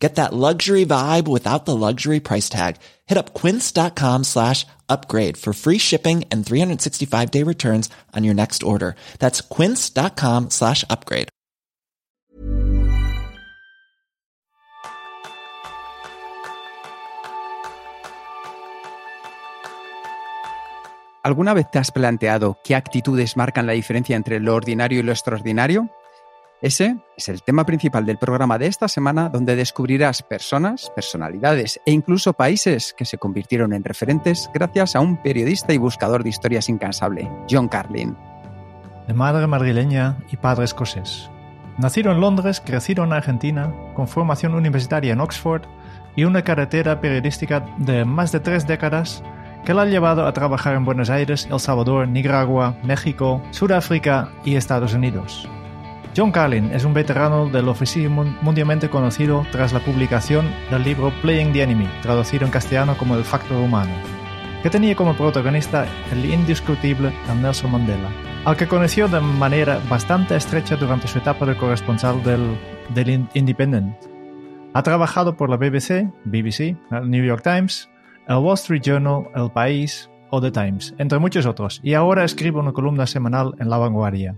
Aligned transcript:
Get 0.00 0.14
that 0.14 0.32
luxury 0.32 0.86
vibe 0.86 1.28
without 1.28 1.66
the 1.66 1.76
luxury 1.76 2.20
price 2.20 2.48
tag. 2.48 2.76
Hit 3.06 3.18
up 3.18 3.34
quince.com 3.34 4.24
slash 4.24 4.66
upgrade 4.88 5.36
for 5.36 5.52
free 5.52 5.78
shipping 5.78 6.24
and 6.32 6.44
365 6.44 7.30
day 7.30 7.44
returns 7.44 7.90
on 8.16 8.24
your 8.24 8.34
next 8.34 8.62
order. 8.62 8.96
That's 9.18 9.42
quince.com 9.42 10.50
slash 10.50 10.84
upgrade. 10.88 11.28
¿Alguna 21.22 21.52
vez 21.52 21.70
te 21.70 21.78
has 21.78 21.90
planteado 21.90 22.56
qué 22.64 22.74
actitudes 22.74 23.36
marcan 23.36 23.66
la 23.66 23.74
diferencia 23.74 24.16
entre 24.16 24.40
lo 24.40 24.54
ordinario 24.54 25.00
y 25.00 25.02
lo 25.02 25.12
extraordinario? 25.12 25.90
Ese 26.62 26.98
es 27.16 27.30
el 27.30 27.42
tema 27.42 27.64
principal 27.64 28.04
del 28.04 28.18
programa 28.18 28.58
de 28.58 28.66
esta 28.66 28.86
semana, 28.86 29.30
donde 29.30 29.56
descubrirás 29.56 30.22
personas, 30.22 30.92
personalidades 30.94 31.80
e 31.86 31.90
incluso 31.90 32.34
países 32.34 32.94
que 32.94 33.06
se 33.06 33.16
convirtieron 33.16 33.72
en 33.72 33.82
referentes 33.82 34.50
gracias 34.52 34.94
a 34.94 35.00
un 35.00 35.16
periodista 35.22 35.72
y 35.72 35.78
buscador 35.78 36.22
de 36.22 36.28
historias 36.28 36.68
incansable, 36.68 37.30
John 37.50 37.66
Carlin. 37.66 38.14
De 39.06 39.14
madre 39.14 39.46
madrileña 39.46 40.18
y 40.30 40.36
padre 40.36 40.66
escocés. 40.66 41.30
Nacido 41.78 42.12
en 42.12 42.20
Londres, 42.20 42.60
crecido 42.62 43.04
en 43.04 43.14
Argentina, 43.14 43.74
con 43.94 44.06
formación 44.06 44.54
universitaria 44.54 45.14
en 45.14 45.20
Oxford 45.20 45.62
y 46.14 46.24
una 46.24 46.42
carretera 46.42 47.00
periodística 47.00 47.64
de 47.78 48.04
más 48.04 48.32
de 48.32 48.40
tres 48.40 48.66
décadas 48.66 49.22
que 49.64 49.72
la 49.72 49.82
ha 49.82 49.86
llevado 49.86 50.26
a 50.26 50.32
trabajar 50.34 50.74
en 50.74 50.84
Buenos 50.84 51.08
Aires, 51.08 51.48
El 51.50 51.58
Salvador, 51.58 52.06
Nicaragua, 52.06 52.76
México, 52.82 53.42
Sudáfrica 53.50 54.28
y 54.44 54.56
Estados 54.56 54.92
Unidos. 54.92 55.48
John 56.16 56.32
Carlin 56.32 56.72
es 56.72 56.84
un 56.84 56.92
veterano 56.92 57.48
del 57.48 57.68
oficio 57.68 58.10
mundialmente 58.10 58.90
conocido 58.90 59.46
tras 59.52 59.72
la 59.72 59.78
publicación 59.78 60.50
del 60.68 60.82
libro 60.82 61.12
Playing 61.22 61.52
the 61.52 61.62
Enemy, 61.62 61.88
traducido 62.02 62.44
en 62.44 62.50
castellano 62.50 62.96
como 62.98 63.14
El 63.14 63.22
Factor 63.22 63.56
Humano, 63.56 63.92
que 64.60 64.70
tenía 64.70 64.96
como 64.96 65.14
protagonista 65.14 65.86
el 66.10 66.24
indiscutible 66.24 67.12
Nelson 67.40 67.70
Mandela, 67.70 68.08
al 68.44 68.56
que 68.56 68.66
conoció 68.66 69.06
de 69.06 69.20
manera 69.20 69.80
bastante 69.88 70.34
estrecha 70.34 70.74
durante 70.74 71.06
su 71.06 71.18
etapa 71.18 71.46
de 71.46 71.56
corresponsal 71.56 72.20
del, 72.24 72.58
del 72.92 73.28
Independent. 73.34 73.94
Ha 74.74 74.82
trabajado 74.82 75.36
por 75.36 75.48
la 75.48 75.56
BBC, 75.56 76.10
BBC, 76.24 76.76
el 76.90 77.08
New 77.08 77.24
York 77.24 77.44
Times, 77.44 77.88
el 78.26 78.36
Wall 78.36 78.54
Street 78.54 78.82
Journal, 78.82 79.28
El 79.36 79.50
País 79.52 80.10
o 80.30 80.40
The 80.40 80.50
Times, 80.50 80.92
entre 80.98 81.20
muchos 81.20 81.46
otros, 81.46 81.80
y 81.84 81.94
ahora 81.94 82.24
escribe 82.24 82.58
una 82.58 82.72
columna 82.72 83.06
semanal 83.06 83.54
en 83.60 83.70
La 83.70 83.78
Vanguardia 83.78 84.34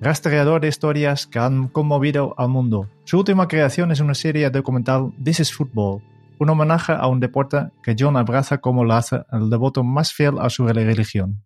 rastreador 0.00 0.60
de 0.60 0.68
historias 0.68 1.26
que 1.26 1.38
han 1.38 1.68
conmovido 1.68 2.34
al 2.38 2.48
mundo. 2.48 2.88
Su 3.04 3.18
última 3.18 3.48
creación 3.48 3.90
es 3.90 4.00
una 4.00 4.14
serie 4.14 4.48
documental 4.50 5.12
This 5.22 5.40
is 5.40 5.52
Football, 5.52 6.02
un 6.38 6.50
homenaje 6.50 6.92
a 6.92 7.06
un 7.08 7.20
deporte 7.20 7.68
que 7.82 7.96
John 7.98 8.16
abraza 8.16 8.58
como 8.58 8.84
lo 8.84 8.94
hace 8.94 9.22
el 9.32 9.50
devoto 9.50 9.82
más 9.82 10.12
fiel 10.12 10.38
a 10.38 10.50
su 10.50 10.66
religión. 10.66 11.44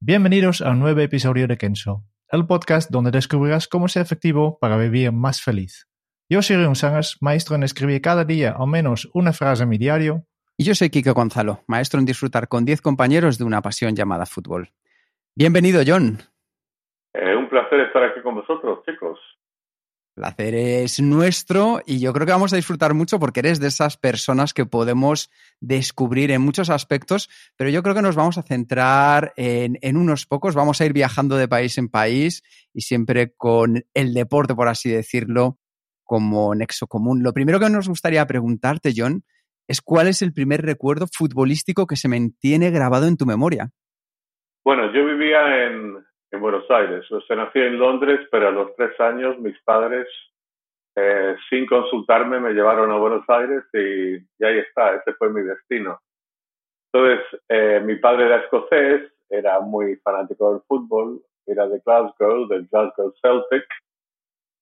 Bienvenidos 0.00 0.60
a 0.60 0.70
un 0.70 0.80
nuevo 0.80 1.00
episodio 1.00 1.46
de 1.46 1.56
Kenso, 1.56 2.04
el 2.30 2.46
podcast 2.46 2.90
donde 2.90 3.10
descubrirás 3.10 3.68
cómo 3.68 3.88
ser 3.88 4.02
efectivo 4.02 4.58
para 4.60 4.76
vivir 4.76 5.12
más 5.12 5.40
feliz. 5.40 5.88
Yo 6.28 6.42
soy 6.42 6.56
Rion 6.56 6.76
Sangers, 6.76 7.16
maestro 7.20 7.56
en 7.56 7.62
escribir 7.62 8.00
cada 8.02 8.24
día 8.24 8.54
al 8.58 8.68
menos 8.68 9.08
una 9.14 9.32
frase 9.32 9.62
en 9.62 9.68
mi 9.68 9.78
diario. 9.78 10.26
Y 10.58 10.64
yo 10.64 10.74
soy 10.74 10.90
Kike 10.90 11.12
Gonzalo, 11.12 11.64
maestro 11.66 11.98
en 11.98 12.06
disfrutar 12.06 12.48
con 12.48 12.64
10 12.64 12.82
compañeros 12.82 13.38
de 13.38 13.44
una 13.44 13.62
pasión 13.62 13.96
llamada 13.96 14.26
fútbol. 14.26 14.72
Bienvenido, 15.34 15.82
John. 15.86 16.22
Eh, 17.14 17.36
un 17.36 17.48
placer 17.48 17.80
estar 17.80 18.02
aquí 18.04 18.20
con 18.22 18.34
vosotros, 18.34 18.84
chicos. 18.84 19.18
Placer 20.14 20.54
es 20.54 21.00
nuestro 21.00 21.80
y 21.86 21.98
yo 21.98 22.12
creo 22.12 22.26
que 22.26 22.32
vamos 22.32 22.52
a 22.52 22.56
disfrutar 22.56 22.92
mucho 22.92 23.18
porque 23.18 23.40
eres 23.40 23.60
de 23.60 23.68
esas 23.68 23.96
personas 23.96 24.52
que 24.52 24.66
podemos 24.66 25.30
descubrir 25.60 26.30
en 26.30 26.42
muchos 26.42 26.68
aspectos, 26.68 27.30
pero 27.56 27.70
yo 27.70 27.82
creo 27.82 27.94
que 27.94 28.02
nos 28.02 28.14
vamos 28.14 28.36
a 28.36 28.42
centrar 28.42 29.32
en, 29.36 29.78
en, 29.80 29.96
unos 29.96 30.26
pocos, 30.26 30.54
vamos 30.54 30.80
a 30.80 30.84
ir 30.84 30.92
viajando 30.92 31.36
de 31.36 31.48
país 31.48 31.78
en 31.78 31.88
país 31.88 32.42
y 32.74 32.82
siempre 32.82 33.32
con 33.34 33.84
el 33.94 34.12
deporte, 34.12 34.54
por 34.54 34.68
así 34.68 34.90
decirlo, 34.90 35.56
como 36.04 36.54
nexo 36.54 36.86
común. 36.86 37.22
Lo 37.22 37.32
primero 37.32 37.58
que 37.58 37.70
nos 37.70 37.88
gustaría 37.88 38.26
preguntarte, 38.26 38.92
John, 38.94 39.24
es 39.66 39.80
cuál 39.80 40.08
es 40.08 40.20
el 40.20 40.34
primer 40.34 40.60
recuerdo 40.60 41.06
futbolístico 41.10 41.86
que 41.86 41.96
se 41.96 42.08
mantiene 42.08 42.70
grabado 42.70 43.06
en 43.06 43.16
tu 43.16 43.24
memoria. 43.24 43.70
Bueno, 44.62 44.92
yo 44.92 45.06
vivía 45.06 45.64
en, 45.64 46.04
en 46.32 46.40
Buenos 46.40 46.68
Aires. 46.70 47.10
O 47.12 47.20
sea, 47.20 47.36
nací 47.36 47.60
en 47.60 47.78
Londres, 47.78 48.26
pero 48.30 48.48
a 48.48 48.50
los 48.50 48.74
tres 48.74 48.98
años 49.00 49.38
mis 49.38 49.58
padres, 49.62 50.08
eh, 50.96 51.36
sin 51.48 51.66
consultarme, 51.66 52.40
me 52.40 52.52
llevaron 52.52 52.90
a 52.90 52.96
Buenos 52.96 53.24
Aires 53.28 53.62
y, 53.72 54.16
y, 54.16 54.44
ahí 54.44 54.58
está, 54.58 54.94
ese 54.96 55.12
fue 55.14 55.30
mi 55.30 55.42
destino. 55.42 56.00
Entonces, 56.92 57.40
eh, 57.48 57.80
mi 57.84 57.96
padre 57.96 58.26
era 58.26 58.38
escocés, 58.38 59.12
era 59.28 59.60
muy 59.60 59.96
fanático 59.96 60.52
del 60.52 60.62
fútbol, 60.66 61.22
era 61.46 61.66
de 61.68 61.80
Glasgow, 61.84 62.46
del 62.48 62.66
Glasgow 62.66 63.12
Celtic, 63.20 63.66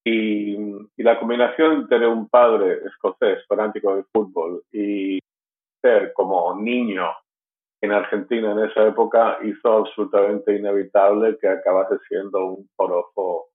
y, 0.05 0.55
y 0.55 1.03
la 1.03 1.19
combinación 1.19 1.87
de 1.87 2.07
un 2.07 2.27
padre 2.27 2.79
escocés 2.85 3.45
fanático 3.47 3.95
del 3.95 4.05
fútbol 4.11 4.63
y 4.71 5.19
ser 5.81 6.11
como 6.13 6.55
niño 6.55 7.11
en 7.81 7.91
Argentina 7.91 8.51
en 8.51 8.59
esa 8.59 8.87
época 8.87 9.39
hizo 9.43 9.77
absolutamente 9.77 10.55
inevitable 10.55 11.37
que 11.39 11.47
acabase 11.47 11.97
siendo 12.07 12.45
un 12.45 12.69
forofo 12.75 13.47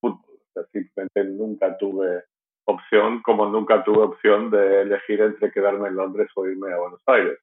fútbol. 0.00 0.40
simplemente 0.72 1.24
nunca 1.24 1.76
tuve 1.76 2.24
opción, 2.64 3.20
como 3.22 3.46
nunca 3.46 3.84
tuve 3.84 4.02
opción 4.04 4.50
de 4.50 4.82
elegir 4.82 5.20
entre 5.20 5.52
quedarme 5.52 5.88
en 5.88 5.96
Londres 5.96 6.30
o 6.34 6.46
irme 6.46 6.72
a 6.72 6.78
Buenos 6.78 7.02
Aires. 7.06 7.38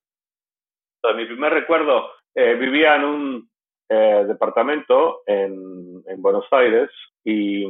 mi 1.16 1.26
primer 1.26 1.54
recuerdo, 1.54 2.10
eh, 2.34 2.56
vivía 2.56 2.96
en 2.96 3.04
un 3.04 3.50
eh, 3.90 4.26
departamento 4.28 5.22
en, 5.26 6.04
en, 6.06 6.22
Buenos 6.22 6.46
Aires 6.52 6.90
y, 7.24 7.66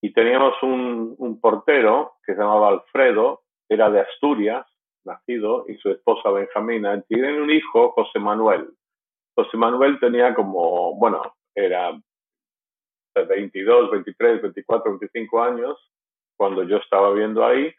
y 0.00 0.12
teníamos 0.12 0.54
un, 0.62 1.14
un 1.18 1.40
portero 1.40 2.14
que 2.24 2.34
se 2.34 2.40
llamaba 2.40 2.68
Alfredo, 2.68 3.42
era 3.68 3.90
de 3.90 4.00
Asturias, 4.00 4.66
nacido, 5.04 5.64
y 5.68 5.76
su 5.76 5.90
esposa 5.90 6.30
Benjamina, 6.30 7.00
tienen 7.02 7.40
un 7.40 7.50
hijo, 7.50 7.90
José 7.92 8.18
Manuel. 8.18 8.68
José 9.34 9.56
Manuel 9.56 9.98
tenía 9.98 10.34
como, 10.34 10.96
bueno, 10.96 11.34
era 11.54 11.92
de 13.14 13.24
22, 13.24 13.90
23, 13.90 14.42
24, 14.42 14.98
25 14.98 15.42
años 15.42 15.92
cuando 16.36 16.62
yo 16.64 16.78
estaba 16.78 17.12
viendo 17.12 17.44
ahí, 17.44 17.72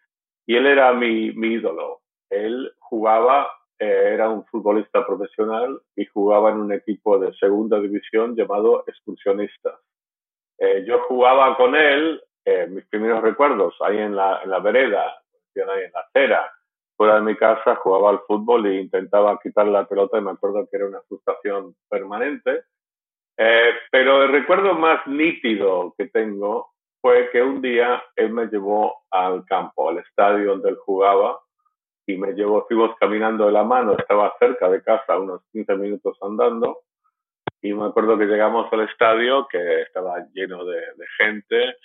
y 0.45 0.55
él 0.55 0.67
era 0.67 0.93
mi, 0.93 1.31
mi 1.33 1.53
ídolo. 1.53 2.01
Él 2.29 2.73
jugaba, 2.79 3.49
eh, 3.79 4.11
era 4.13 4.29
un 4.29 4.45
futbolista 4.45 5.05
profesional 5.05 5.81
y 5.95 6.05
jugaba 6.05 6.51
en 6.51 6.57
un 6.57 6.73
equipo 6.73 7.17
de 7.17 7.33
segunda 7.35 7.79
división 7.79 8.35
llamado 8.35 8.83
Excursionistas. 8.87 9.79
Eh, 10.57 10.85
yo 10.87 11.01
jugaba 11.03 11.57
con 11.57 11.75
él, 11.75 12.21
eh, 12.45 12.67
mis 12.67 12.85
primeros 12.85 13.21
recuerdos, 13.21 13.75
ahí 13.81 13.97
en 13.97 14.15
la, 14.15 14.41
en 14.43 14.49
la 14.49 14.59
vereda, 14.59 15.21
en 15.55 15.67
la 15.67 15.99
acera, 15.99 16.51
fuera 16.95 17.15
de 17.15 17.21
mi 17.21 17.35
casa, 17.35 17.75
jugaba 17.75 18.09
al 18.11 18.19
fútbol 18.27 18.65
e 18.65 18.81
intentaba 18.81 19.39
quitar 19.41 19.67
la 19.67 19.85
pelota 19.85 20.17
y 20.17 20.21
me 20.21 20.31
acuerdo 20.31 20.67
que 20.69 20.77
era 20.77 20.87
una 20.87 21.01
frustración 21.01 21.75
permanente. 21.89 22.63
Eh, 23.37 23.71
pero 23.91 24.23
el 24.23 24.31
recuerdo 24.31 24.75
más 24.75 25.05
nítido 25.07 25.93
que 25.97 26.07
tengo 26.07 26.73
fue 27.01 27.29
que 27.31 27.41
un 27.41 27.61
día 27.61 28.03
él 28.15 28.31
me 28.31 28.45
llevó 28.45 29.03
al 29.11 29.45
campo, 29.45 29.89
al 29.89 29.97
estadio 29.97 30.51
donde 30.51 30.69
él 30.69 30.77
jugaba, 30.77 31.39
y 32.05 32.15
me 32.17 32.33
llevó, 32.33 32.65
fuimos 32.67 32.95
caminando 32.97 33.45
de 33.45 33.51
la 33.51 33.63
mano, 33.63 33.93
estaba 33.97 34.33
cerca 34.39 34.69
de 34.69 34.81
casa, 34.81 35.17
unos 35.17 35.41
15 35.51 35.75
minutos 35.75 36.17
andando, 36.21 36.79
y 37.61 37.73
me 37.73 37.85
acuerdo 37.85 38.17
que 38.17 38.25
llegamos 38.25 38.71
al 38.71 38.81
estadio, 38.81 39.47
que 39.49 39.81
estaba 39.81 40.25
lleno 40.33 40.65
de, 40.65 40.77
de 40.77 41.07
gente, 41.17 41.75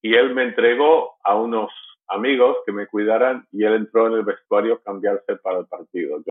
y 0.00 0.14
él 0.14 0.34
me 0.34 0.44
entregó 0.44 1.16
a 1.22 1.36
unos 1.36 1.70
amigos 2.08 2.58
que 2.66 2.72
me 2.72 2.86
cuidaran 2.86 3.46
y 3.52 3.64
él 3.64 3.74
entró 3.74 4.06
en 4.06 4.14
el 4.14 4.24
vestuario 4.24 4.74
a 4.74 4.82
cambiarse 4.82 5.36
para 5.36 5.58
el 5.58 5.66
partido. 5.66 6.18
Yo 6.18 6.24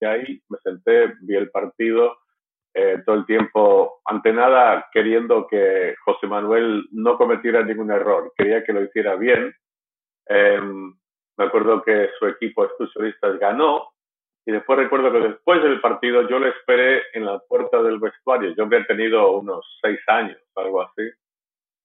y 0.00 0.04
ahí 0.04 0.42
me 0.48 0.58
senté, 0.58 1.14
vi 1.20 1.36
el 1.36 1.50
partido 1.50 2.18
eh, 2.74 3.02
todo 3.04 3.16
el 3.16 3.26
tiempo, 3.26 4.00
ante 4.06 4.32
nada 4.32 4.88
queriendo 4.92 5.46
que 5.46 5.94
José 6.04 6.26
Manuel 6.26 6.88
no 6.90 7.18
cometiera 7.18 7.62
ningún 7.62 7.90
error, 7.90 8.32
quería 8.36 8.64
que 8.64 8.72
lo 8.72 8.82
hiciera 8.82 9.14
bien. 9.14 9.54
Eh, 10.26 10.60
me 11.36 11.44
acuerdo 11.44 11.82
que 11.82 12.10
su 12.18 12.26
equipo 12.26 12.64
excursionistas 12.64 13.38
ganó 13.38 13.92
y 14.46 14.52
después 14.52 14.78
recuerdo 14.78 15.12
que 15.12 15.20
después 15.20 15.62
del 15.62 15.80
partido 15.80 16.28
yo 16.28 16.38
le 16.38 16.48
esperé 16.48 17.02
en 17.12 17.26
la 17.26 17.38
puerta 17.40 17.82
del 17.82 18.00
vestuario. 18.00 18.54
Yo 18.56 18.64
había 18.64 18.84
tenido 18.86 19.32
unos 19.38 19.64
seis 19.80 20.00
años, 20.08 20.38
algo 20.56 20.82
así, 20.82 21.02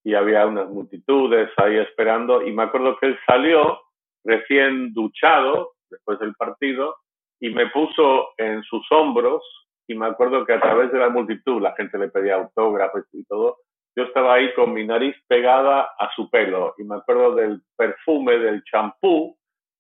y 0.07 0.15
había 0.15 0.47
unas 0.47 0.69
multitudes 0.69 1.49
ahí 1.57 1.75
esperando. 1.79 2.41
Y 2.41 2.53
me 2.53 2.63
acuerdo 2.63 2.97
que 2.97 3.07
él 3.07 3.19
salió 3.25 3.81
recién 4.23 4.93
duchado 4.93 5.73
después 5.89 6.17
del 6.19 6.33
partido 6.35 6.95
y 7.41 7.49
me 7.49 7.67
puso 7.71 8.29
en 8.37 8.63
sus 8.63 8.89
hombros. 8.89 9.43
Y 9.85 9.95
me 9.95 10.05
acuerdo 10.05 10.45
que 10.45 10.53
a 10.53 10.61
través 10.61 10.93
de 10.93 10.99
la 10.99 11.09
multitud 11.09 11.61
la 11.61 11.75
gente 11.75 11.97
le 11.97 12.07
pedía 12.07 12.35
autógrafos 12.35 13.03
y 13.11 13.25
todo. 13.25 13.57
Yo 13.97 14.03
estaba 14.03 14.35
ahí 14.35 14.53
con 14.53 14.71
mi 14.71 14.87
nariz 14.87 15.13
pegada 15.27 15.89
a 15.99 16.09
su 16.15 16.29
pelo 16.29 16.73
y 16.77 16.85
me 16.85 16.95
acuerdo 16.95 17.35
del 17.35 17.61
perfume, 17.75 18.37
del 18.37 18.63
champú 18.63 19.37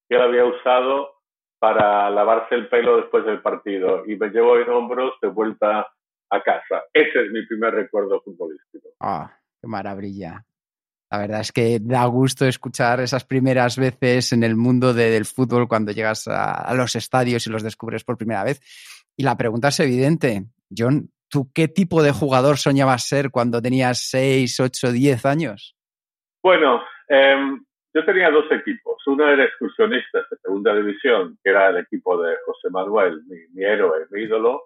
que 0.09 0.17
él 0.17 0.21
había 0.23 0.43
usado 0.43 1.21
para 1.57 2.09
lavarse 2.09 2.53
el 2.53 2.67
pelo 2.67 2.97
después 2.97 3.23
del 3.23 3.41
partido 3.41 4.03
y 4.05 4.17
me 4.17 4.27
llevo 4.27 4.57
en 4.57 4.69
hombros 4.71 5.13
de 5.21 5.29
vuelta 5.29 5.87
a 6.29 6.41
casa. 6.41 6.83
Ese 6.91 7.21
es 7.23 7.31
mi 7.31 7.45
primer 7.45 7.75
recuerdo 7.75 8.19
futbolístico. 8.19 8.89
Ah, 8.99 9.31
qué 9.61 9.67
maravilla. 9.67 10.45
La 11.09 11.19
verdad 11.19 11.39
es 11.39 11.51
que 11.51 11.79
da 11.81 12.05
gusto 12.05 12.45
escuchar 12.45 12.99
esas 12.99 13.23
primeras 13.23 13.77
veces 13.77 14.33
en 14.33 14.43
el 14.43 14.55
mundo 14.55 14.93
del 14.93 15.25
fútbol 15.25 15.67
cuando 15.67 15.93
llegas 15.93 16.27
a, 16.27 16.73
los 16.75 16.95
estadios 16.95 17.47
y 17.47 17.49
los 17.49 17.63
descubres 17.63 18.03
por 18.03 18.17
primera 18.17 18.43
vez. 18.43 18.59
Y 19.15 19.23
la 19.23 19.37
pregunta 19.37 19.69
es 19.69 19.79
evidente. 19.79 20.43
John, 20.75 21.09
¿tú 21.29 21.49
qué 21.53 21.69
tipo 21.69 22.03
de 22.03 22.11
jugador 22.11 22.57
soñabas 22.57 23.07
ser 23.07 23.31
cuando 23.31 23.61
tenías 23.61 23.99
6, 24.09 24.59
8, 24.59 24.91
10 24.91 25.25
años? 25.25 25.77
Bueno, 26.43 26.81
em, 27.07 27.63
yo 27.93 28.05
tenía 28.05 28.29
dos 28.29 28.45
equipos. 28.51 28.95
Uno 29.07 29.27
era 29.27 29.45
excursionistas 29.45 30.29
de 30.29 30.37
segunda 30.37 30.75
división, 30.75 31.39
que 31.43 31.49
era 31.49 31.69
el 31.69 31.77
equipo 31.77 32.21
de 32.21 32.35
José 32.45 32.69
Manuel, 32.69 33.23
mi, 33.25 33.63
héroe, 33.63 34.05
mi 34.11 34.21
ídolo, 34.21 34.61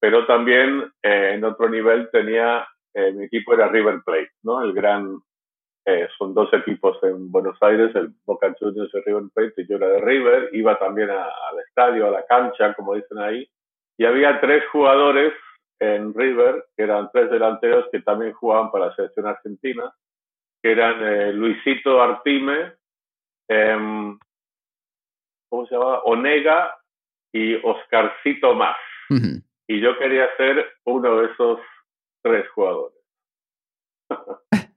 pero 0.00 0.26
también 0.26 0.90
eh, 1.02 1.34
en 1.34 1.44
otro 1.44 1.68
nivel 1.68 2.08
tenía, 2.10 2.66
eh, 2.94 3.12
mi 3.12 3.24
equipo 3.24 3.54
era 3.54 3.68
River 3.68 4.00
Plate, 4.04 4.32
¿no? 4.42 4.62
El 4.62 4.72
gran, 4.72 5.18
eh, 5.86 6.08
son 6.18 6.34
dos 6.34 6.52
equipos 6.52 6.98
en 7.02 7.30
Buenos 7.30 7.56
Aires, 7.62 7.94
el 7.94 8.12
Boca 8.24 8.54
Juniors 8.58 8.92
y 8.94 9.00
River 9.00 9.24
Plate, 9.34 9.62
y 9.62 9.66
yo 9.66 9.76
era 9.76 9.88
de 9.88 10.00
River, 10.00 10.50
iba 10.52 10.78
también 10.78 11.10
al 11.10 11.58
estadio, 11.66 12.08
a 12.08 12.10
la 12.10 12.26
cancha, 12.26 12.74
como 12.74 12.94
dicen 12.94 13.18
ahí, 13.18 13.48
y 13.98 14.04
había 14.04 14.40
tres 14.40 14.64
jugadores 14.70 15.32
en 15.80 16.14
River, 16.14 16.66
que 16.76 16.84
eran 16.84 17.10
tres 17.12 17.30
delanteros 17.30 17.86
que 17.90 18.00
también 18.02 18.32
jugaban 18.32 18.70
para 18.70 18.86
la 18.86 18.94
selección 18.94 19.26
argentina, 19.26 19.92
que 20.62 20.70
eran 20.70 21.02
eh, 21.02 21.32
Luisito 21.32 22.00
Artime, 22.00 22.74
em, 23.48 24.18
¿cómo 25.48 25.66
se 25.66 25.74
llama? 25.74 25.98
Onega 26.04 26.76
y 27.32 27.54
Oscarcito 27.54 28.54
Más. 28.54 28.76
Y 29.68 29.80
yo 29.80 29.98
quería 29.98 30.28
ser 30.36 30.72
uno 30.84 31.20
de 31.20 31.32
esos 31.32 31.60
tres 32.22 32.44
jugadores. 32.54 32.98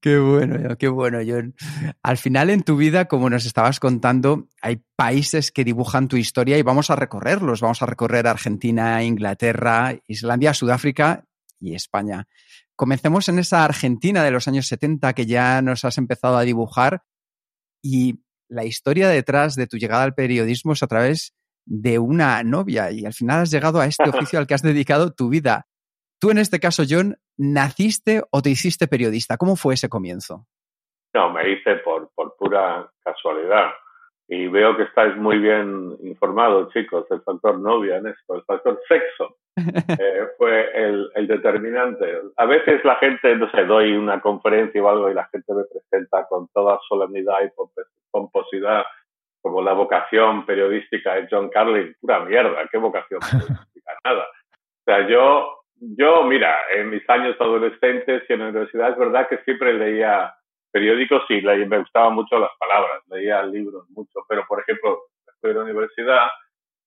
Qué 0.00 0.18
bueno, 0.18 0.76
qué 0.76 0.88
bueno, 0.88 1.20
John. 1.24 1.54
Al 2.02 2.16
final 2.16 2.50
en 2.50 2.62
tu 2.62 2.76
vida, 2.76 3.06
como 3.06 3.30
nos 3.30 3.46
estabas 3.46 3.78
contando, 3.78 4.48
hay 4.60 4.82
países 4.96 5.52
que 5.52 5.62
dibujan 5.62 6.08
tu 6.08 6.16
historia 6.16 6.58
y 6.58 6.62
vamos 6.62 6.90
a 6.90 6.96
recorrerlos. 6.96 7.60
Vamos 7.60 7.80
a 7.82 7.86
recorrer 7.86 8.26
Argentina, 8.26 9.04
Inglaterra, 9.04 9.94
Islandia, 10.08 10.54
Sudáfrica 10.54 11.24
y 11.60 11.76
España. 11.76 12.26
Comencemos 12.74 13.28
en 13.28 13.38
esa 13.38 13.64
Argentina 13.64 14.24
de 14.24 14.32
los 14.32 14.48
años 14.48 14.66
70 14.66 15.12
que 15.12 15.26
ya 15.26 15.62
nos 15.62 15.84
has 15.84 15.98
empezado 15.98 16.36
a 16.36 16.42
dibujar 16.42 17.04
y 17.80 18.24
la 18.48 18.64
historia 18.64 19.08
detrás 19.08 19.54
de 19.54 19.66
tu 19.66 19.78
llegada 19.78 20.02
al 20.02 20.14
periodismo 20.14 20.72
es 20.72 20.82
a 20.82 20.88
través 20.88 21.34
de 21.64 21.98
una 21.98 22.42
novia 22.42 22.90
y 22.90 23.06
al 23.06 23.14
final 23.14 23.42
has 23.42 23.50
llegado 23.50 23.80
a 23.80 23.86
este 23.86 24.04
oficio 24.10 24.38
al 24.38 24.46
que 24.46 24.54
has 24.54 24.62
dedicado 24.62 25.12
tu 25.12 25.28
vida. 25.28 25.68
Tú 26.22 26.30
en 26.30 26.38
este 26.38 26.60
caso, 26.60 26.84
John, 26.88 27.16
¿naciste 27.36 28.22
o 28.30 28.42
te 28.42 28.50
hiciste 28.50 28.86
periodista? 28.86 29.36
¿Cómo 29.36 29.56
fue 29.56 29.74
ese 29.74 29.88
comienzo? 29.88 30.46
No, 31.12 31.30
me 31.30 31.50
hice 31.50 31.74
por, 31.84 32.10
por 32.14 32.36
pura 32.36 32.88
casualidad. 33.02 33.72
Y 34.28 34.46
veo 34.46 34.76
que 34.76 34.84
estáis 34.84 35.16
muy 35.16 35.38
bien 35.38 35.96
informados, 36.04 36.72
chicos, 36.72 37.06
el 37.10 37.22
factor 37.22 37.58
novia 37.58 37.96
en 37.96 38.06
esto, 38.06 38.36
el 38.36 38.44
factor 38.44 38.80
sexo 38.86 39.36
eh, 39.56 40.28
fue 40.38 40.70
el, 40.74 41.10
el, 41.16 41.26
determinante. 41.26 42.06
A 42.36 42.46
veces 42.46 42.84
la 42.84 42.94
gente, 42.96 43.34
no 43.34 43.50
sé, 43.50 43.64
doy 43.64 43.90
una 43.90 44.20
conferencia 44.20 44.80
o 44.80 44.88
algo 44.90 45.10
y 45.10 45.14
la 45.14 45.26
gente 45.26 45.52
me 45.52 45.64
presenta 45.64 46.28
con 46.28 46.46
toda 46.54 46.78
solemnidad 46.88 47.38
y 47.44 47.50
pomposidad 48.12 48.84
como 49.42 49.60
la 49.60 49.72
vocación 49.72 50.46
periodística 50.46 51.16
de 51.16 51.26
John 51.28 51.48
Carlin. 51.48 51.96
Pura 52.00 52.20
mierda, 52.20 52.68
¿qué 52.70 52.78
vocación 52.78 53.18
periodística? 53.28 53.92
Nada. 54.04 54.22
O 54.22 54.84
sea, 54.84 55.08
yo, 55.08 55.61
yo, 55.82 56.24
mira, 56.24 56.56
en 56.74 56.90
mis 56.90 57.08
años 57.10 57.36
adolescentes 57.40 58.22
y 58.28 58.32
en 58.32 58.38
la 58.38 58.48
universidad 58.48 58.90
es 58.90 58.98
verdad 58.98 59.28
que 59.28 59.38
siempre 59.38 59.74
leía 59.74 60.32
periódicos 60.70 61.24
y 61.28 61.42
me 61.42 61.78
gustaban 61.78 62.14
mucho 62.14 62.38
las 62.38 62.50
palabras, 62.58 63.02
leía 63.10 63.42
libros 63.42 63.88
mucho, 63.90 64.20
pero 64.28 64.44
por 64.46 64.60
ejemplo, 64.60 65.02
estoy 65.26 65.50
en 65.50 65.56
la 65.58 65.64
universidad 65.64 66.28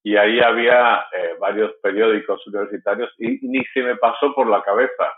y 0.01 0.15
ahí 0.15 0.39
había 0.39 1.05
eh, 1.11 1.35
varios 1.39 1.73
periódicos 1.81 2.45
universitarios 2.47 3.11
y, 3.17 3.39
ni 3.47 3.63
se 3.73 3.81
me 3.83 3.95
pasó 3.97 4.33
por 4.33 4.47
la 4.47 4.63
cabeza 4.63 5.13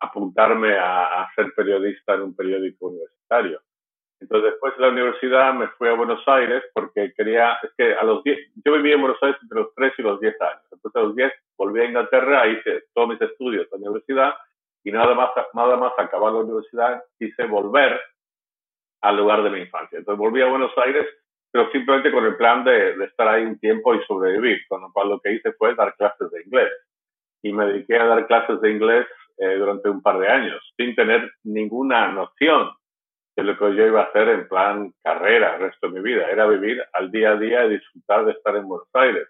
apuntarme 0.00 0.76
a, 0.78 1.26
ser 1.34 1.52
periodista 1.56 2.14
en 2.14 2.22
un 2.22 2.36
periódico 2.36 2.88
universitario. 2.88 3.60
Entonces, 4.24 4.52
después 4.52 4.74
de 4.76 4.82
la 4.82 4.88
universidad 4.88 5.52
me 5.52 5.68
fui 5.76 5.86
a 5.86 5.92
Buenos 5.92 6.26
Aires 6.26 6.64
porque 6.72 7.12
quería, 7.14 7.58
es 7.62 7.70
que 7.76 7.92
a 7.92 8.02
los 8.04 8.24
10, 8.24 8.38
yo 8.64 8.72
vivía 8.72 8.94
en 8.94 9.02
Buenos 9.02 9.22
Aires 9.22 9.36
entre 9.42 9.60
los 9.60 9.74
3 9.74 9.92
y 9.98 10.02
los 10.02 10.18
10 10.18 10.40
años. 10.40 10.62
Entonces, 10.72 10.96
a 10.96 11.04
los 11.04 11.14
10 11.14 11.32
volví 11.58 11.80
a 11.80 11.84
Inglaterra, 11.84 12.48
hice 12.48 12.84
todos 12.94 13.08
mis 13.10 13.20
estudios 13.20 13.66
en 13.70 13.82
la 13.82 13.90
universidad 13.90 14.34
y 14.82 14.92
nada 14.92 15.14
más, 15.14 15.28
nada 15.52 15.76
más 15.76 15.92
acabar 15.98 16.32
la 16.32 16.38
universidad 16.38 17.04
quise 17.18 17.44
volver 17.44 18.00
al 19.02 19.16
lugar 19.18 19.42
de 19.42 19.50
mi 19.50 19.60
infancia. 19.60 19.98
Entonces 19.98 20.18
volví 20.18 20.40
a 20.40 20.46
Buenos 20.46 20.72
Aires, 20.78 21.06
pero 21.50 21.70
simplemente 21.70 22.10
con 22.10 22.24
el 22.24 22.36
plan 22.36 22.64
de, 22.64 22.92
estar 23.04 23.28
ahí 23.28 23.44
un 23.44 23.58
tiempo 23.58 23.94
y 23.94 24.02
sobrevivir, 24.06 24.66
con 24.68 24.80
lo 24.80 24.90
cual 24.90 25.10
lo 25.10 25.20
que 25.20 25.32
hice 25.32 25.52
fue 25.52 25.74
dar 25.74 25.94
clases 25.96 26.30
de 26.30 26.42
inglés. 26.44 26.72
Y 27.42 27.52
me 27.52 27.66
dediqué 27.66 27.98
a 27.98 28.06
dar 28.06 28.26
clases 28.26 28.58
de 28.62 28.70
inglés 28.70 29.06
eh, 29.36 29.56
durante 29.56 29.90
un 29.90 30.00
par 30.00 30.18
de 30.18 30.28
años, 30.28 30.62
sin 30.78 30.94
tener 30.94 31.30
ninguna 31.42 32.08
noción 32.08 32.70
de 33.36 33.42
lo 33.42 33.58
que 33.58 33.74
yo 33.74 33.86
iba 33.86 34.02
a 34.02 34.04
hacer 34.04 34.28
en 34.28 34.48
plan 34.48 34.92
carrera 35.02 35.54
el 35.54 35.62
resto 35.62 35.88
de 35.88 35.94
mi 35.94 36.00
vida. 36.00 36.30
Era 36.30 36.46
vivir 36.46 36.82
al 36.92 37.10
día 37.10 37.32
a 37.32 37.36
día 37.36 37.64
y 37.64 37.70
disfrutar 37.70 38.24
de 38.24 38.32
estar 38.32 38.54
en 38.56 38.68
Buenos 38.68 38.88
Aires. 38.92 39.28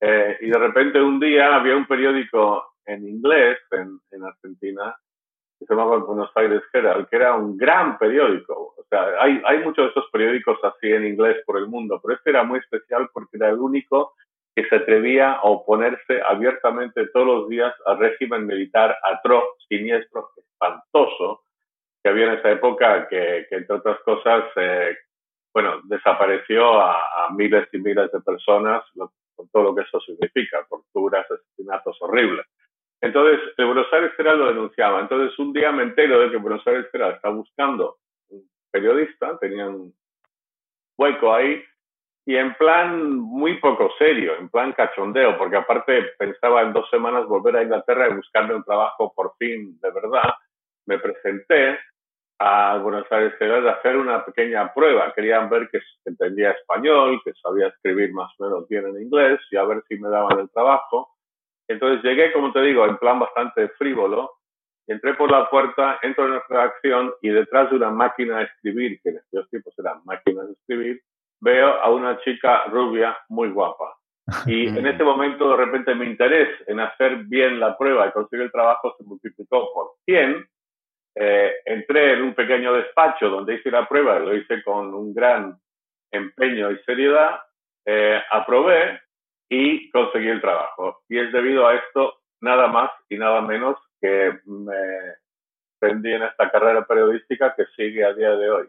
Eh, 0.00 0.38
y 0.40 0.48
de 0.48 0.58
repente 0.58 1.00
un 1.00 1.20
día 1.20 1.54
había 1.54 1.76
un 1.76 1.86
periódico 1.86 2.74
en 2.86 3.06
inglés 3.06 3.58
en, 3.70 3.98
en 4.10 4.24
Argentina 4.24 4.94
que 5.58 5.64
se 5.64 5.74
llamaba 5.74 5.98
Buenos 5.98 6.30
Aires 6.34 6.62
Herald, 6.72 7.08
que 7.08 7.16
era 7.16 7.34
un 7.34 7.56
gran 7.56 7.98
periódico. 7.98 8.74
O 8.76 8.84
sea, 8.88 9.06
hay, 9.20 9.40
hay 9.44 9.58
muchos 9.60 9.86
de 9.86 9.90
esos 9.90 10.10
periódicos 10.10 10.58
así 10.62 10.92
en 10.92 11.06
inglés 11.06 11.42
por 11.46 11.58
el 11.58 11.66
mundo, 11.66 12.00
pero 12.02 12.16
este 12.16 12.30
era 12.30 12.44
muy 12.44 12.58
especial 12.58 13.08
porque 13.12 13.36
era 13.36 13.48
el 13.48 13.58
único 13.58 14.14
que 14.54 14.66
se 14.68 14.76
atrevía 14.76 15.32
a 15.32 15.42
oponerse 15.42 16.20
abiertamente 16.26 17.06
todos 17.08 17.26
los 17.26 17.48
días 17.48 17.74
al 17.84 17.98
régimen 17.98 18.46
militar 18.46 18.96
atroz, 19.02 19.44
siniestro, 19.68 20.30
espantoso 20.36 21.42
que 22.06 22.10
había 22.10 22.26
en 22.26 22.38
esa 22.38 22.52
época, 22.52 23.08
que, 23.08 23.48
que 23.50 23.56
entre 23.56 23.74
otras 23.74 23.98
cosas, 24.04 24.44
eh, 24.54 24.96
bueno, 25.52 25.80
desapareció 25.86 26.80
a, 26.80 26.92
a, 27.00 27.30
miles 27.32 27.68
y 27.72 27.78
miles 27.78 28.12
de 28.12 28.20
personas, 28.20 28.84
con 28.94 29.48
todo 29.50 29.64
lo 29.64 29.74
que 29.74 29.82
eso 29.82 29.98
significa, 30.02 30.64
torturas, 30.70 31.26
asesinatos 31.28 31.96
horribles. 32.00 32.46
Entonces, 33.00 33.40
el 33.56 33.66
Buenos 33.66 33.92
Aires 33.92 34.12
Herald 34.16 34.38
lo 34.38 34.46
denunciaba. 34.46 35.00
Entonces, 35.00 35.36
un 35.40 35.52
día 35.52 35.72
me 35.72 35.82
entero 35.82 36.20
de 36.20 36.30
que 36.30 36.36
Buenos 36.36 36.64
Aires 36.68 36.86
Herald 36.92 37.16
está 37.16 37.30
buscando 37.30 37.96
un 38.28 38.48
periodista, 38.70 39.36
tenía 39.40 39.66
un 39.66 39.92
hueco 40.96 41.34
ahí, 41.34 41.60
y 42.24 42.36
en 42.36 42.54
plan 42.54 43.18
muy 43.18 43.58
poco 43.58 43.90
serio, 43.98 44.36
en 44.38 44.48
plan 44.48 44.74
cachondeo, 44.74 45.36
porque 45.36 45.56
aparte 45.56 46.12
pensaba 46.16 46.62
en 46.62 46.72
dos 46.72 46.88
semanas 46.88 47.26
volver 47.26 47.56
a 47.56 47.64
Inglaterra 47.64 48.08
y 48.08 48.14
buscarme 48.14 48.54
un 48.54 48.62
trabajo 48.62 49.12
por 49.12 49.34
fin 49.38 49.76
de 49.80 49.90
verdad, 49.90 50.34
me 50.86 51.00
presenté 51.00 51.80
a 52.38 52.78
Buenos 52.78 53.10
Aires 53.10 53.34
a 53.40 53.70
hacer 53.70 53.96
una 53.96 54.24
pequeña 54.24 54.72
prueba. 54.72 55.12
Querían 55.14 55.48
ver 55.48 55.68
que 55.70 55.80
entendía 56.04 56.50
español, 56.50 57.20
que 57.24 57.32
sabía 57.34 57.68
escribir 57.68 58.12
más 58.12 58.30
o 58.38 58.44
menos 58.44 58.68
bien 58.68 58.86
en 58.86 59.02
inglés 59.02 59.40
y 59.50 59.56
a 59.56 59.64
ver 59.64 59.82
si 59.88 59.98
me 59.98 60.08
daban 60.08 60.38
el 60.40 60.50
trabajo. 60.50 61.16
Entonces 61.68 62.02
llegué, 62.02 62.32
como 62.32 62.52
te 62.52 62.60
digo, 62.60 62.84
en 62.86 62.98
plan 62.98 63.18
bastante 63.18 63.68
frívolo. 63.70 64.32
Entré 64.86 65.14
por 65.14 65.30
la 65.30 65.48
puerta, 65.50 65.98
entro 66.02 66.26
en 66.26 66.32
la 66.32 66.42
redacción 66.48 67.12
y 67.20 67.30
detrás 67.30 67.70
de 67.70 67.76
una 67.76 67.90
máquina 67.90 68.38
de 68.38 68.44
escribir, 68.44 69.00
que 69.02 69.10
en 69.10 69.18
aquellos 69.18 69.50
tiempos 69.50 69.74
eran 69.78 70.00
máquinas 70.04 70.46
de 70.46 70.52
escribir, 70.52 71.02
veo 71.40 71.68
a 71.82 71.90
una 71.90 72.18
chica 72.20 72.64
rubia 72.66 73.16
muy 73.28 73.48
guapa. 73.50 73.96
Y 74.46 74.66
en 74.68 74.86
ese 74.86 75.02
momento, 75.02 75.50
de 75.50 75.56
repente, 75.56 75.94
mi 75.94 76.06
interés 76.06 76.48
en 76.66 76.80
hacer 76.80 77.24
bien 77.24 77.58
la 77.60 77.76
prueba 77.76 78.06
y 78.06 78.12
conseguir 78.12 78.46
el 78.46 78.52
trabajo 78.52 78.94
se 78.96 79.04
multiplicó 79.04 79.72
por 79.72 79.92
100. 80.04 80.46
Eh, 81.18 81.50
entré 81.64 82.12
en 82.12 82.22
un 82.22 82.34
pequeño 82.34 82.74
despacho 82.74 83.30
donde 83.30 83.54
hice 83.54 83.70
la 83.70 83.88
prueba, 83.88 84.18
lo 84.18 84.36
hice 84.36 84.62
con 84.62 84.94
un 84.94 85.14
gran 85.14 85.58
empeño 86.12 86.70
y 86.70 86.78
seriedad 86.84 87.40
eh, 87.86 88.20
aprobé 88.30 89.00
y 89.48 89.90
conseguí 89.90 90.28
el 90.28 90.42
trabajo. 90.42 91.02
Y 91.08 91.18
es 91.18 91.32
debido 91.32 91.66
a 91.66 91.74
esto 91.74 92.20
nada 92.42 92.66
más 92.66 92.90
y 93.08 93.16
nada 93.16 93.40
menos 93.40 93.76
que 94.00 94.40
me 94.44 94.74
prendí 95.78 96.12
en 96.12 96.24
esta 96.24 96.50
carrera 96.50 96.86
periodística 96.86 97.54
que 97.56 97.64
sigue 97.76 98.04
a 98.04 98.12
día 98.12 98.30
de 98.30 98.50
hoy. 98.50 98.66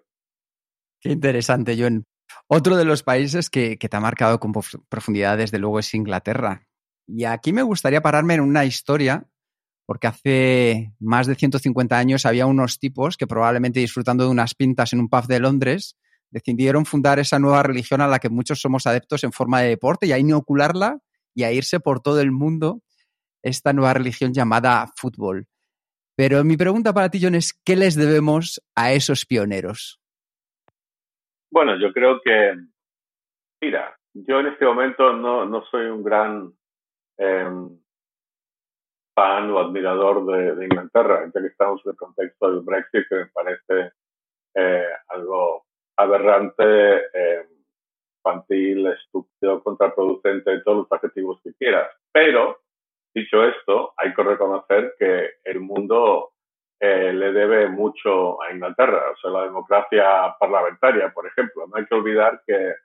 Qué 1.01 1.09
interesante, 1.09 1.75
John. 1.77 2.05
Otro 2.47 2.77
de 2.77 2.85
los 2.85 3.03
países 3.03 3.49
que, 3.49 3.77
que 3.77 3.89
te 3.89 3.97
ha 3.97 4.01
marcado 4.01 4.39
con 4.39 4.53
profundidad, 4.89 5.37
desde 5.37 5.59
luego, 5.59 5.79
es 5.79 5.93
Inglaterra. 5.93 6.67
Y 7.07 7.25
aquí 7.25 7.53
me 7.53 7.63
gustaría 7.63 8.01
pararme 8.01 8.35
en 8.35 8.41
una 8.41 8.65
historia, 8.65 9.25
porque 9.87 10.07
hace 10.07 10.91
más 10.99 11.27
de 11.27 11.35
150 11.35 11.97
años 11.97 12.25
había 12.25 12.45
unos 12.45 12.77
tipos 12.77 13.15
que 13.15 13.25
probablemente 13.25 13.79
disfrutando 13.79 14.25
de 14.25 14.29
unas 14.29 14.53
pintas 14.53 14.91
en 14.91 14.99
un 14.99 15.09
pub 15.09 15.27
de 15.27 15.39
Londres, 15.39 15.97
decidieron 16.29 16.85
fundar 16.85 17.19
esa 17.19 17.39
nueva 17.39 17.63
religión 17.63 18.01
a 18.01 18.07
la 18.07 18.19
que 18.19 18.29
muchos 18.29 18.59
somos 18.59 18.85
adeptos 18.85 19.23
en 19.23 19.31
forma 19.31 19.61
de 19.61 19.69
deporte 19.69 20.05
y 20.05 20.11
a 20.11 20.19
inocularla 20.19 20.99
y 21.33 21.43
a 21.43 21.53
irse 21.53 21.79
por 21.79 22.01
todo 22.01 22.19
el 22.19 22.33
mundo 22.33 22.81
esta 23.41 23.71
nueva 23.71 23.93
religión 23.93 24.33
llamada 24.33 24.87
fútbol. 24.97 25.47
Pero 26.17 26.43
mi 26.43 26.57
pregunta 26.57 26.93
para 26.93 27.09
ti, 27.09 27.19
John, 27.21 27.35
es 27.35 27.53
¿qué 27.63 27.77
les 27.77 27.95
debemos 27.95 28.61
a 28.75 28.91
esos 28.91 29.25
pioneros? 29.25 30.01
Bueno, 31.49 31.79
yo 31.79 31.93
creo 31.93 32.19
que, 32.21 32.55
mira, 33.61 33.97
yo 34.13 34.41
en 34.41 34.47
este 34.47 34.65
momento 34.65 35.13
no, 35.13 35.45
no 35.45 35.63
soy 35.71 35.85
un 35.85 36.03
gran 36.03 36.51
em, 37.17 37.79
fan 39.17 39.49
o 39.49 39.57
admirador 39.57 40.23
de, 40.27 40.65
Inglaterra, 40.65 41.25
ya 41.25 41.41
que 41.41 41.47
estamos 41.47 41.81
en 41.83 41.91
el 41.91 41.97
contexto 41.97 42.51
del 42.51 42.61
Brexit, 42.61 43.07
que 43.09 43.15
me 43.15 43.25
parece 43.25 43.93
eh, 44.53 44.89
algo 45.07 45.65
aberrante, 45.97 46.97
eh, 47.11 47.47
infantil, 48.17 48.85
estúpido, 48.85 49.63
contraproducente, 49.63 50.61
todos 50.61 50.77
los 50.77 50.91
adjetivos 50.91 51.41
que 51.43 51.51
quieras. 51.55 51.89
Pero, 52.11 52.59
dicho 53.11 53.43
esto, 53.43 53.93
hay 53.97 54.13
que 54.13 54.21
reconocer 54.21 54.93
que 54.99 55.31
el 55.45 55.61
mundo 55.61 56.33
eh, 56.79 57.11
le 57.11 57.31
debe 57.31 57.69
mucho 57.69 58.39
a 58.43 58.53
Inglaterra, 58.53 59.01
o 59.13 59.17
sea, 59.17 59.31
la 59.31 59.45
democracia 59.45 60.35
parlamentaria, 60.39 61.11
por 61.11 61.25
ejemplo. 61.25 61.65
No 61.65 61.75
hay 61.75 61.87
que 61.87 61.95
olvidar 61.95 62.43
que, 62.45 62.75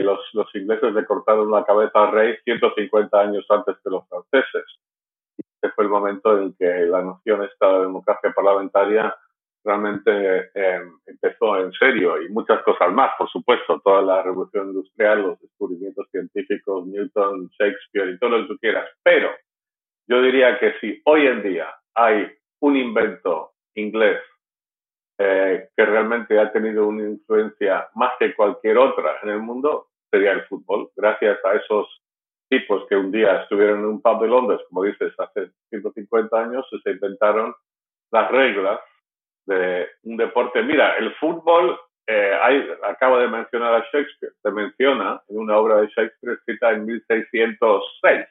los 0.00 0.54
ingleses 0.54 0.94
le 0.94 1.04
cortaron 1.04 1.50
la 1.50 1.62
cabeza 1.64 2.04
al 2.04 2.12
rey 2.12 2.36
150 2.44 3.20
años 3.20 3.44
antes 3.50 3.76
que 3.82 3.90
los 3.90 4.08
franceses. 4.08 4.64
Este 5.56 5.74
fue 5.74 5.84
el 5.84 5.90
momento 5.90 6.38
en 6.38 6.54
que 6.54 6.66
la 6.86 7.02
noción 7.02 7.42
esta 7.44 7.72
de 7.72 7.80
democracia 7.82 8.32
parlamentaria 8.34 9.14
realmente 9.64 10.50
eh, 10.54 10.80
empezó 11.06 11.58
en 11.58 11.72
serio 11.72 12.22
y 12.22 12.28
muchas 12.28 12.62
cosas 12.62 12.92
más, 12.92 13.10
por 13.18 13.28
supuesto, 13.30 13.80
toda 13.80 14.00
la 14.00 14.22
revolución 14.22 14.68
industrial, 14.68 15.22
los 15.22 15.40
descubrimientos 15.40 16.08
científicos, 16.10 16.86
Newton, 16.86 17.50
Shakespeare 17.58 18.10
y 18.10 18.18
todo 18.18 18.30
lo 18.30 18.42
que 18.42 18.54
tú 18.54 18.58
quieras. 18.58 18.88
Pero 19.02 19.30
yo 20.08 20.22
diría 20.22 20.58
que 20.60 20.74
si 20.80 21.02
hoy 21.04 21.26
en 21.26 21.42
día 21.42 21.74
hay 21.94 22.30
un 22.60 22.76
invento 22.76 23.52
inglés 23.74 24.20
eh, 25.18 25.68
que 25.76 25.84
realmente 25.84 26.38
ha 26.38 26.52
tenido 26.52 26.86
una 26.86 27.04
influencia 27.04 27.88
más 27.94 28.12
que 28.18 28.34
cualquier 28.34 28.78
otra 28.78 29.18
en 29.22 29.30
el 29.30 29.40
mundo, 29.40 29.88
sería 30.10 30.32
el 30.32 30.44
fútbol. 30.44 30.90
Gracias 30.94 31.44
a 31.44 31.54
esos 31.54 32.02
tipos 32.48 32.86
que 32.88 32.96
un 32.96 33.10
día 33.10 33.42
estuvieron 33.42 33.80
en 33.80 33.86
un 33.86 34.02
pub 34.02 34.20
de 34.20 34.28
Londres, 34.28 34.60
como 34.68 34.84
dices, 34.84 35.12
hace 35.18 35.50
150 35.70 36.38
años, 36.38 36.66
se 36.82 36.90
inventaron 36.90 37.54
las 38.10 38.30
reglas 38.30 38.80
de 39.46 39.88
un 40.04 40.16
deporte. 40.16 40.62
Mira, 40.62 40.96
el 40.96 41.14
fútbol, 41.14 41.78
eh, 42.06 42.38
hay, 42.40 42.68
acabo 42.84 43.18
de 43.18 43.28
mencionar 43.28 43.74
a 43.74 43.84
Shakespeare, 43.92 44.32
se 44.42 44.50
menciona 44.50 45.22
en 45.28 45.38
una 45.38 45.58
obra 45.58 45.80
de 45.80 45.88
Shakespeare 45.88 46.34
escrita 46.34 46.72
en 46.72 46.86
1606, 46.86 48.26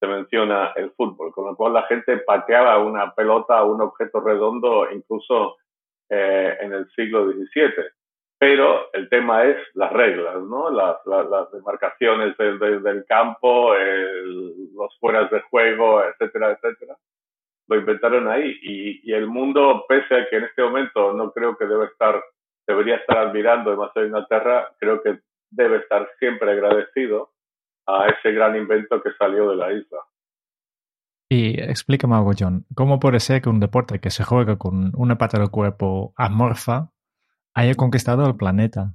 se 0.00 0.06
menciona 0.06 0.72
el 0.76 0.90
fútbol, 0.92 1.32
con 1.32 1.46
lo 1.46 1.56
cual 1.56 1.74
la 1.74 1.82
gente 1.84 2.18
pateaba 2.18 2.78
una 2.78 3.14
pelota 3.14 3.62
o 3.62 3.74
un 3.74 3.82
objeto 3.82 4.20
redondo 4.20 4.90
incluso 4.90 5.56
eh, 6.08 6.56
en 6.60 6.72
el 6.72 6.88
siglo 6.92 7.26
XVII. 7.30 7.72
Pero 8.38 8.92
el 8.92 9.08
tema 9.08 9.44
es 9.44 9.56
las 9.74 9.92
reglas, 9.92 10.36
¿no? 10.42 10.70
Las, 10.70 10.98
las, 11.06 11.50
demarcaciones 11.50 12.36
del, 12.36 12.58
del, 12.58 13.04
campo, 13.06 13.74
los 13.74 14.96
fueras 15.00 15.30
de 15.30 15.40
juego, 15.40 16.02
etcétera, 16.04 16.52
etcétera 16.52 16.96
lo 17.68 17.76
inventaron 17.76 18.28
ahí 18.28 18.58
y, 18.62 19.12
el 19.12 19.26
mundo, 19.26 19.84
pese 19.88 20.14
a 20.14 20.28
que 20.28 20.36
en 20.36 20.44
este 20.44 20.62
momento 20.62 21.12
no 21.12 21.32
creo 21.32 21.56
que 21.56 21.66
debe 21.66 21.86
estar, 21.86 22.20
debería 22.66 22.96
estar 22.96 23.18
admirando 23.18 23.70
demasiado 23.70 24.06
Inglaterra, 24.06 24.72
creo 24.78 25.02
que 25.02 25.20
debe 25.50 25.78
estar 25.78 26.08
siempre 26.18 26.50
agradecido 26.50 27.30
a 27.86 28.06
ese 28.08 28.32
gran 28.32 28.56
invento 28.56 29.02
que 29.02 29.10
salió 29.18 29.50
de 29.50 29.56
la 29.56 29.72
isla. 29.72 29.98
Y 31.30 31.60
explícame 31.60 32.14
algo, 32.16 32.32
John. 32.38 32.64
¿Cómo 32.74 32.98
puede 32.98 33.20
ser 33.20 33.42
que 33.42 33.50
un 33.50 33.60
deporte 33.60 33.98
que 33.98 34.10
se 34.10 34.24
juega 34.24 34.56
con 34.56 34.92
una 34.96 35.18
pata 35.18 35.38
del 35.38 35.50
cuerpo 35.50 36.14
amorfa 36.16 36.90
haya 37.58 37.74
conquistado 37.74 38.24
el 38.26 38.36
planeta? 38.36 38.92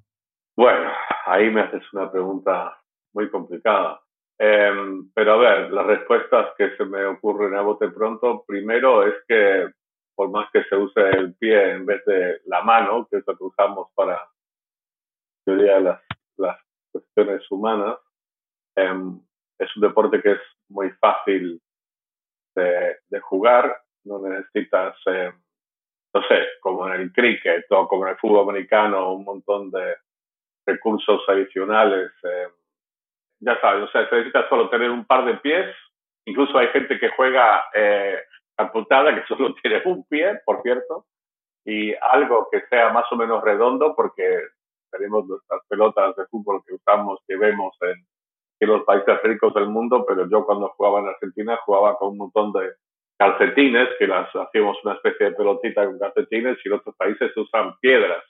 Bueno, 0.56 0.90
ahí 1.26 1.50
me 1.50 1.62
haces 1.62 1.84
una 1.92 2.10
pregunta 2.10 2.82
muy 3.14 3.30
complicada. 3.30 4.02
Em, 4.40 5.12
pero 5.14 5.34
a 5.34 5.38
ver, 5.38 5.72
las 5.72 5.86
respuestas 5.86 6.54
que 6.58 6.76
se 6.78 6.86
me 6.86 7.04
ocurren 7.06 7.56
a 7.56 7.62
bote 7.62 7.90
pronto, 7.90 8.46
primero 8.48 9.06
es 9.06 9.16
que 9.28 9.70
por 10.16 10.30
más 10.30 10.50
que 10.52 10.64
se 10.64 10.78
use 10.78 11.10
el 11.10 11.36
pie 11.36 11.72
en 11.72 11.86
vez 11.86 12.06
de 12.06 12.40
la 12.46 12.62
mano, 12.62 13.06
que 13.10 13.18
es 13.18 13.24
lo 13.28 13.38
que 13.38 13.44
usamos 13.44 13.90
para, 13.96 14.30
yo 15.46 15.56
diría, 15.56 15.80
las, 15.82 16.02
las 16.38 16.58
cuestiones 16.92 17.44
humanas, 17.52 17.98
em, 18.76 19.20
es 19.60 19.76
un 19.76 19.82
deporte 19.82 20.22
que 20.22 20.32
es 20.32 20.42
muy 20.70 20.90
fácil 21.02 21.62
de, 22.56 22.98
de 23.10 23.20
jugar, 23.20 23.82
no 24.06 24.20
necesitas, 24.20 24.96
em, 25.08 25.34
sé, 26.24 26.46
como 26.62 26.88
en 26.88 27.02
el 27.02 27.12
cricket 27.12 27.66
o 27.72 27.88
como 27.88 28.06
en 28.06 28.12
el 28.12 28.18
fútbol 28.18 28.50
americano, 28.50 29.14
un 29.14 29.24
montón 29.24 29.72
de 29.72 29.96
recursos 30.66 31.22
adicionales 31.28 32.12
ya 33.44 33.60
sabes, 33.60 33.84
o 33.84 33.92
sea, 33.92 34.08
se 34.08 34.16
necesita 34.16 34.48
solo 34.48 34.70
tener 34.70 34.90
un 34.90 35.06
par 35.06 35.26
de 35.26 35.36
pies. 35.36 35.76
Incluso 36.26 36.58
hay 36.58 36.68
gente 36.70 36.98
que 37.00 37.10
juega 37.10 37.64
eh, 37.74 38.20
que 38.58 39.24
solo 39.28 39.54
tiene 39.62 39.82
un 39.86 40.06
pie, 40.06 40.40
por 40.46 40.62
cierto, 40.62 41.06
y 41.66 41.94
algo 41.96 42.48
que 42.52 42.62
sea 42.70 42.90
más 42.90 43.06
o 43.12 43.16
menos 43.16 43.44
redondo, 43.44 43.96
porque 43.96 44.40
tenemos 44.92 45.26
nuestras 45.26 45.62
pelotas 45.68 46.16
de 46.16 46.26
fútbol 46.28 46.62
que 46.66 46.76
usamos, 46.76 47.20
que 47.28 47.36
vemos 47.36 47.76
en, 47.82 48.06
en 48.60 48.70
los 48.70 48.84
países 48.84 49.22
ricos 49.24 49.54
del 49.54 49.68
mundo, 49.68 50.06
pero 50.08 50.30
yo 50.30 50.46
cuando 50.46 50.70
jugaba 50.78 51.00
en 51.00 51.08
Argentina 51.08 51.60
jugaba 51.66 51.98
con 51.98 52.10
un 52.10 52.18
montón 52.18 52.54
de 52.54 52.72
calcetines, 53.24 53.90
que 53.98 54.08
las 54.08 54.30
hacíamos 54.36 54.78
una 54.84 54.96
especie 54.96 55.28
de 55.28 55.36
pelotita 55.36 55.86
con 55.86 56.00
calcetines, 56.00 56.58
y 56.64 56.68
en 56.68 56.74
otros 56.76 56.96
países 56.96 57.36
usan 57.38 57.78
piedras. 57.80 58.24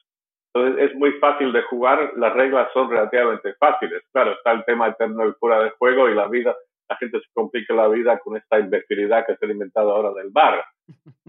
Entonces 0.53 0.89
es 0.89 0.95
muy 0.95 1.13
fácil 1.13 1.51
de 1.51 1.63
jugar, 1.63 2.13
las 2.15 2.33
reglas 2.33 2.69
son 2.73 2.89
relativamente 2.89 3.55
fáciles. 3.55 4.03
Claro, 4.11 4.33
está 4.33 4.51
el 4.51 4.63
tema 4.65 4.89
eterno 4.89 5.23
del 5.23 5.33
fuera 5.35 5.63
de 5.63 5.71
juego 5.71 6.09
y 6.09 6.13
la 6.13 6.27
vida, 6.27 6.55
la 6.87 6.95
gente 6.97 7.19
se 7.19 7.25
complica 7.33 7.73
la 7.73 7.87
vida 7.87 8.19
con 8.19 8.37
esta 8.37 8.59
imbecilidad 8.59 9.25
que 9.25 9.35
se 9.35 9.45
ha 9.45 9.51
inventado 9.51 9.91
ahora 9.91 10.11
del 10.13 10.29
bar. 10.29 10.63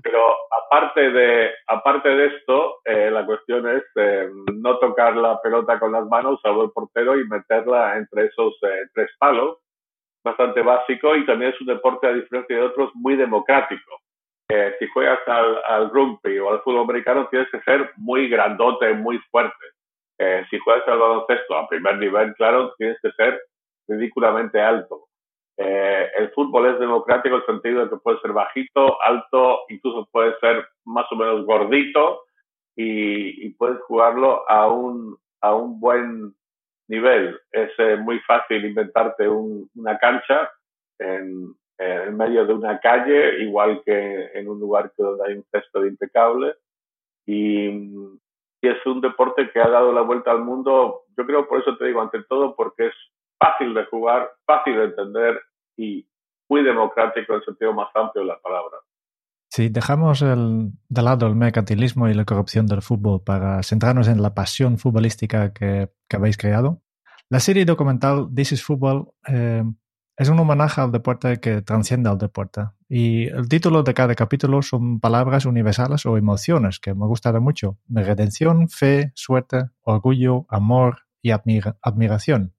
Pero 0.02 0.20
aparte 0.66 1.10
de, 1.10 1.50
aparte 1.66 2.08
de 2.10 2.26
esto, 2.26 2.80
eh, 2.84 3.10
la 3.10 3.24
cuestión 3.24 3.66
es 3.66 3.84
eh, 3.96 4.28
no 4.52 4.78
tocar 4.78 5.16
la 5.16 5.40
pelota 5.40 5.78
con 5.80 5.92
las 5.92 6.06
manos, 6.06 6.40
salvo 6.42 6.64
el 6.64 6.72
portero, 6.72 7.18
y 7.18 7.26
meterla 7.26 7.96
entre 7.96 8.26
esos 8.26 8.52
eh, 8.62 8.88
tres 8.92 9.10
palos. 9.18 9.63
Bastante 10.24 10.62
básico 10.62 11.14
y 11.14 11.26
también 11.26 11.52
es 11.52 11.60
un 11.60 11.66
deporte, 11.66 12.06
a 12.06 12.12
diferencia 12.12 12.56
de 12.56 12.62
otros, 12.62 12.90
muy 12.94 13.14
democrático 13.14 14.00
si 14.78 14.86
juegas 14.88 15.20
al, 15.26 15.58
al, 15.66 15.90
rugby 15.90 16.38
o 16.38 16.50
al 16.50 16.60
fútbol 16.60 16.82
americano 16.82 17.28
tienes 17.28 17.50
que 17.50 17.60
ser 17.62 17.92
muy 17.96 18.28
grandote, 18.28 18.92
muy 18.94 19.18
fuerte. 19.30 19.54
Eh, 20.18 20.44
si 20.50 20.58
juegas 20.58 20.86
al 20.88 20.98
baloncesto 20.98 21.56
a 21.56 21.68
primer 21.68 21.98
nivel, 21.98 22.34
claro, 22.34 22.74
tienes 22.76 22.98
que 23.02 23.10
ser 23.12 23.40
ridículamente 23.88 24.60
alto. 24.60 25.06
Eh, 25.56 26.10
el 26.16 26.30
fútbol 26.32 26.66
es 26.66 26.78
democrático 26.78 27.36
en 27.36 27.40
el 27.40 27.46
sentido 27.46 27.84
de 27.84 27.90
que 27.90 27.96
puede 27.96 28.20
ser 28.20 28.32
bajito, 28.32 29.00
alto, 29.02 29.60
incluso 29.68 30.08
puede 30.10 30.38
ser 30.40 30.66
más 30.84 31.06
o 31.10 31.16
menos 31.16 31.44
gordito 31.44 32.24
y, 32.76 33.46
y 33.46 33.50
puedes 33.50 33.80
jugarlo 33.82 34.48
a 34.48 34.68
un, 34.68 35.16
a 35.40 35.54
un 35.54 35.80
buen 35.80 36.34
nivel. 36.88 37.40
Es 37.50 37.70
eh, 37.78 37.96
muy 37.96 38.18
fácil 38.20 38.64
inventarte 38.64 39.28
un, 39.28 39.68
una 39.74 39.98
cancha 39.98 40.50
en, 40.98 41.54
en 41.78 42.16
medio 42.16 42.46
de 42.46 42.54
una 42.54 42.78
calle, 42.80 43.42
igual 43.42 43.82
que 43.84 44.30
en 44.34 44.48
un 44.48 44.60
lugar 44.60 44.92
donde 44.96 45.28
hay 45.28 45.34
un 45.36 45.44
cesto 45.50 45.84
impecable. 45.86 46.54
Y, 47.26 47.68
y, 47.68 48.68
es 48.68 48.84
un 48.86 49.00
deporte 49.00 49.50
que 49.50 49.60
ha 49.60 49.68
dado 49.68 49.92
la 49.92 50.02
vuelta 50.02 50.30
al 50.30 50.40
mundo, 50.40 51.02
yo 51.16 51.26
creo, 51.26 51.48
por 51.48 51.60
eso 51.60 51.76
te 51.76 51.86
digo, 51.86 52.00
ante 52.00 52.22
todo, 52.24 52.54
porque 52.54 52.86
es 52.86 52.94
fácil 53.38 53.74
de 53.74 53.84
jugar, 53.86 54.30
fácil 54.46 54.76
de 54.76 54.84
entender 54.84 55.40
y 55.76 56.06
muy 56.48 56.62
democrático 56.62 57.32
en 57.32 57.38
el 57.38 57.44
sentido 57.44 57.72
más 57.72 57.88
amplio 57.94 58.22
de 58.22 58.28
la 58.28 58.38
palabra. 58.40 58.78
Si 59.54 59.68
dejamos 59.68 60.20
el, 60.20 60.72
de 60.88 61.02
lado 61.02 61.28
el 61.28 61.36
mercantilismo 61.36 62.08
y 62.08 62.14
la 62.14 62.24
corrupción 62.24 62.66
del 62.66 62.82
fútbol 62.82 63.22
para 63.24 63.62
centrarnos 63.62 64.08
en 64.08 64.20
la 64.20 64.34
pasión 64.34 64.78
futbolística 64.78 65.52
que, 65.52 65.90
habéis 66.12 66.36
creado, 66.36 66.82
La 67.30 67.38
serie 67.38 67.64
documental 67.64 68.26
This 68.34 68.50
is 68.50 68.64
Football 68.64 69.12
eh, 69.28 69.62
es 70.16 70.28
un 70.28 70.40
homenaje 70.40 70.80
al 70.80 70.90
deporte 70.90 71.38
que 71.38 71.62
transciende 71.62 72.10
al 72.10 72.18
deporte. 72.18 72.62
Y 72.88 73.28
el 73.28 73.48
título 73.48 73.84
de 73.84 73.94
cada 73.94 74.16
capítulo 74.16 74.60
son 74.60 74.98
palabras 74.98 75.46
universales 75.46 76.04
o 76.04 76.16
emociones 76.16 76.80
que 76.80 76.92
me 76.92 77.06
gustaron 77.06 77.44
mucho. 77.44 77.78
De 77.86 78.02
redención, 78.02 78.68
fe, 78.68 79.12
suerte, 79.14 79.66
orgullo, 79.82 80.46
amor 80.48 81.02
y 81.22 81.30
admiración. 81.30 82.54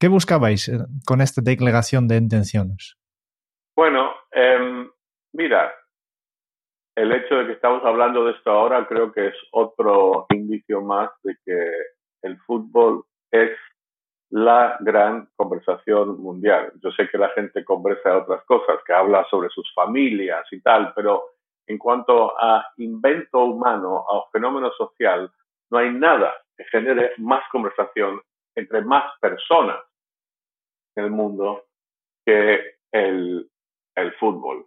¿Qué 0.00 0.08
buscabais 0.08 0.68
eh, 0.68 0.78
con 1.06 1.20
esta 1.20 1.40
declaración 1.40 2.08
de 2.08 2.16
intenciones? 2.16 2.96
Bueno, 3.76 4.10
em, 4.32 4.88
mira, 5.32 5.70
el 6.96 7.12
hecho 7.12 7.36
de 7.36 7.46
que 7.46 7.52
estamos 7.52 7.84
hablando 7.84 8.24
de 8.24 8.32
esto 8.32 8.50
ahora 8.50 8.86
creo 8.88 9.12
que 9.12 9.28
es 9.28 9.34
otro 9.52 10.26
indicio 10.30 10.80
más 10.80 11.10
de 11.22 11.36
que 11.44 11.70
el 12.22 12.38
fútbol 12.40 13.04
es 13.30 13.50
la 14.30 14.76
gran 14.80 15.28
conversación 15.36 16.20
mundial. 16.20 16.72
Yo 16.82 16.90
sé 16.92 17.08
que 17.08 17.18
la 17.18 17.28
gente 17.30 17.64
conversa 17.64 18.10
de 18.10 18.16
otras 18.16 18.44
cosas, 18.44 18.78
que 18.84 18.94
habla 18.94 19.26
sobre 19.30 19.50
sus 19.50 19.72
familias 19.74 20.44
y 20.50 20.60
tal, 20.60 20.92
pero 20.94 21.24
en 21.66 21.78
cuanto 21.78 22.32
a 22.40 22.66
invento 22.78 23.44
humano, 23.44 24.04
a 24.10 24.28
fenómeno 24.32 24.70
social, 24.72 25.30
no 25.70 25.78
hay 25.78 25.92
nada 25.92 26.34
que 26.56 26.64
genere 26.64 27.12
más 27.18 27.42
conversación 27.52 28.20
entre 28.54 28.80
más 28.80 29.12
personas 29.20 29.80
en 30.96 31.04
el 31.04 31.10
mundo 31.10 31.66
que 32.24 32.76
el, 32.90 33.50
el 33.94 34.12
fútbol. 34.14 34.66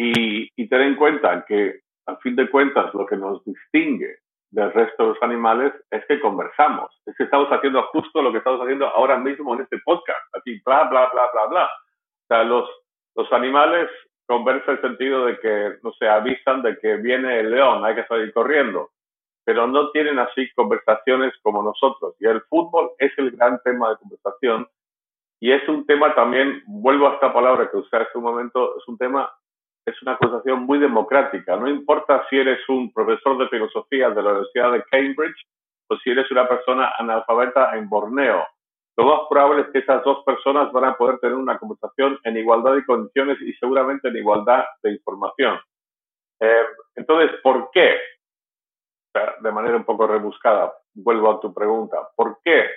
Y, 0.00 0.48
y 0.54 0.68
ten 0.68 0.82
en 0.82 0.94
cuenta 0.94 1.44
que, 1.44 1.80
al 2.06 2.18
fin 2.18 2.36
de 2.36 2.48
cuentas, 2.48 2.94
lo 2.94 3.04
que 3.04 3.16
nos 3.16 3.44
distingue 3.44 4.18
del 4.52 4.72
resto 4.72 5.02
de 5.02 5.08
los 5.08 5.22
animales 5.24 5.72
es 5.90 6.06
que 6.06 6.20
conversamos. 6.20 6.88
Es 7.04 7.16
que 7.16 7.24
estamos 7.24 7.48
haciendo 7.48 7.82
justo 7.88 8.22
lo 8.22 8.30
que 8.30 8.38
estamos 8.38 8.60
haciendo 8.60 8.86
ahora 8.86 9.18
mismo 9.18 9.54
en 9.54 9.62
este 9.62 9.78
podcast. 9.84 10.20
Aquí, 10.36 10.62
bla, 10.64 10.84
bla, 10.84 11.10
bla, 11.12 11.22
bla, 11.32 11.46
bla. 11.46 11.64
O 11.64 12.26
sea, 12.28 12.44
los, 12.44 12.70
los 13.16 13.32
animales 13.32 13.90
conversan 14.26 14.70
en 14.70 14.76
el 14.76 14.82
sentido 14.82 15.26
de 15.26 15.40
que, 15.40 15.78
no 15.82 15.90
sé, 15.94 16.08
avisan 16.08 16.62
de 16.62 16.78
que 16.78 16.94
viene 16.98 17.40
el 17.40 17.50
león, 17.50 17.84
hay 17.84 17.96
que 17.96 18.06
salir 18.06 18.32
corriendo. 18.32 18.90
Pero 19.44 19.66
no 19.66 19.90
tienen 19.90 20.20
así 20.20 20.48
conversaciones 20.54 21.34
como 21.42 21.60
nosotros. 21.60 22.14
Y 22.20 22.26
el 22.26 22.40
fútbol 22.42 22.92
es 22.98 23.10
el 23.18 23.32
gran 23.32 23.60
tema 23.64 23.90
de 23.90 23.96
conversación. 23.96 24.68
Y 25.40 25.50
es 25.50 25.68
un 25.68 25.84
tema 25.86 26.14
también, 26.14 26.62
vuelvo 26.66 27.08
a 27.08 27.14
esta 27.14 27.32
palabra 27.32 27.68
que 27.68 27.78
usé 27.78 27.96
hace 27.96 28.16
un 28.16 28.24
momento, 28.24 28.78
es 28.78 28.86
un 28.86 28.96
tema 28.96 29.28
es 29.88 30.02
una 30.02 30.12
acusación 30.12 30.62
muy 30.62 30.78
democrática. 30.78 31.56
No 31.56 31.68
importa 31.68 32.26
si 32.28 32.36
eres 32.36 32.60
un 32.68 32.92
profesor 32.92 33.38
de 33.38 33.48
filosofía 33.48 34.10
de 34.10 34.22
la 34.22 34.30
Universidad 34.30 34.72
de 34.72 34.84
Cambridge 34.84 35.46
o 35.88 35.96
si 35.96 36.10
eres 36.10 36.30
una 36.30 36.48
persona 36.48 36.92
analfabeta 36.98 37.76
en 37.76 37.88
Borneo. 37.88 38.46
Lo 38.96 39.04
más 39.04 39.20
probable 39.30 39.62
es 39.62 39.68
que 39.68 39.78
esas 39.78 40.02
dos 40.04 40.24
personas 40.24 40.72
van 40.72 40.84
a 40.84 40.96
poder 40.96 41.18
tener 41.20 41.36
una 41.36 41.58
conversación 41.58 42.18
en 42.24 42.36
igualdad 42.36 42.74
de 42.74 42.84
condiciones 42.84 43.40
y 43.40 43.52
seguramente 43.54 44.08
en 44.08 44.16
igualdad 44.16 44.64
de 44.82 44.92
información. 44.92 45.58
Eh, 46.40 46.66
entonces, 46.96 47.40
¿por 47.42 47.70
qué? 47.72 47.96
De 49.40 49.52
manera 49.52 49.76
un 49.76 49.84
poco 49.84 50.06
rebuscada, 50.06 50.72
vuelvo 50.94 51.30
a 51.30 51.40
tu 51.40 51.52
pregunta. 51.54 52.08
¿Por 52.14 52.38
qué 52.44 52.68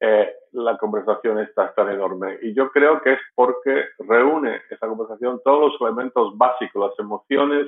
eh, 0.00 0.32
la 0.52 0.78
conversación 0.78 1.38
está 1.40 1.74
tan 1.74 1.90
enorme. 1.90 2.38
Y 2.42 2.54
yo 2.54 2.70
creo 2.70 3.00
que 3.02 3.12
es 3.12 3.20
porque 3.34 3.84
reúne 3.98 4.62
esa 4.70 4.88
conversación 4.88 5.40
todos 5.44 5.72
los 5.72 5.80
elementos 5.80 6.36
básicos, 6.36 6.90
las 6.90 6.98
emociones 6.98 7.66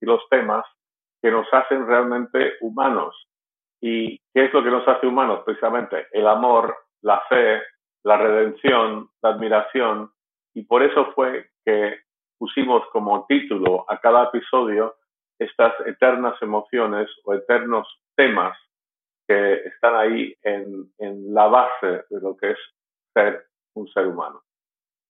y 0.00 0.06
los 0.06 0.20
temas 0.28 0.64
que 1.22 1.30
nos 1.30 1.46
hacen 1.52 1.86
realmente 1.86 2.54
humanos. 2.60 3.14
¿Y 3.80 4.18
qué 4.34 4.44
es 4.44 4.52
lo 4.52 4.62
que 4.62 4.70
nos 4.70 4.86
hace 4.86 5.06
humanos? 5.06 5.40
Precisamente 5.44 6.06
el 6.12 6.26
amor, 6.26 6.76
la 7.00 7.22
fe, 7.28 7.62
la 8.04 8.18
redención, 8.18 9.08
la 9.22 9.30
admiración. 9.30 10.10
Y 10.54 10.64
por 10.64 10.82
eso 10.82 11.12
fue 11.14 11.50
que 11.64 12.00
pusimos 12.38 12.82
como 12.92 13.24
título 13.26 13.84
a 13.88 13.98
cada 13.98 14.24
episodio 14.24 14.96
estas 15.38 15.74
eternas 15.86 16.40
emociones 16.42 17.08
o 17.24 17.32
eternos 17.34 17.88
temas 18.14 18.56
que 19.30 19.68
están 19.68 19.94
ahí 19.94 20.34
en, 20.42 20.90
en 20.98 21.32
la 21.32 21.46
base 21.46 22.02
de 22.10 22.20
lo 22.20 22.36
que 22.36 22.50
es 22.50 22.58
ser 23.14 23.44
un 23.76 23.86
ser 23.86 24.08
humano. 24.08 24.42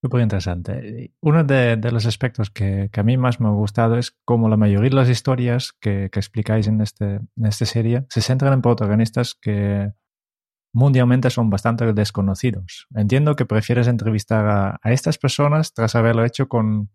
Muy 0.02 0.20
interesante. 0.20 1.14
Uno 1.22 1.42
de, 1.42 1.76
de 1.76 1.90
los 1.90 2.04
aspectos 2.04 2.50
que, 2.50 2.90
que, 2.92 3.00
a 3.00 3.02
mí 3.02 3.16
más 3.16 3.40
me 3.40 3.48
ha 3.48 3.52
gustado 3.52 3.96
es 3.96 4.14
cómo 4.26 4.50
la 4.50 4.58
mayoría 4.58 4.90
de 4.90 4.96
las 4.96 5.08
historias 5.08 5.72
que, 5.72 6.10
que 6.12 6.18
explicáis 6.18 6.68
en, 6.68 6.82
este, 6.82 7.04
en 7.36 7.46
esta 7.46 7.64
serie 7.64 8.04
se 8.10 8.20
centran 8.20 8.52
en 8.52 8.60
protagonistas 8.60 9.34
que 9.34 9.90
mundialmente 10.74 11.30
son 11.30 11.48
bastante 11.48 11.90
desconocidos. 11.94 12.88
Entiendo 12.94 13.36
que 13.36 13.46
prefieres 13.46 13.88
entrevistar 13.88 14.46
a, 14.46 14.80
a 14.82 14.92
estas 14.92 15.16
personas 15.16 15.72
tras 15.72 15.94
haberlo 15.94 16.26
hecho 16.26 16.46
con 16.46 16.90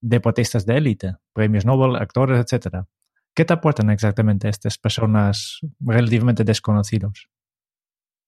deportistas 0.00 0.64
de 0.64 0.78
élite, 0.78 1.16
premios 1.34 1.66
Nobel, 1.66 1.96
actores, 1.96 2.40
etcétera. 2.40 2.86
¿Qué 3.36 3.44
te 3.44 3.52
aportan 3.52 3.90
exactamente 3.90 4.48
estas 4.48 4.78
personas 4.78 5.58
relativamente 5.84 6.44
desconocidos? 6.44 7.28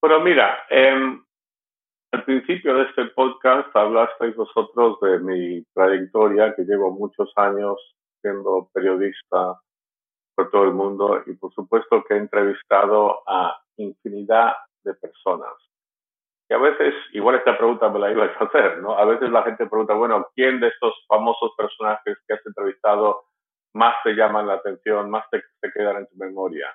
Bueno, 0.02 0.20
mira, 0.20 0.64
eh, 0.68 1.18
al 2.12 2.24
principio 2.24 2.74
de 2.74 2.84
este 2.84 3.04
podcast 3.14 3.74
hablasteis 3.76 4.34
vosotros 4.34 4.98
de 5.00 5.20
mi 5.20 5.64
trayectoria, 5.74 6.54
que 6.56 6.62
llevo 6.64 6.90
muchos 6.90 7.32
años 7.36 7.76
siendo 8.20 8.68
periodista 8.72 9.60
por 10.34 10.50
todo 10.50 10.64
el 10.64 10.72
mundo 10.72 11.22
y 11.26 11.34
por 11.34 11.52
supuesto 11.54 12.02
que 12.02 12.14
he 12.14 12.18
entrevistado 12.18 13.22
a 13.28 13.56
infinidad 13.76 14.54
de 14.84 14.94
personas. 14.94 15.54
Y 16.48 16.54
a 16.54 16.58
veces, 16.58 16.94
igual 17.12 17.36
esta 17.36 17.56
pregunta 17.56 17.88
me 17.88 17.98
la 18.00 18.10
ibas 18.10 18.30
a 18.40 18.44
hacer, 18.44 18.78
¿no? 18.78 18.96
A 18.96 19.04
veces 19.04 19.30
la 19.30 19.42
gente 19.44 19.66
pregunta, 19.66 19.94
bueno, 19.94 20.26
¿quién 20.34 20.58
de 20.58 20.68
estos 20.68 20.94
famosos 21.08 21.52
personajes 21.56 22.18
que 22.26 22.34
has 22.34 22.46
entrevistado 22.46 23.24
más 23.76 23.94
te 24.02 24.14
llaman 24.14 24.46
la 24.46 24.54
atención, 24.54 25.10
más 25.10 25.28
te, 25.30 25.42
quedan 25.72 25.98
en 25.98 26.06
tu 26.06 26.16
memoria. 26.16 26.74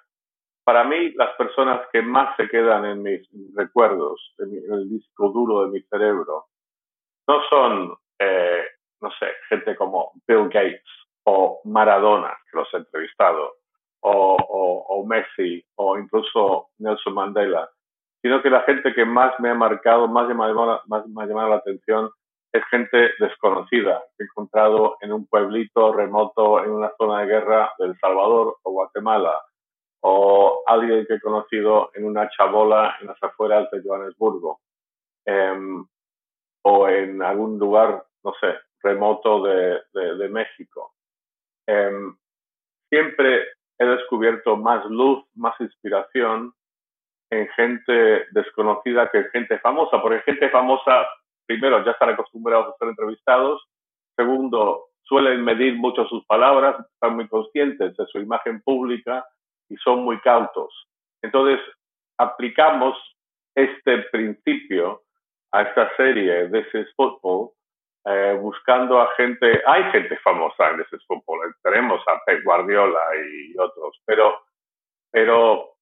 Para 0.64 0.84
mí, 0.84 1.12
las 1.14 1.36
personas 1.36 1.82
que 1.92 2.02
más 2.02 2.36
se 2.38 2.48
quedan 2.48 2.86
en 2.86 3.02
mis 3.02 3.28
recuerdos, 3.56 4.36
en, 4.38 4.72
el 4.72 4.90
disco 4.90 5.30
duro 5.30 5.64
de 5.64 5.72
mi 5.72 5.82
cerebro, 5.82 6.46
no 7.28 7.42
son, 7.50 7.96
eh, 8.20 8.64
no 9.02 9.10
sé, 9.20 9.28
gente 9.50 9.76
como 9.76 10.12
Bill 10.28 10.46
Gates 10.46 10.84
o 11.24 11.62
Maradona, 11.66 12.38
que 12.50 12.58
los 12.58 12.72
he 12.74 12.78
entrevistado, 12.78 13.56
o, 14.02 14.36
o, 14.90 15.06
Messi, 15.06 15.64
o 15.76 15.98
incluso 15.98 16.70
Nelson 16.80 17.14
Mandela, 17.14 17.70
sino 18.22 18.42
que 18.42 18.50
la 18.50 18.62
gente 18.62 18.94
que 18.94 19.06
más 19.06 19.40
me 19.40 19.50
ha 19.50 19.56
marcado, 19.56 20.08
más, 20.08 20.28
más 20.88 21.08
me 21.08 21.24
ha 21.24 21.26
llamado 21.26 21.50
la 21.50 21.56
atención, 21.58 22.12
es 22.52 22.66
gente 22.66 23.14
desconocida 23.20 24.04
que 24.18 24.24
he 24.24 24.28
encontrado 24.28 24.98
en 25.02 25.14
un 25.14 25.26
pueblito 25.28 25.94
remoto 25.94 26.64
en 26.64 26.72
una 26.72 26.92
zona 26.98 27.22
de 27.22 27.28
guerra 27.28 27.74
de 27.80 27.86
El 27.86 28.00
Salvador 28.00 28.58
o 28.64 28.72
Guatemala, 28.72 29.42
o 30.02 30.64
alguien 30.66 31.06
que 31.06 31.16
he 31.16 31.22
conocido 31.22 31.92
en 31.94 32.06
una 32.06 32.30
chabola 32.30 32.98
en 33.00 33.08
las 33.08 33.24
afueras 33.24 33.70
de 33.72 33.82
Johannesburgo, 33.84 34.60
em, 35.26 35.86
o 36.64 36.88
en 36.90 37.22
algún 37.22 37.58
lugar, 37.58 38.04
no 38.24 38.34
sé, 38.40 38.56
remoto 38.84 39.44
de, 39.44 39.82
de, 39.94 40.30
México. 40.30 40.94
Em, 41.68 42.16
siempre 42.90 43.48
he 43.78 43.86
descubierto 43.86 44.58
más 44.58 44.84
luz, 44.86 45.24
más 45.36 45.60
inspiración 45.62 46.54
en 47.30 47.48
gente 47.50 48.26
desconocida 48.32 49.10
que 49.10 49.20
en 49.20 49.30
gente 49.30 49.60
famosa, 49.60 50.02
porque 50.02 50.22
gente 50.22 50.50
famosa 50.50 51.08
primero, 51.52 51.84
ya 51.84 51.92
están 51.92 52.10
acostumbrados 52.10 52.74
a 52.74 52.78
ser 52.78 52.90
entrevistados. 52.90 53.62
Segundo, 54.16 54.86
suelen 55.04 55.44
medir 55.44 55.76
mucho 55.76 56.06
sus 56.08 56.26
palabras, 56.26 56.76
están 56.94 57.16
muy 57.16 57.28
conscientes 57.28 57.96
de 57.98 58.06
su 58.08 58.20
imagen 58.20 58.62
pública 58.62 59.26
y 59.70 59.76
son 59.78 60.04
muy 60.04 60.20
cautos. 60.22 60.74
Entonces, 61.22 61.60
aplicamos 62.18 62.98
este 63.56 64.00
principio 64.12 65.02
a 65.52 65.64
esta 65.64 65.94
serie, 65.98 66.48
de 66.48 66.60
ese 66.60 66.86
Football, 66.96 67.52
eh, 68.06 68.38
buscando 68.42 69.02
a 69.02 69.12
gente, 69.16 69.62
hay 69.68 69.84
gente 69.92 70.18
famosa 70.20 70.70
en 70.70 70.80
ese 70.80 70.98
fútbol, 71.06 71.54
tenemos 71.62 72.02
a 72.08 72.20
Pep 72.26 72.44
Guardiola 72.44 73.00
y 73.16 73.58
otros, 73.60 74.02
pero, 74.06 74.42
pero 75.12 75.76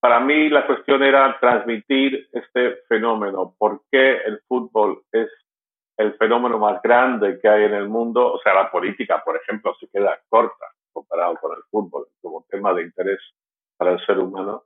para 0.00 0.18
mí 0.18 0.48
la 0.48 0.66
cuestión 0.66 1.02
era 1.02 1.38
transmitir 1.38 2.28
este 2.32 2.76
fenómeno, 2.88 3.54
por 3.58 3.82
qué 3.90 4.16
el 4.16 4.40
fútbol 4.48 5.02
es 5.12 5.28
el 5.98 6.14
fenómeno 6.14 6.58
más 6.58 6.80
grande 6.82 7.38
que 7.40 7.48
hay 7.48 7.64
en 7.64 7.74
el 7.74 7.86
mundo, 7.86 8.32
o 8.32 8.40
sea, 8.40 8.54
la 8.54 8.70
política, 8.70 9.22
por 9.22 9.36
ejemplo, 9.36 9.74
se 9.78 9.86
queda 9.88 10.18
corta 10.30 10.64
comparado 10.90 11.36
con 11.36 11.52
el 11.54 11.62
fútbol 11.70 12.08
como 12.22 12.46
tema 12.48 12.72
de 12.72 12.84
interés 12.84 13.20
para 13.76 13.92
el 13.92 14.06
ser 14.06 14.18
humano. 14.18 14.64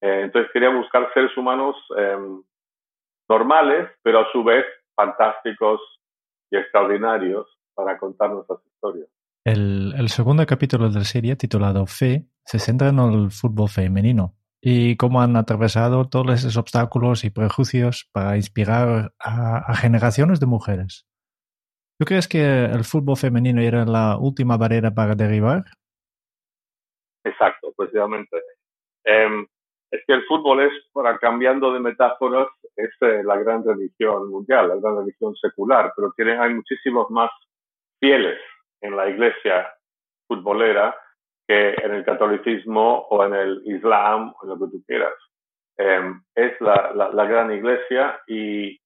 Eh, 0.00 0.22
entonces 0.24 0.50
quería 0.52 0.70
buscar 0.70 1.12
seres 1.12 1.36
humanos 1.36 1.76
em, 1.98 2.42
normales, 3.28 3.90
pero 4.02 4.20
a 4.20 4.32
su 4.32 4.42
vez 4.42 4.64
fantásticos 4.96 5.80
y 6.50 6.56
extraordinarios 6.56 7.46
para 7.74 7.98
contarnos 7.98 8.48
nuestras 8.48 8.66
historias. 8.66 9.08
El, 9.44 9.94
el 9.98 10.08
segundo 10.08 10.44
capítulo 10.46 10.88
de 10.88 10.98
la 10.98 11.04
serie, 11.04 11.36
titulado 11.36 11.84
Fe, 11.86 12.24
se 12.44 12.58
centra 12.58 12.88
en 12.88 12.98
el 12.98 13.30
fútbol 13.30 13.68
femenino 13.68 14.39
y 14.62 14.96
cómo 14.96 15.22
han 15.22 15.36
atravesado 15.36 16.08
todos 16.08 16.40
esos 16.40 16.56
obstáculos 16.56 17.24
y 17.24 17.30
prejuicios 17.30 18.08
para 18.12 18.36
inspirar 18.36 19.12
a, 19.18 19.74
generaciones 19.74 20.38
de 20.38 20.46
mujeres. 20.46 21.06
¿Tú 21.98 22.04
crees 22.04 22.28
que 22.28 22.64
el 22.64 22.84
fútbol 22.84 23.16
femenino 23.16 23.60
era 23.60 23.84
la 23.84 24.18
última 24.18 24.56
barrera 24.56 24.90
para 24.90 25.14
derribar? 25.14 25.64
Exacto, 27.24 27.72
precisamente. 27.76 28.42
Em, 29.04 29.46
es 29.90 30.02
que 30.06 30.12
el 30.14 30.24
fútbol 30.26 30.60
es, 30.62 30.72
para 30.92 31.18
cambiando 31.18 31.72
de 31.72 31.80
metáforas, 31.80 32.48
es 32.76 32.90
eh, 33.00 33.22
la 33.24 33.36
gran 33.36 33.64
religión 33.64 34.30
mundial, 34.30 34.68
la 34.68 34.76
gran 34.76 34.96
religión 34.98 35.34
secular, 35.36 35.92
pero 35.96 36.12
tienen, 36.16 36.40
hay 36.40 36.54
muchísimos 36.54 37.10
más 37.10 37.30
fieles 37.98 38.38
en 38.80 38.96
la 38.96 39.08
iglesia 39.08 39.68
futbolera 40.26 40.94
que 41.50 41.74
en 41.82 41.94
el 41.94 42.04
catolicismo 42.04 43.06
o 43.10 43.24
en 43.24 43.34
el 43.34 43.62
islam 43.64 44.32
o 44.40 44.46
lo 44.46 44.54
que 44.54 44.70
tú 44.70 44.84
quieras. 44.86 45.14
Em, 45.76 46.22
es 46.36 46.60
la, 46.60 46.92
la, 46.94 47.24
gran 47.24 47.50
iglesia 47.50 48.20
y, 48.28 48.78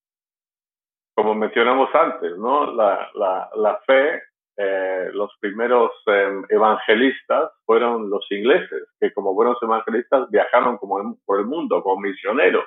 como 1.15 1.35
mencionamos 1.35 1.95
antes, 1.95 2.39
¿no? 2.39 2.73
la, 2.73 3.11
la 3.15 3.81
fe 3.87 4.23
eh, 4.57 5.11
los 5.13 5.33
primeros 5.41 5.91
em, 6.07 6.45
evangelistas 6.49 7.51
fueron 7.67 8.09
los 8.09 8.25
ingleses, 8.31 8.89
que 9.01 9.13
como 9.13 9.35
buenos 9.35 9.59
evangelistas 9.61 10.31
viajaron 10.31 10.79
como 10.79 11.19
por 11.27 11.41
el 11.41 11.47
mundo 11.47 11.83
como 11.83 12.01
misioneros 12.01 12.65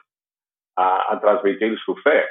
a, 0.75 1.17
transmitir 1.21 1.77
su 1.79 1.95
fe. 1.95 2.25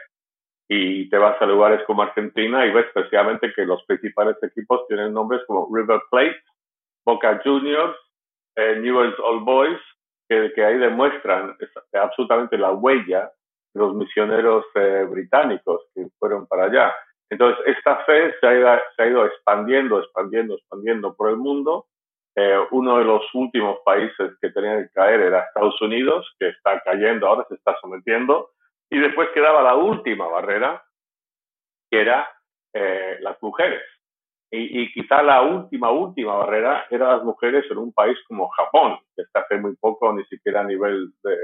Y 0.68 1.08
te 1.08 1.16
vas 1.18 1.40
a 1.40 1.46
lugares 1.46 1.82
como 1.86 2.02
Argentina 2.02 2.66
y 2.66 2.72
ves 2.72 2.86
especialmente 2.86 3.52
que 3.54 3.64
los 3.64 3.82
principales 3.86 4.36
equipos 4.42 4.86
tienen 4.88 5.14
nombres 5.14 5.40
como 5.46 5.68
River 5.74 6.00
Plate, 6.10 6.36
Boca 7.06 7.40
Juniors, 7.44 7.96
eh, 8.56 8.76
Newell's 8.80 9.18
Old 9.20 9.44
Boys, 9.44 9.80
que, 10.28 10.64
ahí 10.64 10.76
demuestran 10.78 11.56
absolutamente 11.92 12.58
la 12.58 12.72
huella 12.72 13.30
de 13.72 13.80
los 13.80 13.94
misioneros 13.94 14.64
eh, 14.74 15.06
británicos 15.08 15.82
que 15.94 16.08
fueron 16.18 16.46
para 16.48 16.64
allá. 16.64 16.94
Entonces, 17.30 17.64
esta 17.66 18.04
fe 18.04 18.34
se 18.40 18.46
ha 18.46 18.54
ido, 18.54 18.68
se 18.96 19.02
ha 19.02 19.06
ido 19.06 19.24
expandiendo, 19.24 20.00
expandiendo, 20.00 20.54
expandiendo 20.54 21.14
por 21.14 21.30
el 21.30 21.36
mundo. 21.36 21.86
Eh, 22.34 22.58
uno 22.72 22.98
de 22.98 23.04
los 23.04 23.22
últimos 23.34 23.78
países 23.84 24.32
que 24.40 24.50
tenía 24.50 24.78
que 24.78 24.90
caer 24.90 25.20
era 25.20 25.44
Estados 25.44 25.80
Unidos, 25.80 26.34
que 26.38 26.48
está 26.48 26.80
cayendo 26.80 27.26
ahora, 27.26 27.46
se 27.48 27.54
está 27.54 27.76
sometiendo. 27.80 28.50
Y 28.90 28.98
después 28.98 29.28
quedaba 29.32 29.62
la 29.62 29.76
última 29.76 30.26
barrera, 30.26 30.84
que 31.90 32.00
era 32.00 32.28
eh, 32.74 33.16
las 33.20 33.40
mujeres. 33.42 33.82
Y, 34.50 34.92
quizá 34.92 35.22
la 35.22 35.42
última, 35.42 35.90
última 35.90 36.36
barrera 36.36 36.86
era 36.88 37.16
las 37.16 37.24
mujeres 37.24 37.64
en 37.70 37.78
un 37.78 37.92
país 37.92 38.16
como 38.28 38.48
Japón, 38.50 38.98
que 39.14 39.22
hasta 39.22 39.40
hace 39.40 39.58
muy 39.58 39.74
poco, 39.76 40.12
ni 40.12 40.24
siquiera 40.26 40.60
a 40.60 40.64
nivel 40.64 41.12
de 41.24 41.36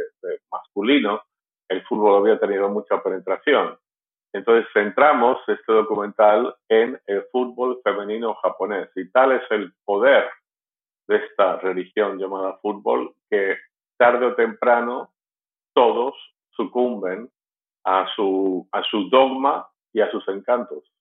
masculino, 0.50 1.20
el 1.68 1.82
fútbol 1.84 2.20
había 2.20 2.38
tenido 2.38 2.68
mucha 2.68 3.02
penetración. 3.02 3.76
Entonces 4.32 4.66
centramos 4.72 5.38
este 5.46 5.72
documental 5.72 6.54
en 6.68 6.98
el 7.06 7.24
fútbol 7.30 7.80
femenino 7.84 8.34
japonés 8.36 8.88
y 8.96 9.10
tal 9.10 9.32
es 9.32 9.42
el 9.50 9.72
poder 9.84 10.30
de 11.06 11.16
esta 11.16 11.56
religión 11.58 12.18
llamada 12.18 12.58
fútbol 12.58 13.14
que 13.28 13.56
tarde 13.98 14.26
o 14.26 14.34
temprano 14.34 15.12
todos 15.74 16.14
sucumben 16.50 17.28
a 17.84 18.06
su, 18.14 18.66
a 18.72 18.82
su 18.84 19.10
dogma 19.10 19.68
y 19.92 20.00
a 20.00 20.10
sus 20.10 20.26
encantos. 20.28 20.91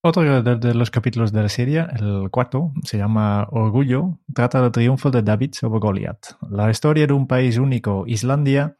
Otro 0.00 0.42
de, 0.42 0.74
los 0.74 0.92
capítulos 0.92 1.32
de 1.32 1.42
la 1.42 1.48
serie, 1.48 1.84
el 1.98 2.30
cuarto, 2.30 2.70
se 2.84 2.98
llama 2.98 3.48
Orgullo, 3.50 4.20
trata 4.32 4.62
del 4.62 4.70
triunfo 4.70 5.10
de 5.10 5.22
David 5.22 5.54
sobre 5.54 5.80
Goliath. 5.80 6.36
La 6.48 6.70
historia 6.70 7.08
de 7.08 7.12
un 7.14 7.26
país 7.26 7.58
único, 7.58 8.04
Islandia, 8.06 8.76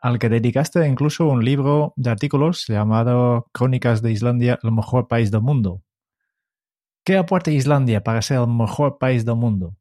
al 0.00 0.18
que 0.18 0.30
dedicaste 0.30 0.86
incluso 0.86 1.26
un 1.26 1.44
libro 1.44 1.92
de 1.96 2.10
artículos 2.10 2.64
llamado 2.68 3.48
Crónicas 3.52 4.00
de 4.00 4.12
Islandia, 4.12 4.58
el 4.62 4.72
mejor 4.72 5.08
país 5.08 5.30
del 5.30 5.42
mundo. 5.42 5.82
¿Qué 7.04 7.18
aporta 7.18 7.50
Islandia 7.50 8.02
para 8.02 8.22
ser 8.22 8.38
el 8.38 8.48
mejor 8.48 8.96
país 8.98 9.26
del 9.26 9.36
mundo? 9.36 9.74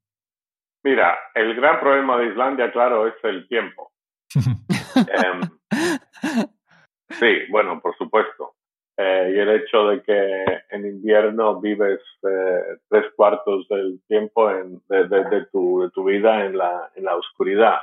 Mira, 0.84 1.18
el 1.36 1.56
gran 1.56 1.80
problema 1.80 2.18
de 2.18 2.28
Islandia, 2.28 2.70
claro, 2.74 3.08
es 3.08 3.16
el 3.24 3.48
tiempo. 3.48 3.94
Em, 4.96 5.42
sí, 7.12 7.50
bueno, 7.50 7.80
por 7.82 7.96
supuesto. 7.98 8.55
Eh, 8.98 9.34
y 9.36 9.40
el 9.40 9.50
hecho 9.50 9.90
de 9.90 10.02
que 10.04 10.46
en 10.70 10.86
invierno 10.86 11.60
vives 11.60 12.00
eh, 12.24 12.78
tres 12.88 13.06
cuartos 13.16 13.68
del 13.68 14.00
tiempo 14.08 14.48
de, 14.48 15.46
tu, 15.52 16.04
vida 16.06 16.46
en 16.46 16.58
la, 16.58 16.92
en 16.96 17.04
la 17.04 17.18
oscuridad. 17.18 17.80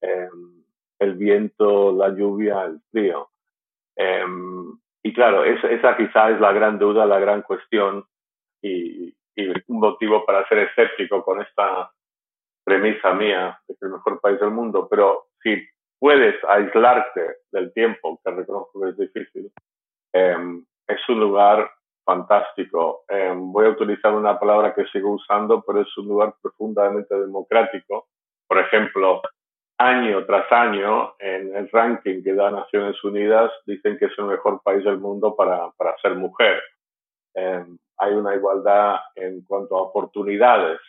Em, 0.00 0.64
el 1.00 1.14
viento, 1.14 1.92
la 1.92 2.10
lluvia, 2.10 2.64
el 2.64 2.80
frío. 2.90 3.30
Em, 3.96 4.78
y 5.02 5.12
claro, 5.12 5.44
esa 5.44 5.96
quizá 5.96 6.30
es 6.30 6.40
la 6.40 6.52
gran 6.52 6.78
duda, 6.78 7.04
la 7.04 7.18
gran 7.18 7.42
cuestión 7.42 8.04
y, 8.62 9.14
un 9.66 9.80
motivo 9.80 10.24
para 10.24 10.46
ser 10.48 10.58
escéptico 10.58 11.24
con 11.24 11.42
esta 11.42 11.90
premisa 12.64 13.12
mía 13.14 13.58
de 13.66 13.74
que 13.74 13.78
es 13.78 13.82
el 13.82 13.90
mejor 13.90 14.20
país 14.20 14.38
del 14.38 14.52
mundo. 14.52 14.86
Pero 14.88 15.26
si 15.42 15.56
puedes 15.98 16.36
aislarte 16.44 17.38
del 17.50 17.72
tiempo, 17.72 18.20
que 18.24 18.30
reconozco 18.30 18.80
que 18.80 18.90
es 18.90 18.96
difícil, 18.96 19.50
em, 20.14 20.64
es 20.86 21.08
un 21.08 21.20
lugar 21.20 21.70
fantástico. 22.04 23.04
Em, 23.08 23.52
voy 23.52 23.66
a 23.66 23.70
utilizar 23.70 24.14
una 24.14 24.38
palabra 24.38 24.72
que 24.74 24.86
sigo 24.86 25.10
usando, 25.12 25.62
pero 25.66 25.80
es 25.80 25.98
un 25.98 26.08
lugar 26.08 26.34
profundamente 26.40 27.18
democrático. 27.18 28.06
Por 28.46 28.58
ejemplo, 28.58 29.22
año 29.78 30.24
tras 30.24 30.50
año 30.52 31.14
en 31.18 31.56
el 31.56 31.68
ranking 31.70 32.22
que 32.22 32.34
da 32.34 32.50
Naciones 32.50 33.02
Unidas 33.02 33.50
dicen 33.66 33.98
que 33.98 34.06
es 34.06 34.12
el 34.18 34.26
mejor 34.26 34.62
país 34.62 34.84
del 34.84 34.98
mundo 34.98 35.34
para, 35.34 35.70
para 35.72 35.96
ser 35.98 36.14
mujer. 36.14 36.62
Em, 37.34 37.76
hay 37.98 38.12
una 38.12 38.34
igualdad 38.34 39.00
en 39.16 39.42
cuanto 39.44 39.76
a 39.76 39.82
oportunidades 39.82 40.80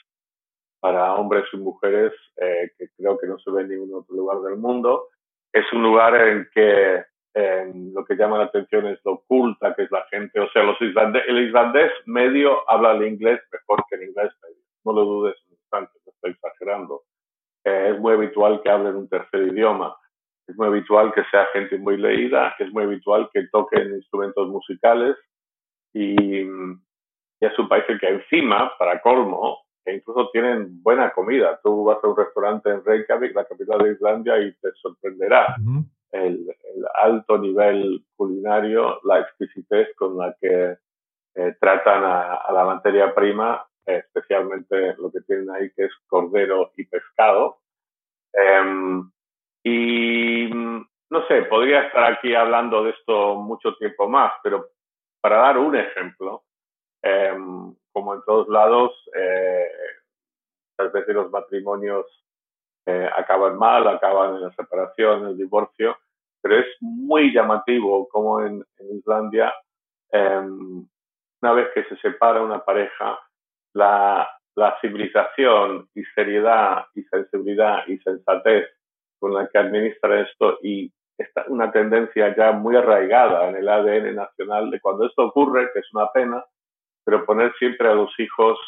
para 0.79 1.15
hombres 1.15 1.45
y 1.51 1.57
mujeres 1.57 2.13
eh, 2.37 2.71
que 2.77 2.89
creo 2.95 3.17
que 3.17 3.25
no 3.25 3.39
se 3.39 3.49
ve 3.49 3.63
en 3.63 3.69
ningún 3.69 4.01
otro 4.01 4.15
lugar 4.15 4.39
del 4.41 4.57
mundo. 4.57 5.07
Es 5.51 5.65
un 5.73 5.81
lugar 5.81 6.15
en 6.15 6.47
que 6.53 7.03
lo 7.35 8.05
que 8.05 8.15
llama 8.15 8.37
la 8.37 8.45
atención 8.45 8.87
es 8.87 8.99
lo 9.03 9.13
oculta 9.13 9.75
que 9.75 9.83
es 9.83 9.91
la 9.91 10.05
gente. 10.09 10.39
O 10.39 10.49
sea, 10.51 10.63
los 10.63 10.81
islandés, 10.81 11.23
el 11.27 11.47
islandés 11.47 11.91
medio 12.05 12.69
habla 12.69 12.93
el 12.93 13.07
inglés 13.07 13.41
mejor 13.51 13.83
que 13.89 13.95
el 13.95 14.09
inglés 14.09 14.31
medio. 14.41 14.63
No 14.85 14.93
lo 14.93 15.03
dudes 15.03 15.35
un 15.47 15.53
instante, 15.53 15.91
estoy 16.05 16.31
exagerando 16.31 17.01
es 17.65 17.99
muy 17.99 18.13
habitual 18.13 18.61
que 18.61 18.69
hablen 18.69 18.95
un 18.95 19.09
tercer 19.09 19.41
idioma, 19.47 19.95
es 20.47 20.55
muy 20.55 20.67
habitual 20.67 21.11
que 21.13 21.23
sea 21.31 21.47
gente 21.47 21.77
muy 21.79 21.97
leída, 21.97 22.53
es 22.59 22.71
muy 22.71 22.83
habitual 22.83 23.29
que 23.33 23.47
toquen 23.47 23.95
instrumentos 23.95 24.47
musicales 24.47 25.17
y, 25.93 26.47
es 27.41 27.59
un 27.59 27.67
país 27.67 27.83
que 27.85 28.07
encima, 28.07 28.71
para 28.79 29.01
colmo, 29.01 29.59
que 29.83 29.93
incluso 29.93 30.29
tienen 30.31 30.81
buena 30.81 31.11
comida. 31.11 31.59
Tú 31.61 31.83
vas 31.83 32.03
a 32.03 32.07
un 32.07 32.17
restaurante 32.17 32.71
en 32.71 32.83
Reykjavik, 32.83 33.35
la 33.35 33.45
capital 33.45 33.79
de 33.79 33.91
Islandia, 33.91 34.39
y 34.39 34.51
te 34.53 34.71
sorprenderá 34.81 35.55
el, 36.15 36.55
alto 36.95 37.37
nivel 37.37 38.05
culinario, 38.15 38.99
la 39.03 39.19
exquisitez 39.19 39.95
con 39.95 40.17
la 40.17 40.35
que 40.39 40.77
eh, 41.35 41.55
tratan 41.59 42.03
a, 42.03 42.51
la 42.51 42.65
materia 42.65 43.13
prima 43.13 43.65
especialmente 43.85 44.95
lo 44.97 45.11
que 45.11 45.21
tienen 45.21 45.49
ahí 45.51 45.71
que 45.75 45.85
es 45.85 45.91
cordero 46.07 46.71
y 46.75 46.85
pescado. 46.85 47.59
Em, 48.33 49.11
y 49.63 50.49
no 50.51 51.27
sé, 51.27 51.43
podría 51.43 51.83
estar 51.83 52.11
aquí 52.11 52.33
hablando 52.33 52.83
de 52.83 52.91
esto 52.91 53.35
mucho 53.35 53.75
tiempo 53.75 54.09
más, 54.09 54.33
pero 54.43 54.69
para 55.21 55.37
dar 55.37 55.57
un 55.57 55.75
ejemplo, 55.75 56.43
em, 57.01 57.75
como 57.91 58.13
en 58.15 58.21
todos 58.25 58.47
lados, 58.49 58.91
eh, 59.15 59.67
muchas 60.77 60.93
veces 60.93 61.15
los 61.15 61.31
matrimonios 61.31 62.05
eh, 62.87 63.09
acaban 63.15 63.57
mal, 63.57 63.87
acaban 63.87 64.35
en 64.35 64.41
la 64.41 64.51
separación, 64.53 65.21
en 65.23 65.27
el 65.29 65.37
divorcio, 65.37 65.97
pero 66.45 66.59
es 66.59 66.67
muy 66.79 67.33
llamativo 67.33 68.07
como 68.07 68.39
en, 68.39 68.63
Islandia, 68.91 69.51
em, 70.11 70.87
una 71.41 71.53
vez 71.53 71.69
que 71.73 71.85
se 71.85 71.97
separa 71.97 72.43
una 72.43 72.63
pareja, 72.63 73.19
la, 73.73 74.29
civilización 74.79 75.89
y 75.95 76.03
seriedad 76.13 76.85
y 76.93 77.01
sensibilidad 77.05 77.79
y 77.87 77.97
sensatez 77.97 78.69
con 79.19 79.33
la 79.33 79.47
que 79.47 79.57
administra 79.57 80.21
esto 80.21 80.59
y 80.61 80.93
está 81.17 81.45
una 81.47 81.71
tendencia 81.71 82.35
ya 82.35 82.51
muy 82.51 82.75
arraigada 82.75 83.49
en 83.49 83.55
el 83.55 83.67
ADN 83.67 84.15
nacional 84.15 84.69
de 84.69 84.79
cuando 84.79 85.07
esto 85.07 85.23
ocurre, 85.23 85.71
que 85.73 85.79
es 85.79 85.93
una 85.93 86.11
pena, 86.11 86.45
pero 87.03 87.25
poner 87.25 87.53
siempre 87.57 87.89
a 87.89 87.95
los 87.95 88.17
hijos 88.19 88.59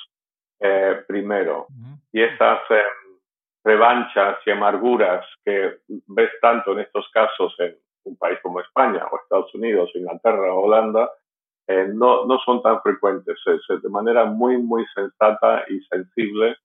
eh, 0.59 1.03
primero. 1.07 1.67
Y 2.11 2.23
esas 2.23 2.59
em, 2.71 3.06
revanchas 3.67 4.37
y 4.45 4.51
amarguras 4.51 5.25
que 5.43 5.79
ves 6.07 6.31
tanto 6.41 6.71
en 6.71 6.79
estos 6.79 7.09
casos 7.11 7.53
en 7.59 7.75
un 8.05 8.15
país 8.17 8.39
como 8.41 8.61
España 8.61 9.05
o 9.11 9.17
Estados 9.17 9.53
Unidos, 9.53 9.91
Inglaterra 9.93 10.53
o 10.53 10.61
Holanda, 10.61 11.11
eh, 11.67 11.85
no, 11.93 12.25
no 12.25 12.39
son 12.45 12.61
tan 12.61 12.81
frecuentes. 12.81 13.37
de 13.45 13.89
manera 13.89 14.23
muy, 14.23 14.57
muy 14.57 14.85
sensata 14.95 15.65
y 15.67 15.81
sensible 15.81 16.55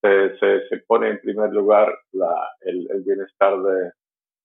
se, 0.00 0.38
se, 0.68 0.76
pone 0.86 1.08
en 1.08 1.20
primer 1.20 1.52
lugar 1.52 1.92
la, 2.12 2.50
el, 2.60 2.88
el 2.88 3.02
bienestar 3.02 3.60
de, 3.60 3.90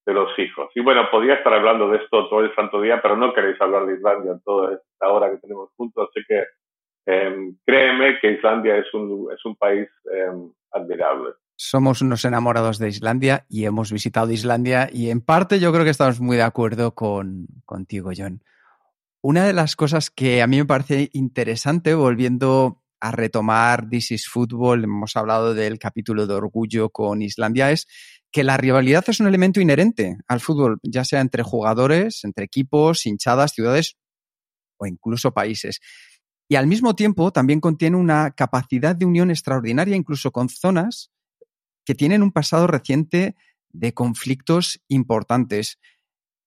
de 0.04 0.12
los 0.12 0.36
hijos. 0.36 0.72
Y 0.74 0.80
bueno, 0.80 1.08
podía 1.12 1.34
estar 1.34 1.54
hablando 1.54 1.88
de 1.88 1.98
esto 1.98 2.28
todo 2.28 2.40
el 2.40 2.52
santo 2.56 2.80
día, 2.80 3.00
pero 3.00 3.16
no 3.16 3.32
queréis 3.32 3.60
hablar 3.60 3.86
de 3.86 3.94
Islandia 3.94 4.36
toda 4.44 4.74
esta 4.74 5.08
hora 5.12 5.30
que 5.30 5.38
tenemos 5.38 5.70
juntos, 5.76 6.08
así 6.10 6.26
que 6.26 6.44
eh, 7.06 7.52
créeme 7.64 8.18
que 8.18 8.32
Islandia 8.32 8.78
es 8.78 8.92
un, 8.94 9.30
es 9.32 9.44
un 9.44 9.54
país 9.54 9.88
eh, 10.12 10.32
admirable. 10.72 11.34
Somos 11.56 12.02
unos 12.02 12.24
enamorados 12.24 12.78
de 12.78 12.88
Islandia 12.88 13.46
y 13.48 13.64
hemos 13.64 13.92
visitado 13.92 14.32
Islandia 14.32 14.90
y 14.92 15.10
en 15.10 15.20
parte 15.20 15.60
yo 15.60 15.72
creo 15.72 15.84
que 15.84 15.90
estamos 15.90 16.20
muy 16.20 16.36
de 16.36 16.42
acuerdo 16.42 16.94
con, 16.94 17.46
contigo, 17.64 18.10
John. 18.16 18.42
Una 19.22 19.46
de 19.46 19.52
las 19.52 19.76
cosas 19.76 20.10
que 20.10 20.42
a 20.42 20.46
mí 20.48 20.56
me 20.56 20.66
parece 20.66 21.10
interesante, 21.12 21.94
volviendo 21.94 22.82
a 23.00 23.12
retomar 23.12 23.88
This 23.88 24.10
is 24.10 24.28
Football, 24.28 24.84
hemos 24.84 25.14
hablado 25.14 25.54
del 25.54 25.78
capítulo 25.78 26.26
de 26.26 26.34
orgullo 26.34 26.90
con 26.90 27.22
Islandia, 27.22 27.70
es 27.70 27.86
que 28.32 28.42
la 28.42 28.56
rivalidad 28.56 29.04
es 29.06 29.20
un 29.20 29.28
elemento 29.28 29.60
inherente 29.60 30.18
al 30.26 30.40
fútbol, 30.40 30.80
ya 30.82 31.04
sea 31.04 31.20
entre 31.20 31.44
jugadores, 31.44 32.24
entre 32.24 32.46
equipos, 32.46 33.06
hinchadas, 33.06 33.52
ciudades 33.52 33.96
o 34.76 34.86
incluso 34.86 35.32
países. 35.32 35.80
Y 36.48 36.56
al 36.56 36.66
mismo 36.66 36.96
tiempo 36.96 37.32
también 37.32 37.60
contiene 37.60 37.96
una 37.96 38.32
capacidad 38.32 38.96
de 38.96 39.06
unión 39.06 39.30
extraordinaria, 39.30 39.96
incluso 39.96 40.32
con 40.32 40.48
zonas 40.48 41.13
que 41.84 41.94
tienen 41.94 42.22
un 42.22 42.32
pasado 42.32 42.66
reciente 42.66 43.36
de 43.70 43.92
conflictos 43.92 44.80
importantes. 44.88 45.78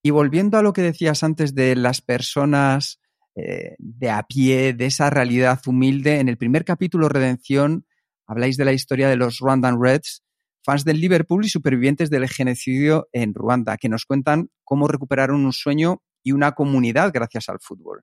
Y 0.02 0.10
volviendo 0.10 0.58
a 0.58 0.62
lo 0.62 0.72
que 0.72 0.82
decías 0.82 1.22
antes 1.22 1.54
de 1.54 1.76
las 1.76 2.00
personas 2.00 3.00
eh, 3.34 3.76
de 3.78 4.10
a 4.10 4.22
pie, 4.24 4.72
de 4.72 4.86
esa 4.86 5.10
realidad 5.10 5.60
humilde, 5.66 6.20
en 6.20 6.28
el 6.28 6.38
primer 6.38 6.64
capítulo 6.64 7.08
Redención 7.08 7.86
habláis 8.26 8.56
de 8.56 8.64
la 8.64 8.72
historia 8.72 9.08
de 9.08 9.16
los 9.16 9.38
Rwandan 9.38 9.80
Reds, 9.80 10.22
fans 10.64 10.84
del 10.84 11.00
Liverpool 11.00 11.44
y 11.44 11.48
supervivientes 11.48 12.10
del 12.10 12.28
genocidio 12.28 13.08
en 13.12 13.34
Ruanda, 13.34 13.76
que 13.76 13.88
nos 13.88 14.04
cuentan 14.04 14.50
cómo 14.64 14.86
recuperaron 14.86 15.44
un 15.44 15.52
sueño 15.52 16.02
y 16.22 16.32
una 16.32 16.52
comunidad 16.52 17.10
gracias 17.12 17.48
al 17.48 17.58
fútbol. 17.60 18.02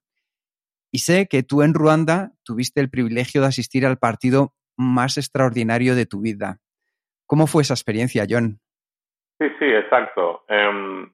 Y 0.91 0.99
sé 0.99 1.27
que 1.27 1.43
tú 1.43 1.61
en 1.61 1.73
Ruanda 1.73 2.33
tuviste 2.43 2.79
el 2.79 2.89
privilegio 2.89 3.41
de 3.41 3.47
asistir 3.47 3.85
al 3.85 3.97
partido 3.97 4.55
más 4.77 5.17
extraordinario 5.17 5.95
de 5.95 6.05
tu 6.05 6.21
vida. 6.21 6.61
¿Cómo 7.25 7.47
fue 7.47 7.63
esa 7.63 7.73
experiencia, 7.73 8.25
John? 8.29 8.59
Sí, 9.39 9.47
sí, 9.59 9.65
exacto. 9.65 10.43
Em, 10.47 11.11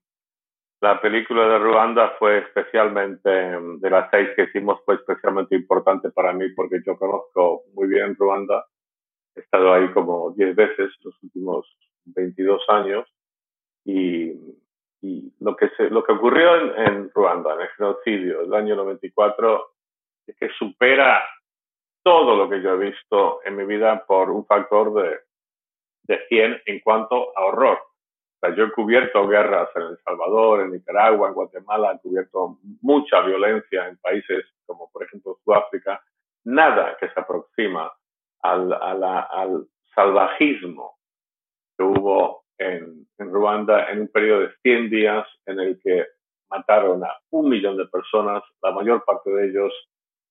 la 0.80 1.00
película 1.00 1.48
de 1.48 1.58
Ruanda 1.58 2.14
fue 2.18 2.38
especialmente, 2.38 3.30
em, 3.30 3.80
de 3.80 3.90
las 3.90 4.10
seis 4.10 4.30
que 4.36 4.44
hicimos, 4.44 4.80
fue 4.84 4.96
especialmente 4.96 5.54
importante 5.54 6.10
para 6.10 6.32
mí 6.32 6.48
porque 6.50 6.80
yo 6.84 6.96
conozco 6.96 7.62
muy 7.74 7.88
bien 7.88 8.14
Ruanda 8.16 8.64
He 9.34 9.40
estado 9.40 9.72
ahí 9.72 9.90
como 9.92 10.32
10 10.32 10.54
veces 10.54 10.92
los 11.02 11.14
últimos 11.22 11.66
22 12.04 12.62
años 12.68 13.08
y, 13.84 14.32
y 15.00 15.32
lo, 15.40 15.56
que 15.56 15.70
se, 15.70 15.88
lo 15.88 16.04
que 16.04 16.12
ocurrió 16.12 16.56
en, 16.56 16.86
en 16.86 17.10
Ruanda, 17.14 17.54
en 17.54 17.62
el 17.62 17.68
genocidio 17.68 18.40
del 18.40 18.54
año 18.54 18.76
94, 18.76 19.72
es 20.26 20.36
que 20.36 20.50
supera 20.50 21.22
todo 22.02 22.36
lo 22.36 22.50
que 22.50 22.60
yo 22.60 22.74
he 22.74 22.90
visto 22.90 23.40
en 23.44 23.56
mi 23.56 23.64
vida 23.64 24.04
por 24.04 24.30
un 24.30 24.44
factor 24.44 24.92
de, 24.94 25.20
de 26.04 26.20
100 26.28 26.62
en 26.66 26.80
cuanto 26.80 27.36
a 27.36 27.44
horror. 27.44 27.78
O 27.78 28.46
sea, 28.46 28.54
yo 28.56 28.64
he 28.64 28.72
cubierto 28.72 29.26
guerras 29.28 29.68
en 29.76 29.82
El 29.82 29.98
Salvador, 30.04 30.62
en 30.62 30.72
Nicaragua, 30.72 31.28
en 31.28 31.34
Guatemala, 31.34 31.92
he 31.92 32.00
cubierto 32.00 32.58
mucha 32.80 33.20
violencia 33.20 33.88
en 33.88 33.98
países 33.98 34.44
como 34.66 34.90
por 34.90 35.04
ejemplo 35.04 35.38
Sudáfrica. 35.44 36.02
Nada 36.44 36.96
que 36.98 37.08
se 37.08 37.20
aproxima 37.20 37.92
al, 38.42 38.72
al 38.72 39.66
salvajismo 39.94 40.96
que 41.76 41.84
hubo 41.84 42.44
en, 42.58 43.06
en, 43.18 43.32
Ruanda 43.32 43.90
en 43.90 44.02
un 44.02 44.08
periodo 44.08 44.40
de 44.40 44.54
100 44.62 44.90
días 44.90 45.26
en 45.46 45.60
el 45.60 45.80
que 45.82 46.06
mataron 46.50 47.04
a 47.04 47.16
un 47.30 47.48
millón 47.48 47.76
de 47.76 47.86
personas, 47.86 48.42
la 48.62 48.72
mayor 48.72 49.04
parte 49.04 49.30
de 49.30 49.48
ellos 49.48 49.72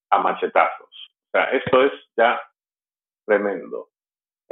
a 0.09 0.19
machetazos. 0.19 1.11
O 1.27 1.31
sea, 1.31 1.45
esto 1.51 1.83
es 1.83 1.93
ya 2.17 2.39
tremendo. 3.25 3.90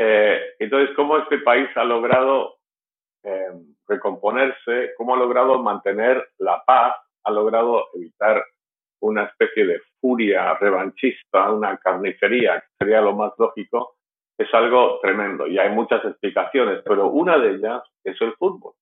Eh, 0.01 0.55
entonces, 0.59 0.95
¿cómo 0.95 1.17
este 1.17 1.39
país 1.39 1.67
ha 1.75 1.83
logrado 1.83 2.55
eh, 3.23 3.51
recomponerse? 3.85 4.93
¿Cómo 4.97 5.13
ha 5.13 5.17
logrado 5.17 5.62
mantener 5.62 6.25
la 6.38 6.63
paz? 6.65 6.95
¿Ha 7.25 7.31
logrado 7.31 7.88
evitar 7.93 8.41
una 9.01 9.25
especie 9.25 9.65
de 9.65 9.81
furia 9.99 10.53
revanchista, 10.53 11.51
una 11.51 11.75
carnicería, 11.77 12.62
que 12.62 12.67
sería 12.79 13.01
lo 13.01 13.13
más 13.13 13.33
lógico, 13.38 13.97
es 14.38 14.53
algo 14.53 14.99
tremendo 15.01 15.47
y 15.47 15.59
hay 15.59 15.69
muchas 15.69 16.03
explicaciones, 16.05 16.81
pero 16.85 17.07
una 17.07 17.38
de 17.38 17.55
ellas 17.55 17.83
es 18.05 18.19
el 18.21 18.33
fútbol. 18.35 18.73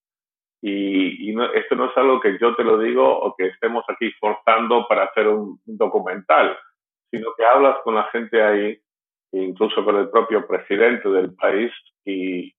Y, 0.61 1.35
esto 1.55 1.75
no 1.75 1.85
es 1.85 1.97
algo 1.97 2.19
que 2.19 2.37
yo 2.39 2.55
te 2.55 2.63
lo 2.63 2.77
digo 2.77 3.07
o 3.07 3.35
que 3.35 3.47
estemos 3.47 3.83
aquí 3.87 4.11
forzando 4.19 4.87
para 4.87 5.05
hacer 5.05 5.27
un, 5.27 5.59
documental, 5.65 6.57
sino 7.11 7.29
que 7.35 7.45
hablas 7.45 7.77
con 7.83 7.95
la 7.95 8.03
gente 8.05 8.41
ahí, 8.41 8.79
incluso 9.43 9.83
con 9.83 9.95
el 9.97 10.09
propio 10.09 10.45
presidente 10.47 11.09
del 11.09 11.33
país, 11.35 11.71
y, 12.05 12.51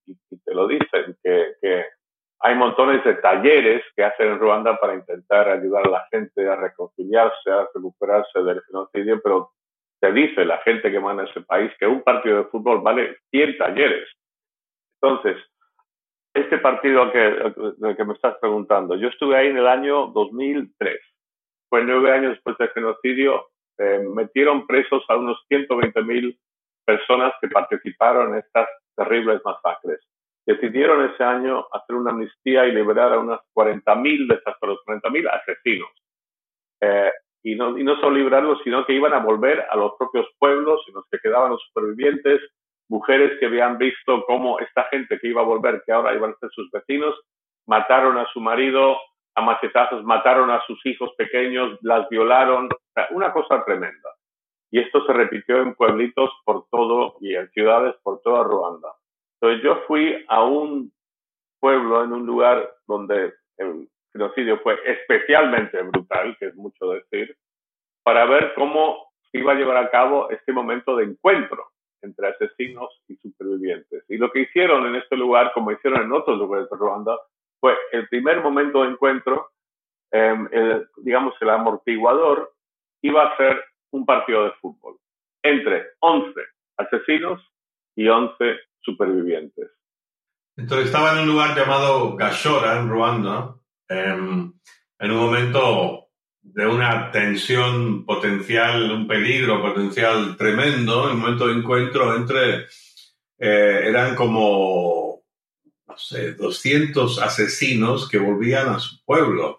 te 0.45 0.55
lo 0.55 0.67
dicen, 0.67 1.17
que, 1.23 1.55
que 1.61 1.85
hay 2.41 2.55
montones 2.55 3.03
de 3.05 3.15
talleres 3.15 3.83
que 3.97 4.05
hacen 4.05 4.29
en 4.29 4.39
Ruanda 4.39 4.79
para 4.79 4.95
intentar 4.95 5.49
ayudar 5.49 5.87
a 5.87 5.91
la 5.91 6.07
gente 6.11 6.49
a 6.49 6.57
reconciliarse, 6.57 7.51
a 7.51 7.69
recuperarse 7.75 8.43
del 8.43 8.63
genocidio, 8.63 9.21
pero 9.23 9.51
te 10.01 10.13
dice 10.13 10.45
la 10.45 10.59
gente 10.59 10.91
que 10.91 11.01
manda 11.01 11.25
ese 11.25 11.41
país 11.41 11.73
que 11.79 11.87
un 11.87 12.03
partido 12.03 12.39
de 12.39 12.51
fútbol 12.51 12.81
vale 12.81 13.17
100 13.31 13.59
talleres. 13.59 14.09
Entonces, 15.01 15.37
este 16.35 16.59
partido 16.59 17.11
que, 17.11 17.55
que 17.97 18.05
me 18.05 18.15
estás 18.15 18.37
preguntando, 18.41 18.95
yo 18.97 19.09
estuve 19.09 19.37
ahí 19.37 19.49
en 19.49 19.57
el 19.57 19.67
año 19.67 20.07
2003. 20.09 21.01
Fue 21.69 21.85
nueve 21.85 22.13
años 22.13 22.33
después 22.33 22.57
del 22.59 22.71
genocidio. 22.71 23.49
Eh, 23.79 24.01
metieron 24.15 24.67
presos 24.67 25.05
a 25.09 25.17
unos 25.17 25.45
120.000 25.51 26.39
personas 26.89 27.35
que 27.39 27.49
participaron 27.49 28.33
en 28.33 28.39
estas 28.39 28.67
terribles 28.97 29.43
masacres 29.45 30.01
decidieron 30.47 31.05
ese 31.05 31.23
año 31.23 31.67
hacer 31.71 31.95
una 31.95 32.13
amnistía 32.13 32.65
y 32.65 32.73
liberar 32.73 33.13
a 33.13 33.19
unas 33.19 33.41
40.000 33.55 34.27
de 34.27 34.35
esas 34.37 34.55
40.000 34.59 35.29
asesinos. 35.31 35.91
Eh, 36.81 37.13
y, 37.43 37.57
no, 37.57 37.77
y 37.77 37.85
no 37.85 37.97
solo 37.97 38.17
liberarlos, 38.17 38.59
sino 38.65 38.87
que 38.87 38.95
iban 38.95 39.13
a 39.13 39.19
volver 39.19 39.67
a 39.69 39.77
los 39.77 39.93
propios 39.99 40.27
pueblos 40.39 40.81
en 40.89 40.95
los 40.95 41.05
que 41.11 41.19
quedaban 41.19 41.51
los 41.51 41.63
supervivientes, 41.69 42.41
mujeres 42.89 43.39
que 43.39 43.47
habían 43.47 43.77
visto 43.77 44.25
cómo 44.27 44.59
esta 44.59 44.85
gente 44.85 45.19
que 45.19 45.29
iba 45.29 45.43
a 45.43 45.45
volver, 45.53 45.83
que 45.85 45.93
ahora 45.93 46.15
iban 46.15 46.31
a 46.31 46.39
ser 46.39 46.49
sus 46.53 46.71
vecinos, 46.71 47.15
mataron 47.67 48.17
a 48.17 48.27
su 48.33 48.41
marido 48.41 48.97
a 49.35 49.43
machetazos, 49.43 50.03
mataron 50.05 50.51
a 50.51 50.65
sus 50.67 50.85
hijos 50.87 51.13
pequeños, 51.19 51.79
las 51.83 52.09
violaron, 52.09 52.71
una 53.11 53.31
cosa 53.35 53.63
tremenda. 53.67 54.09
Y 54.71 54.81
esto 54.81 55.05
se 55.07 55.13
repitió 55.13 55.63
en 55.63 55.75
pueblitos 55.75 56.31
por 56.45 56.67
todo 56.71 57.17
y 57.21 57.35
en 57.35 57.49
ciudades 57.51 57.95
por 58.03 58.21
toda 58.23 58.45
Ruanda. 58.45 58.93
Entonces 59.41 59.65
yo 59.65 59.83
fui 59.87 60.25
a 60.29 60.45
un 60.45 60.93
pueblo, 61.61 62.05
en 62.05 62.13
un 62.13 62.27
lugar 62.27 62.75
donde 62.87 63.35
el 63.57 63.89
genocidio 64.13 64.59
fue 64.61 64.79
especialmente 64.85 65.81
brutal, 65.83 66.37
que 66.39 66.47
es 66.47 66.55
mucho 66.55 66.91
decir, 66.91 67.37
para 68.03 68.27
ver 68.27 68.53
cómo 68.55 69.09
iba 69.33 69.53
a 69.53 69.57
llevar 69.57 69.77
a 69.77 69.91
cabo 69.91 70.31
este 70.31 70.53
momento 70.53 70.97
de 70.97 71.05
encuentro 71.05 71.67
entre 72.03 72.29
asesinos 72.29 72.89
y 73.09 73.17
supervivientes. 73.17 74.05
Y 74.09 74.17
lo 74.17 74.31
que 74.31 74.41
hicieron 74.41 74.87
en 74.87 74.97
este 74.97 75.17
lugar, 75.17 75.53
como 75.53 75.73
hicieron 75.73 76.03
en 76.03 76.13
otros 76.13 76.39
lugares 76.39 76.69
de 76.71 76.77
Ruanda, 76.77 77.19
fue 77.61 77.77
el 77.93 78.09
primer 78.09 78.41
momento 78.41 78.83
de 78.83 78.91
encuentro, 78.91 79.51
em, 80.13 80.49
digamos, 80.99 81.35
el 81.41 81.51
amortiguador 81.51 82.53
iba 83.03 83.25
a 83.25 83.37
ser 83.37 83.65
un 83.91 84.05
partido 84.05 84.45
de 84.45 84.53
fútbol 84.61 84.97
entre 85.43 85.87
11 86.01 86.41
asesinos 86.77 87.41
y 87.97 88.09
11 88.09 88.35
supervivientes. 88.81 89.71
Entonces 90.57 90.87
estaba 90.87 91.13
en 91.13 91.21
un 91.21 91.29
lugar 91.29 91.57
llamado 91.57 92.17
Gashora, 92.17 92.81
en 92.81 92.89
Ruanda, 92.89 93.55
em, 93.89 94.53
en 94.99 95.11
un 95.11 95.17
momento 95.17 96.09
de 96.43 96.67
una 96.67 97.11
tensión 97.11 98.05
potencial, 98.05 98.91
un 98.91 99.07
peligro 99.07 99.61
potencial 99.61 100.37
tremendo, 100.37 101.07
en 101.07 101.15
un 101.15 101.21
momento 101.21 101.47
de 101.47 101.55
encuentro 101.55 102.17
entre, 102.17 102.67
eh, 103.39 103.83
eran 103.85 104.15
como, 104.15 105.23
no 105.87 105.99
sé, 105.99 106.33
200 106.33 107.21
asesinos 107.21 108.09
que 108.09 108.19
volvían 108.19 108.69
a 108.71 108.79
su 108.79 109.05
pueblo. 109.05 109.58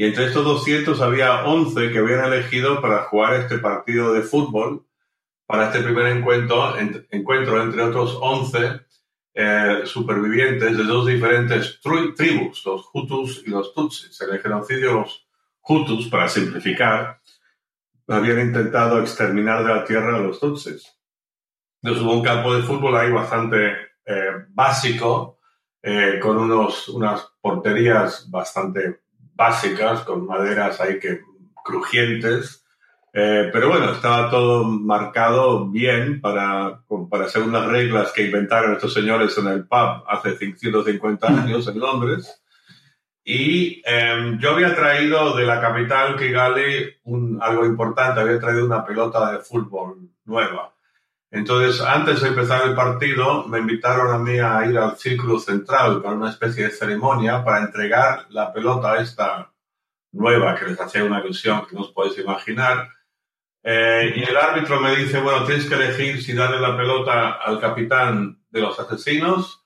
Y 0.00 0.06
entre 0.06 0.24
estos 0.24 0.42
200 0.46 0.98
había 1.02 1.44
11 1.44 1.92
que 1.92 1.98
habían 1.98 2.24
elegido 2.24 2.80
para 2.80 3.02
jugar 3.02 3.34
este 3.34 3.58
partido 3.58 4.14
de 4.14 4.22
fútbol 4.22 4.86
para 5.44 5.66
este 5.66 5.82
primer 5.82 6.06
encuentro, 6.06 6.72
encuentro 7.10 7.62
entre 7.62 7.82
otros 7.82 8.16
11 8.18 8.80
eh, 9.34 9.82
supervivientes 9.84 10.74
de 10.78 10.84
dos 10.84 11.04
diferentes 11.04 11.80
tribus, 11.82 12.64
los 12.64 12.88
Hutus 12.94 13.42
y 13.46 13.50
los 13.50 13.74
Tutsis. 13.74 14.18
En 14.22 14.30
el 14.30 14.40
genocidio, 14.40 14.94
los 14.94 15.28
Hutus, 15.68 16.08
para 16.08 16.28
simplificar, 16.28 17.20
habían 18.08 18.40
intentado 18.40 19.00
exterminar 19.02 19.62
de 19.66 19.74
la 19.74 19.84
tierra 19.84 20.16
a 20.16 20.20
los 20.20 20.40
Tutsis. 20.40 20.96
Entonces 21.82 22.02
hubo 22.02 22.14
un 22.14 22.24
campo 22.24 22.54
de 22.54 22.62
fútbol 22.62 22.96
ahí 22.96 23.12
bastante 23.12 23.72
eh, 24.06 24.46
básico, 24.48 25.40
eh, 25.82 26.18
con 26.22 26.38
unos, 26.38 26.88
unas 26.88 27.34
porterías 27.42 28.30
bastante 28.30 29.00
básicas, 29.40 30.02
con 30.02 30.26
maderas 30.26 30.78
ahí 30.82 30.98
que 30.98 31.22
crujientes. 31.64 32.62
Eh, 33.10 33.48
pero 33.50 33.70
bueno, 33.70 33.92
estaba 33.92 34.28
todo 34.28 34.64
marcado 34.64 35.66
bien 35.70 36.20
para, 36.20 36.82
para 37.10 37.26
según 37.26 37.52
las 37.52 37.66
reglas 37.66 38.12
que 38.12 38.26
inventaron 38.26 38.74
estos 38.74 38.92
señores 38.92 39.36
en 39.38 39.48
el 39.48 39.66
pub 39.66 40.04
hace 40.06 40.36
150 40.36 41.26
años 41.26 41.66
en 41.68 41.80
Londres. 41.80 42.42
Y 43.24 43.80
em, 43.86 44.38
yo 44.38 44.50
había 44.50 44.74
traído 44.74 45.34
de 45.34 45.46
la 45.46 45.58
capital 45.58 46.16
Kigali 46.16 46.98
un, 47.04 47.38
algo 47.40 47.64
importante, 47.64 48.20
había 48.20 48.38
traído 48.38 48.66
una 48.66 48.84
pelota 48.84 49.32
de 49.32 49.38
fútbol 49.38 50.10
nueva. 50.26 50.74
Entonces, 51.32 51.80
antes 51.80 52.20
de 52.22 52.28
empezar 52.28 52.66
el 52.66 52.74
partido, 52.74 53.46
me 53.46 53.60
invitaron 53.60 54.12
a 54.12 54.18
mí 54.18 54.38
a 54.40 54.66
ir 54.66 54.76
al 54.76 54.96
círculo 54.96 55.38
central 55.38 56.02
para 56.02 56.16
una 56.16 56.30
especie 56.30 56.64
de 56.64 56.70
ceremonia 56.70 57.44
para 57.44 57.60
entregar 57.60 58.26
la 58.30 58.52
pelota 58.52 59.00
esta 59.00 59.52
nueva, 60.12 60.56
que 60.56 60.66
les 60.66 60.80
hacía 60.80 61.04
una 61.04 61.20
ilusión 61.20 61.66
que 61.66 61.76
no 61.76 61.82
os 61.82 61.92
podéis 61.92 62.18
imaginar. 62.18 62.88
Eh, 63.62 64.14
y 64.16 64.22
el 64.24 64.36
árbitro 64.36 64.80
me 64.80 64.96
dice, 64.96 65.20
bueno, 65.20 65.44
tienes 65.44 65.66
que 65.66 65.74
elegir 65.76 66.20
si 66.20 66.32
darle 66.32 66.60
la 66.60 66.76
pelota 66.76 67.32
al 67.32 67.60
capitán 67.60 68.42
de 68.50 68.60
los 68.60 68.80
asesinos 68.80 69.64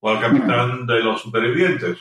o 0.00 0.10
al 0.10 0.20
capitán 0.20 0.86
de 0.86 1.00
los 1.00 1.22
supervivientes. 1.22 1.98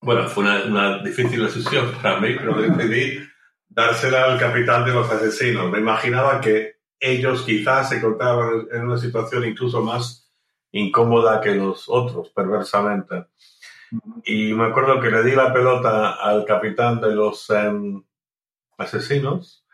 Bueno, 0.00 0.26
fue 0.26 0.44
una, 0.44 0.64
una 0.64 0.98
difícil 1.02 1.44
decisión 1.44 1.92
para 2.00 2.18
mí, 2.18 2.34
pero 2.38 2.54
decidí 2.54 3.28
dársela 3.68 4.24
al 4.24 4.38
capitán 4.38 4.86
de 4.86 4.92
los 4.92 5.10
asesinos. 5.10 5.70
Me 5.70 5.80
imaginaba 5.80 6.40
que 6.40 6.75
ellos 7.00 7.42
quizás 7.42 7.88
se 7.88 7.96
encontraban 7.96 8.68
en 8.72 8.82
una 8.82 8.98
situación 8.98 9.44
incluso 9.44 9.82
más 9.82 10.30
incómoda 10.72 11.40
que 11.40 11.54
los 11.54 11.88
otros, 11.88 12.30
perversamente. 12.30 13.26
Y 14.24 14.52
me 14.54 14.64
acuerdo 14.64 15.00
que 15.00 15.10
le 15.10 15.22
di 15.22 15.32
la 15.32 15.52
pelota 15.52 16.14
al 16.14 16.44
capitán 16.44 17.00
de 17.00 17.14
los 17.14 17.48
em, 17.50 18.02
asesinos 18.76 19.64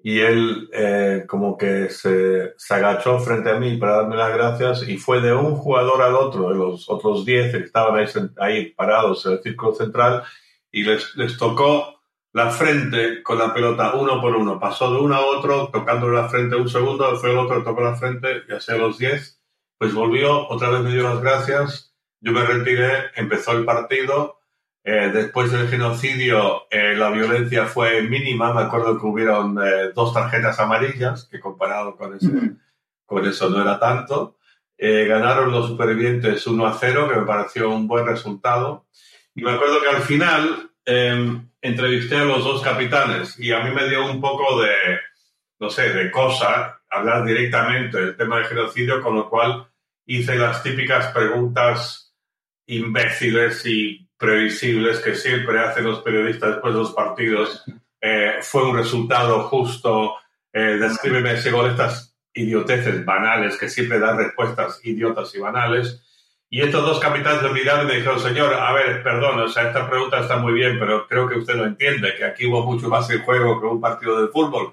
y 0.00 0.20
él 0.20 0.70
eh, 0.72 1.24
como 1.26 1.58
que 1.58 1.88
se, 1.90 2.54
se, 2.56 2.74
agachó 2.74 3.18
frente 3.18 3.50
a 3.50 3.58
mí 3.58 3.76
para 3.78 3.96
darme 3.96 4.16
las 4.16 4.32
gracias 4.32 4.88
y 4.88 4.96
fue 4.96 5.20
de 5.20 5.34
un 5.34 5.56
jugador 5.56 6.02
al 6.02 6.14
otro, 6.14 6.50
de 6.50 6.54
los 6.54 6.88
otros 6.88 7.24
10 7.24 7.52
que 7.52 7.58
estaban 7.64 7.98
ahí, 7.98 8.06
ahí, 8.38 8.72
parados 8.74 9.26
en 9.26 9.32
el 9.32 9.42
círculo 9.42 9.74
central 9.74 10.22
y 10.70 10.84
les, 10.84 11.16
les 11.16 11.36
tocó 11.36 11.97
la 12.38 12.50
frente 12.52 13.20
con 13.20 13.36
la 13.36 13.52
pelota 13.52 13.94
uno 13.94 14.20
por 14.20 14.36
uno. 14.36 14.60
Pasó 14.60 14.92
de 14.92 15.00
uno 15.00 15.16
a 15.16 15.26
otro, 15.26 15.70
tocándole 15.72 16.16
la 16.16 16.28
frente 16.28 16.54
un 16.54 16.68
segundo, 16.68 17.16
fue 17.18 17.32
el 17.32 17.38
otro, 17.38 17.64
tocó 17.64 17.80
la 17.80 17.96
frente 17.96 18.44
y 18.48 18.52
así 18.52 18.70
a 18.70 18.76
los 18.76 18.96
10. 18.96 19.42
Pues 19.76 19.92
volvió, 19.92 20.48
otra 20.48 20.70
vez 20.70 20.82
me 20.82 20.92
dio 20.92 21.02
las 21.02 21.20
gracias, 21.20 21.94
yo 22.20 22.32
me 22.32 22.44
retiré, 22.44 23.10
empezó 23.16 23.52
el 23.52 23.64
partido. 23.64 24.38
Eh, 24.84 25.10
después 25.12 25.50
del 25.50 25.68
genocidio, 25.68 26.68
eh, 26.70 26.94
la 26.96 27.10
violencia 27.10 27.66
fue 27.66 28.02
mínima. 28.02 28.54
Me 28.54 28.62
acuerdo 28.62 28.98
que 28.98 29.06
hubieron 29.06 29.58
eh, 29.58 29.90
dos 29.92 30.14
tarjetas 30.14 30.60
amarillas, 30.60 31.28
que 31.28 31.40
comparado 31.40 31.96
con, 31.96 32.14
ese, 32.14 32.30
con 33.04 33.26
eso 33.26 33.50
no 33.50 33.60
era 33.60 33.80
tanto. 33.80 34.38
ganaron 34.78 35.50
los 35.50 35.66
supervivientes 35.66 36.46
1 36.46 36.66
a 36.66 36.72
0, 36.72 37.08
que 37.10 37.18
me 37.18 37.26
pareció 37.26 37.68
un 37.68 37.88
buen 37.88 38.06
resultado. 38.06 38.86
Y 39.34 39.42
me 39.42 39.50
acuerdo 39.50 39.82
que 39.82 39.88
al 39.88 40.02
final 40.02 40.70
em, 40.84 41.47
entrevisté 41.60 42.16
a 42.16 42.24
los 42.24 42.44
dos 42.44 42.62
capitanes 42.62 43.38
y 43.38 43.52
a 43.52 43.60
mí 43.60 43.74
me 43.74 43.88
dio 43.88 44.10
un 44.10 44.20
poco 44.20 44.60
de, 44.62 45.00
no 45.58 45.70
sé, 45.70 45.92
de 45.92 46.10
cosa 46.10 46.80
hablar 46.90 47.24
directamente 47.24 47.98
del 47.98 48.16
tema 48.16 48.38
del 48.38 48.46
genocidio, 48.46 49.02
con 49.02 49.16
lo 49.16 49.28
cual 49.28 49.68
hice 50.06 50.36
las 50.36 50.62
típicas 50.62 51.08
preguntas 51.08 52.14
imbéciles 52.66 53.64
y 53.66 54.08
previsibles 54.16 55.00
que 55.00 55.14
siempre 55.14 55.60
hacen 55.60 55.84
los 55.84 56.00
periodistas 56.00 56.50
después 56.50 56.74
de 56.74 56.80
los 56.80 56.92
partidos. 56.92 57.64
Eh, 58.00 58.38
fue 58.42 58.68
un 58.68 58.76
resultado 58.76 59.44
justo, 59.44 60.16
eh, 60.52 60.78
descríbeme 60.80 61.36
según 61.36 61.70
estas 61.70 62.16
idioteces 62.32 63.04
banales 63.04 63.56
que 63.56 63.68
siempre 63.68 63.98
dan 63.98 64.18
respuestas 64.18 64.80
idiotas 64.84 65.34
y 65.34 65.38
banales. 65.38 66.02
Y 66.50 66.62
estos 66.62 66.82
dos 66.82 66.98
capitanes 66.98 67.42
me 67.42 67.50
miraron 67.50 67.86
me 67.86 67.96
dijeron, 67.96 68.18
señor, 68.20 68.54
a 68.54 68.72
ver, 68.72 69.02
perdón, 69.02 69.38
o 69.40 69.48
sea, 69.48 69.68
esta 69.68 69.88
pregunta 69.88 70.20
está 70.20 70.38
muy 70.38 70.54
bien, 70.54 70.78
pero 70.78 71.06
creo 71.06 71.28
que 71.28 71.38
usted 71.38 71.54
lo 71.54 71.66
entiende, 71.66 72.14
que 72.16 72.24
aquí 72.24 72.46
hubo 72.46 72.64
mucho 72.64 72.88
más 72.88 73.08
en 73.10 73.22
juego 73.22 73.60
que 73.60 73.66
un 73.66 73.80
partido 73.80 74.22
de 74.22 74.28
fútbol. 74.28 74.72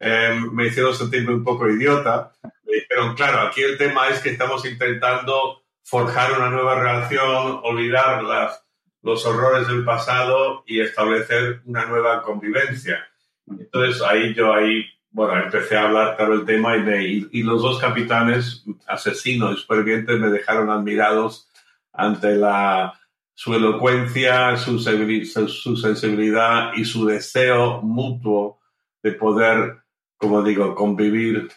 Eh, 0.00 0.38
me 0.52 0.66
hicieron 0.66 0.94
sentirme 0.94 1.32
un 1.32 1.42
poco 1.42 1.68
idiota. 1.68 2.32
Me 2.66 2.74
dijeron, 2.74 3.14
claro, 3.14 3.40
aquí 3.40 3.62
el 3.62 3.78
tema 3.78 4.08
es 4.08 4.20
que 4.20 4.30
estamos 4.30 4.66
intentando 4.66 5.62
forjar 5.82 6.32
una 6.32 6.50
nueva 6.50 6.78
relación, 6.78 7.60
olvidar 7.62 8.22
las, 8.22 8.62
los 9.02 9.24
horrores 9.24 9.66
del 9.66 9.82
pasado 9.82 10.62
y 10.66 10.80
establecer 10.80 11.62
una 11.64 11.86
nueva 11.86 12.22
convivencia. 12.22 13.06
Entonces 13.46 14.02
ahí 14.02 14.34
yo 14.34 14.52
ahí 14.52 14.84
bueno, 15.14 15.44
empecé 15.44 15.76
a 15.76 15.84
hablar 15.84 16.16
claro 16.16 16.34
el 16.34 16.44
tema 16.44 16.76
y, 16.76 17.28
y, 17.30 17.42
los 17.44 17.62
dos 17.62 17.78
capitanes, 17.78 18.64
asesinos 18.84 19.54
y 19.54 19.60
supervivientes, 19.60 20.18
me 20.18 20.28
dejaron 20.28 20.70
admirados 20.70 21.48
ante 21.92 22.34
la, 22.34 22.98
su 23.32 23.54
elocuencia, 23.54 24.56
su, 24.56 24.80
su, 24.80 25.76
sensibilidad 25.76 26.72
y 26.74 26.84
su 26.84 27.06
deseo 27.06 27.80
mutuo 27.80 28.58
de 29.04 29.12
poder, 29.12 29.84
como 30.16 30.42
digo, 30.42 30.74
convivir 30.74 31.48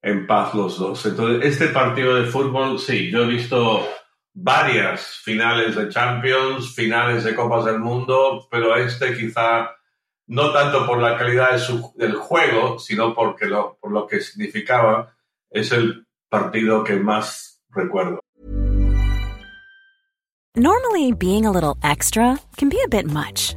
en 0.00 0.26
paz 0.26 0.54
los 0.54 0.78
dos. 0.78 1.04
Entonces, 1.04 1.44
este 1.44 1.74
partido 1.74 2.14
de 2.14 2.24
fútbol, 2.24 2.78
sí, 2.78 3.10
yo 3.10 3.24
he 3.24 3.26
visto 3.26 3.86
varias 4.32 5.18
finales 5.22 5.76
de 5.76 5.90
Champions, 5.90 6.74
finales 6.74 7.24
de 7.24 7.34
Copas 7.34 7.66
del 7.66 7.80
Mundo, 7.80 8.48
pero 8.50 8.74
este 8.76 9.14
quizá 9.14 9.76
no 10.26 10.52
tanto 10.52 10.86
por 10.86 11.00
la 11.00 11.16
calidad 11.16 11.52
de 11.52 11.58
su, 11.58 11.92
del 11.96 12.14
juego, 12.14 12.78
sino 12.78 13.14
porque 13.14 13.46
lo, 13.46 13.76
por 13.80 13.92
lo 13.92 14.06
que 14.06 14.20
significaba, 14.20 15.14
es 15.50 15.72
el 15.72 16.06
partido 16.28 16.82
que 16.84 16.96
más 16.96 17.60
recuerdo. 17.70 18.20
Normally, 20.56 21.12
being 21.12 21.46
a 21.46 21.50
little 21.50 21.76
extra 21.82 22.38
can 22.56 22.68
be 22.68 22.80
a 22.84 22.88
bit 22.88 23.06
much, 23.06 23.56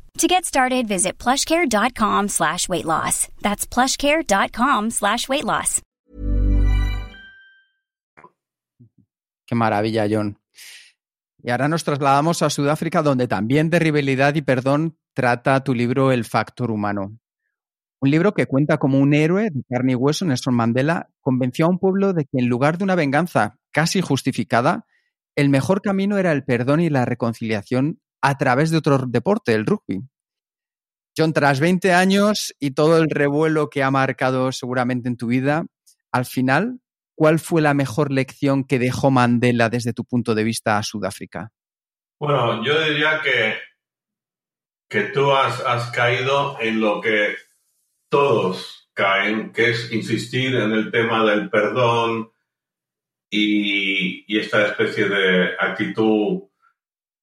To 0.19 0.27
get 0.27 0.45
started, 0.45 0.87
visit 0.87 1.17
plushcare.com 1.17 2.29
slash 2.29 2.69
weight 2.69 2.85
loss. 2.85 3.27
That's 3.41 3.65
plushcare.com 3.65 4.91
slash 4.91 5.27
weight 5.27 5.45
loss. 5.45 5.81
Qué 9.47 9.55
maravilla, 9.55 10.07
John. 10.09 10.37
Y 11.43 11.49
ahora 11.49 11.67
nos 11.67 11.83
trasladamos 11.83 12.41
a 12.41 12.49
Sudáfrica, 12.49 13.01
donde 13.01 13.27
también 13.27 13.69
de 13.69 13.79
rivalidad 13.79 14.35
y 14.35 14.41
perdón 14.41 14.97
trata 15.13 15.63
tu 15.63 15.73
libro 15.73 16.11
El 16.11 16.23
Factor 16.23 16.71
Humano. 16.71 17.17
Un 17.99 18.11
libro 18.11 18.33
que 18.33 18.45
cuenta 18.45 18.77
como 18.77 18.99
un 18.99 19.13
héroe 19.13 19.49
de 19.51 19.63
carne 19.69 19.93
y 19.93 19.95
hueso, 19.95 20.25
Nelson 20.25 20.53
Mandela, 20.53 21.09
convenció 21.19 21.65
a 21.65 21.69
un 21.69 21.79
pueblo 21.79 22.13
de 22.13 22.25
que 22.25 22.39
en 22.39 22.47
lugar 22.47 22.77
de 22.77 22.83
una 22.83 22.95
venganza 22.95 23.57
casi 23.71 24.01
justificada, 24.01 24.85
el 25.35 25.49
mejor 25.49 25.81
camino 25.81 26.17
era 26.17 26.31
el 26.31 26.43
perdón 26.43 26.79
y 26.79 26.89
la 26.89 27.05
reconciliación 27.05 27.99
a 28.21 28.37
través 28.37 28.69
de 28.71 28.77
otro 28.77 28.97
deporte, 29.07 29.53
el 29.53 29.65
rugby. 29.65 30.01
John, 31.17 31.33
tras 31.33 31.59
20 31.59 31.93
años 31.93 32.53
y 32.59 32.71
todo 32.71 32.97
el 32.97 33.09
revuelo 33.09 33.69
que 33.69 33.83
ha 33.83 33.91
marcado 33.91 34.51
seguramente 34.51 35.09
en 35.09 35.17
tu 35.17 35.27
vida, 35.27 35.65
al 36.11 36.25
final, 36.25 36.79
¿cuál 37.15 37.39
fue 37.39 37.61
la 37.61 37.73
mejor 37.73 38.11
lección 38.11 38.63
que 38.63 38.79
dejó 38.79 39.11
Mandela 39.11 39.69
desde 39.69 39.93
tu 39.93 40.05
punto 40.05 40.35
de 40.35 40.43
vista 40.43 40.77
a 40.77 40.83
Sudáfrica? 40.83 41.51
Bueno, 42.19 42.63
yo 42.63 42.81
diría 42.81 43.19
que 43.21 43.55
que 44.91 45.03
tú 45.03 45.31
has, 45.31 45.89
caído 45.91 46.57
en 46.59 46.81
lo 46.81 46.99
que 46.99 47.37
todos 48.09 48.89
caen, 48.93 49.53
que 49.53 49.69
es 49.69 49.89
insistir 49.93 50.53
en 50.53 50.73
el 50.73 50.91
tema 50.91 51.23
del 51.23 51.49
perdón 51.49 52.29
y 53.29 54.37
esta 54.37 54.67
especie 54.67 55.07
de 55.07 55.55
actitud 55.57 56.50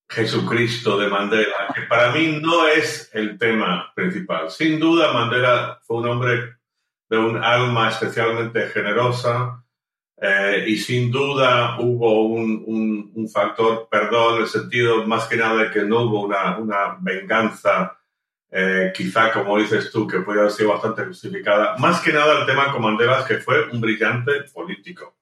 Jesucristo 0.09 0.99
de 0.99 1.09
Mandela, 1.09 1.73
que 1.75 1.83
para 1.83 2.13
mí 2.13 2.39
no 2.41 2.67
es 2.67 3.11
el 3.13 3.39
tema 3.39 3.93
principal. 3.95 4.51
Sin 4.51 4.81
duda, 4.81 5.13
Mandela 5.13 5.81
fue 5.83 5.99
un 5.99 6.09
hombre 6.09 6.57
de 7.09 7.19
un 7.19 7.43
alma 7.43 7.91
especialmente 7.91 8.69
generosa 8.69 9.63
eh, 10.21 10.65
y 10.67 10.77
sin 10.79 11.11
duda 11.11 11.79
hubo 11.79 12.27
un, 12.27 13.13
un, 13.15 13.29
factor 13.29 13.89
perdón 13.91 14.37
en 14.37 14.43
el 14.43 14.49
sentido 14.49 15.07
más 15.07 15.27
que 15.29 15.37
nada 15.37 15.63
de 15.65 15.71
que 15.71 15.83
no 15.83 16.01
hubo 16.03 16.23
una, 16.23 16.59
una 16.59 16.97
venganza, 17.01 17.97
eh, 18.51 18.93
quizá 18.95 19.31
como 19.31 19.59
dices 19.59 19.93
tú, 19.93 20.07
que 20.07 20.21
puede 20.21 20.41
haber 20.41 20.53
sido 20.53 20.71
bastante 20.71 21.05
justificada. 21.05 21.77
Más 21.79 22.01
que 22.01 22.13
nada 22.13 22.41
el 22.41 22.47
tema 22.47 22.73
con 22.73 22.83
Mandela 22.83 23.21
es 23.21 23.27
que 23.27 23.39
fue 23.39 23.69
un 23.71 23.81
brillante 23.81 24.33
político, 24.53 25.17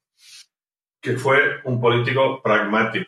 que 1.01 1.17
fue 1.19 1.61
un 1.65 1.81
político 1.81 2.41
pragmático 2.41 3.06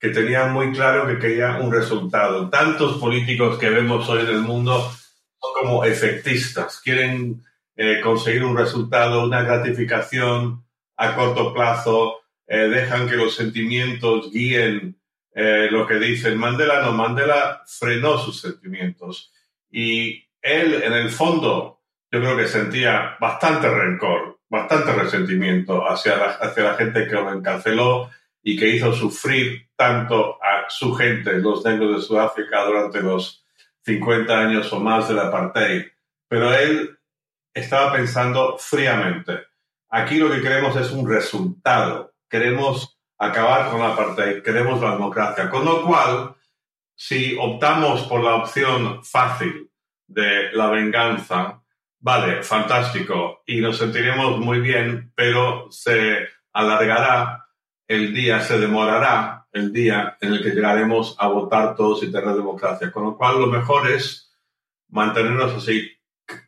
que 0.00 0.08
tenía 0.08 0.46
muy 0.46 0.72
claro 0.72 1.06
que 1.06 1.18
quería 1.18 1.58
un 1.60 1.70
resultado. 1.70 2.48
Tantos 2.48 2.98
políticos 2.98 3.58
que 3.58 3.68
vemos 3.68 4.08
hoy 4.08 4.20
en 4.22 4.28
el 4.28 4.40
mundo 4.40 4.90
son 5.38 5.52
como 5.60 5.84
efectistas, 5.84 6.80
quieren 6.80 7.44
eh, 7.76 8.00
conseguir 8.02 8.44
un 8.44 8.56
resultado, 8.56 9.24
una 9.24 9.42
gratificación 9.42 10.64
a 10.96 11.14
corto 11.14 11.52
plazo, 11.52 12.20
eh, 12.46 12.68
dejan 12.68 13.08
que 13.08 13.16
los 13.16 13.34
sentimientos 13.34 14.32
guíen 14.32 14.98
eh, 15.34 15.68
lo 15.70 15.86
que 15.86 15.98
dicen. 15.98 16.38
Mandela 16.38 16.80
no, 16.80 16.92
Mandela 16.92 17.62
frenó 17.66 18.16
sus 18.18 18.40
sentimientos 18.40 19.32
y 19.70 20.24
él 20.40 20.82
en 20.82 20.94
el 20.94 21.10
fondo 21.10 21.82
yo 22.10 22.20
creo 22.20 22.36
que 22.36 22.48
sentía 22.48 23.16
bastante 23.20 23.68
rencor, 23.68 24.40
bastante 24.48 24.92
resentimiento 24.94 25.88
hacia 25.88 26.16
la, 26.16 26.24
hacia 26.24 26.64
la 26.64 26.74
gente 26.74 27.06
que 27.06 27.14
lo 27.14 27.32
encarceló 27.32 28.10
y 28.42 28.56
que 28.56 28.68
hizo 28.68 28.92
sufrir 28.92 29.68
tanto 29.76 30.42
a 30.42 30.68
su 30.68 30.94
gente, 30.94 31.34
los 31.34 31.64
negros 31.64 31.96
de 31.96 32.02
Sudáfrica, 32.02 32.64
durante 32.64 33.00
los 33.00 33.44
50 33.84 34.38
años 34.38 34.72
o 34.72 34.80
más 34.80 35.08
del 35.08 35.18
apartheid. 35.18 35.86
Pero 36.28 36.54
él 36.54 36.98
estaba 37.52 37.92
pensando 37.92 38.56
fríamente. 38.58 39.40
Aquí 39.90 40.16
lo 40.16 40.30
que 40.30 40.40
queremos 40.40 40.76
es 40.76 40.90
un 40.92 41.08
resultado. 41.08 42.14
Queremos 42.28 42.98
acabar 43.18 43.70
con 43.70 43.80
la 43.80 43.92
apartheid, 43.92 44.42
queremos 44.42 44.80
la 44.80 44.92
democracia. 44.92 45.50
Con 45.50 45.64
lo 45.64 45.84
cual, 45.84 46.36
si 46.94 47.36
optamos 47.38 48.02
por 48.02 48.22
la 48.22 48.36
opción 48.36 49.04
fácil 49.04 49.70
de 50.06 50.52
la 50.52 50.68
venganza, 50.68 51.62
vale, 51.98 52.42
fantástico, 52.42 53.42
y 53.46 53.60
nos 53.60 53.78
sentiremos 53.78 54.38
muy 54.38 54.60
bien, 54.60 55.12
pero 55.14 55.66
se 55.70 56.28
alargará 56.52 57.49
el 57.90 58.14
día, 58.14 58.40
se 58.40 58.56
demorará 58.56 59.48
el 59.50 59.72
día 59.72 60.16
en 60.20 60.34
el 60.34 60.44
que 60.44 60.50
llegaremos 60.50 61.16
a 61.18 61.26
votar 61.26 61.74
todos 61.74 62.04
y 62.04 62.12
tener 62.12 62.36
democracia. 62.36 62.92
Con 62.92 63.02
lo 63.02 63.16
cual, 63.16 63.40
lo 63.40 63.48
mejor 63.48 63.90
es 63.90 64.32
mantenernos 64.90 65.54
así, 65.54 65.90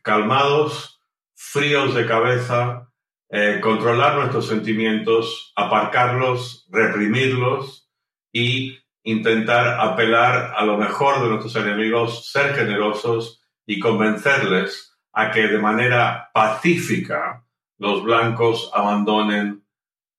calmados, 0.01 1.01
fríos 1.33 1.95
de 1.95 2.07
cabeza, 2.07 2.89
eh, 3.29 3.59
controlar 3.61 4.15
nuestros 4.15 4.47
sentimientos, 4.47 5.51
aparcarlos, 5.57 6.65
reprimirlos 6.71 7.89
y 8.31 8.79
intentar 9.03 9.81
apelar 9.81 10.53
a 10.55 10.63
lo 10.63 10.77
mejor 10.77 11.23
de 11.23 11.27
nuestros 11.27 11.57
enemigos, 11.57 12.31
ser 12.31 12.55
generosos 12.55 13.43
y 13.65 13.81
convencerles 13.81 14.97
a 15.11 15.29
que 15.29 15.49
de 15.49 15.59
manera 15.59 16.31
pacífica 16.33 17.45
los 17.79 18.01
blancos 18.01 18.71
abandonen 18.73 19.65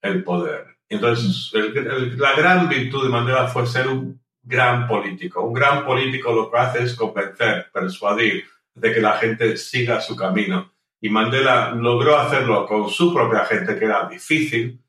el 0.02 0.22
poder. 0.22 0.73
Entonces, 0.88 1.52
la 2.16 2.34
gran 2.34 2.68
virtud 2.68 3.04
de 3.04 3.08
Mandela 3.08 3.48
fue 3.48 3.66
ser 3.66 3.88
un 3.88 4.20
gran 4.42 4.86
político. 4.86 5.42
Un 5.42 5.54
gran 5.54 5.84
político 5.84 6.32
lo 6.32 6.50
que 6.50 6.58
hace 6.58 6.82
es 6.84 6.94
convencer, 6.94 7.70
persuadir 7.72 8.44
de 8.74 8.92
que 8.92 9.00
la 9.00 9.12
gente 9.12 9.56
siga 9.56 10.00
su 10.00 10.14
camino. 10.16 10.72
Y 11.00 11.08
Mandela 11.08 11.70
logró 11.70 12.18
hacerlo 12.18 12.66
con 12.66 12.88
su 12.88 13.12
propia 13.12 13.44
gente, 13.44 13.78
que 13.78 13.84
era 13.84 14.08
difícil, 14.08 14.80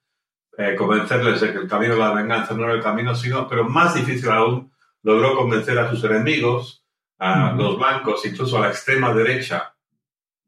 eh, 0.57 0.75
convencerles 0.75 1.41
de 1.41 1.51
que 1.51 1.59
el 1.59 1.67
camino 1.67 1.93
de 1.93 1.99
la 1.99 2.13
venganza 2.13 2.53
no 2.53 2.63
era 2.63 2.73
el 2.73 2.83
camino, 2.83 3.15
sino, 3.15 3.47
pero 3.47 3.67
más 3.67 3.95
difícil 3.95 4.29
aún, 4.29 4.71
logró 5.03 5.35
convencer 5.35 5.77
a 5.77 5.89
sus 5.89 6.03
enemigos, 6.03 6.85
a 7.19 7.53
los 7.53 7.77
blancos, 7.77 8.25
incluso 8.25 8.57
a 8.57 8.61
la 8.61 8.69
extrema 8.69 9.13
derecha 9.13 9.75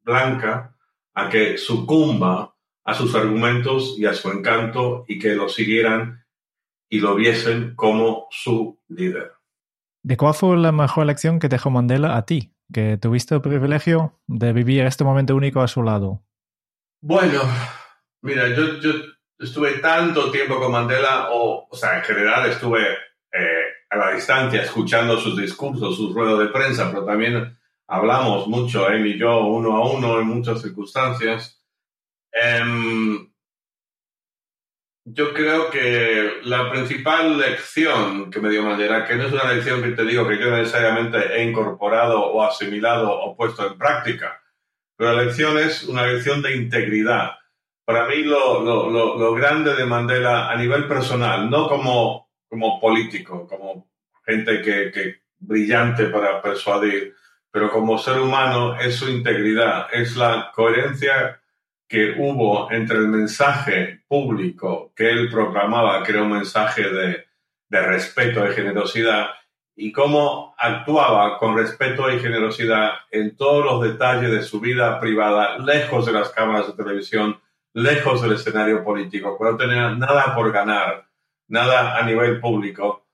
blanca, 0.01 0.73
a 1.13 1.29
que 1.29 1.57
sucumba 1.57 2.55
a 2.87 2.93
sus 2.93 3.13
argumentos 3.15 3.95
y 3.97 4.05
a 4.05 4.13
su 4.13 4.31
encanto 4.31 5.03
y 5.09 5.19
que 5.19 5.35
lo 5.35 5.49
siguieran 5.49 6.25
y 6.89 7.01
lo 7.01 7.15
viesen 7.15 7.75
como 7.75 8.27
su 8.31 8.79
líder. 8.87 9.33
¿De 10.03 10.15
cuál 10.15 10.33
fue 10.33 10.55
la 10.55 10.71
mejor 10.71 11.05
lección 11.05 11.37
que 11.37 11.49
dejó 11.49 11.69
Mandela 11.69 12.15
a 12.15 12.25
ti, 12.25 12.53
que 12.71 12.97
tuviste 12.97 13.35
el 13.35 13.41
privilegio 13.41 14.21
de 14.27 14.53
vivir 14.53 14.85
este 14.85 15.03
momento 15.03 15.35
único 15.35 15.59
a 15.59 15.67
su 15.67 15.83
lado? 15.83 16.23
Bueno, 17.01 17.41
mira, 18.21 18.47
yo, 18.55 18.79
yo 18.79 18.91
estuve 19.37 19.79
tanto 19.79 20.31
tiempo 20.31 20.57
con 20.57 20.71
Mandela, 20.71 21.31
o, 21.31 21.67
o 21.69 21.75
sea, 21.75 21.97
en 21.97 22.05
general 22.05 22.49
estuve 22.49 22.83
eh, 23.33 23.65
a 23.89 23.97
la 23.97 24.13
distancia 24.13 24.61
escuchando 24.61 25.17
sus 25.17 25.37
discursos, 25.37 25.97
sus 25.97 26.13
ruedas 26.13 26.39
de 26.39 26.47
prensa, 26.47 26.89
pero 26.89 27.03
también 27.03 27.59
hablamos 27.85 28.47
mucho, 28.47 28.87
él 28.87 29.05
y 29.07 29.19
yo, 29.19 29.45
uno 29.45 29.75
a 29.75 29.91
uno, 29.91 30.21
en 30.21 30.27
muchas 30.27 30.61
circunstancias. 30.61 31.56
Um, 32.43 33.31
yo 35.05 35.33
creo 35.33 35.69
que 35.69 36.41
la 36.43 36.69
principal 36.69 37.37
lección 37.37 38.29
que 38.29 38.41
me 38.41 38.49
dio 38.49 38.63
Mandela, 38.63 39.05
que 39.05 39.15
no 39.15 39.23
es 39.23 39.31
una 39.31 39.53
lección 39.53 39.81
que 39.81 39.91
te 39.91 40.03
digo 40.03 40.27
que 40.27 40.37
yo 40.37 40.51
necesariamente 40.51 41.17
he 41.33 41.43
incorporado 41.43 42.25
o 42.25 42.43
asimilado 42.43 43.09
o 43.09 43.35
puesto 43.35 43.65
en 43.65 43.77
práctica, 43.77 44.43
pero 44.97 45.13
la 45.13 45.23
lección 45.23 45.57
es 45.57 45.83
una 45.83 46.05
lección 46.05 46.41
de 46.41 46.57
integridad. 46.57 47.37
Para 47.85 48.05
mí 48.05 48.23
lo, 48.23 48.61
lo, 48.63 48.89
lo, 48.89 49.17
lo 49.17 49.33
grande 49.33 49.75
de 49.75 49.85
Mandela 49.85 50.49
a 50.51 50.55
nivel 50.57 50.87
personal, 50.87 51.49
no 51.49 51.69
como, 51.69 52.29
como 52.49 52.81
político, 52.81 53.47
como 53.47 53.89
gente 54.25 54.61
que, 54.61 54.91
que 54.91 55.21
brillante 55.39 56.07
para 56.07 56.41
persuadir, 56.41 57.15
pero 57.49 57.71
como 57.71 57.97
ser 57.97 58.19
humano 58.19 58.77
es 58.77 58.97
su 58.97 59.09
integridad, 59.09 59.87
es 59.93 60.17
la 60.17 60.51
coherencia 60.53 61.41
que 61.87 62.15
hubo 62.17 62.71
entre 62.71 62.97
el 62.97 63.07
mensaje 63.07 64.01
público 64.07 64.91
que 64.95 65.09
él 65.09 65.29
proclamaba, 65.29 66.03
que 66.03 66.11
era 66.11 66.23
un 66.23 66.31
mensaje 66.31 66.89
de, 66.89 67.25
de 67.69 67.81
respeto 67.81 68.45
y 68.45 68.53
generosidad, 68.53 69.27
y 69.75 69.91
cómo 69.91 70.55
actuaba 70.57 71.37
con 71.37 71.55
respeto 71.55 72.11
y 72.11 72.19
generosidad 72.19 72.93
en 73.11 73.37
todos 73.37 73.63
los 73.63 73.81
detalles 73.81 74.31
de 74.31 74.41
su 74.41 74.59
vida 74.59 74.99
privada, 74.99 75.59
lejos 75.59 76.05
de 76.05 76.13
las 76.13 76.29
cámaras 76.29 76.67
de 76.67 76.83
televisión, 76.83 77.39
lejos 77.73 78.23
del 78.23 78.33
escenario 78.33 78.83
político, 78.83 79.37
cuando 79.37 79.57
tenía 79.57 79.89
nada 79.91 80.33
por 80.33 80.51
ganar, 80.51 81.07
nada 81.47 81.95
a 81.95 82.03
nivel 82.03 82.39
público, 82.39 83.05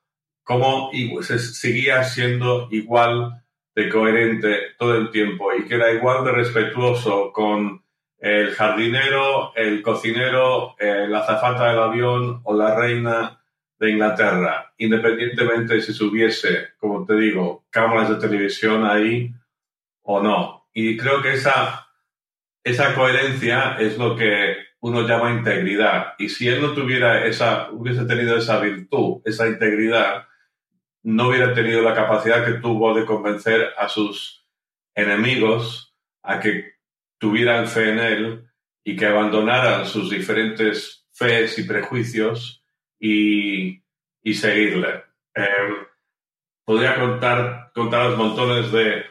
cómo 0.44 0.90
se 1.22 1.38
seguía 1.38 2.04
siendo 2.06 2.70
igual 2.72 3.44
de 3.76 3.90
coherente 3.90 4.58
todo 4.78 4.96
el 4.96 5.12
tiempo 5.12 5.54
y 5.54 5.66
que 5.66 5.76
era 5.76 5.92
igual 5.92 6.24
de 6.24 6.32
respetuoso 6.32 7.34
con 7.34 7.83
el 8.24 8.56
jardinero, 8.56 9.54
el 9.54 9.82
cocinero, 9.82 10.78
eh, 10.80 11.08
la 11.10 11.20
azafata 11.20 11.68
del 11.68 11.80
avión 11.80 12.40
o 12.46 12.56
la 12.56 12.74
reina 12.74 13.44
de 13.78 13.92
Inglaterra, 13.92 14.74
independientemente 14.78 15.82
si 15.82 15.92
subiese, 15.92 16.70
como 16.78 17.06
te 17.06 17.18
digo, 17.18 17.66
cámaras 17.70 18.12
de 18.12 18.16
televisión 18.26 18.86
ahí 18.86 19.34
o 20.04 20.24
no. 20.24 20.70
Y 20.74 20.96
creo 20.96 21.22
que 21.22 21.34
esa, 21.34 21.90
esa 22.64 22.96
coherencia 22.96 23.76
es 23.78 23.98
lo 23.98 24.16
que 24.16 24.56
uno 24.80 25.02
llama 25.06 25.34
integridad. 25.34 26.14
Y 26.18 26.30
si 26.30 26.48
él 26.48 26.62
no 26.62 26.72
tuviera 26.72 27.26
esa, 27.26 27.72
hubiese 27.72 28.06
tenido 28.06 28.38
esa 28.38 28.58
virtud, 28.62 29.22
esa 29.26 29.50
integridad, 29.50 30.30
no 31.02 31.28
hubiera 31.28 31.54
tenido 31.54 31.82
la 31.82 31.94
capacidad 31.94 32.46
que 32.46 32.62
tuvo 32.62 32.94
de 32.94 33.06
convencer 33.06 33.74
a 33.78 33.90
sus 33.90 34.48
enemigos 34.96 35.94
a 36.22 36.40
que 36.40 36.73
tuvieran 37.24 37.70
fe 37.70 37.92
en 37.92 38.00
él 38.00 38.50
y 38.84 38.98
que 38.98 39.06
abandonaran 39.06 39.86
sus 39.86 40.10
diferentes 40.10 41.08
fees 41.14 41.58
y 41.58 41.64
prejuicios 41.64 42.62
y, 43.00 43.82
y 44.22 44.34
seguirle. 44.34 45.06
Eh, 45.34 45.88
podría 46.66 47.00
contar, 47.00 47.72
contar 47.74 48.18
montones 48.18 48.74
de, 48.74 49.06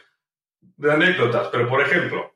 de, 0.61 0.91
anécdotas, 0.91 1.47
pero 1.51 1.67
por 1.67 1.81
ejemplo, 1.81 2.35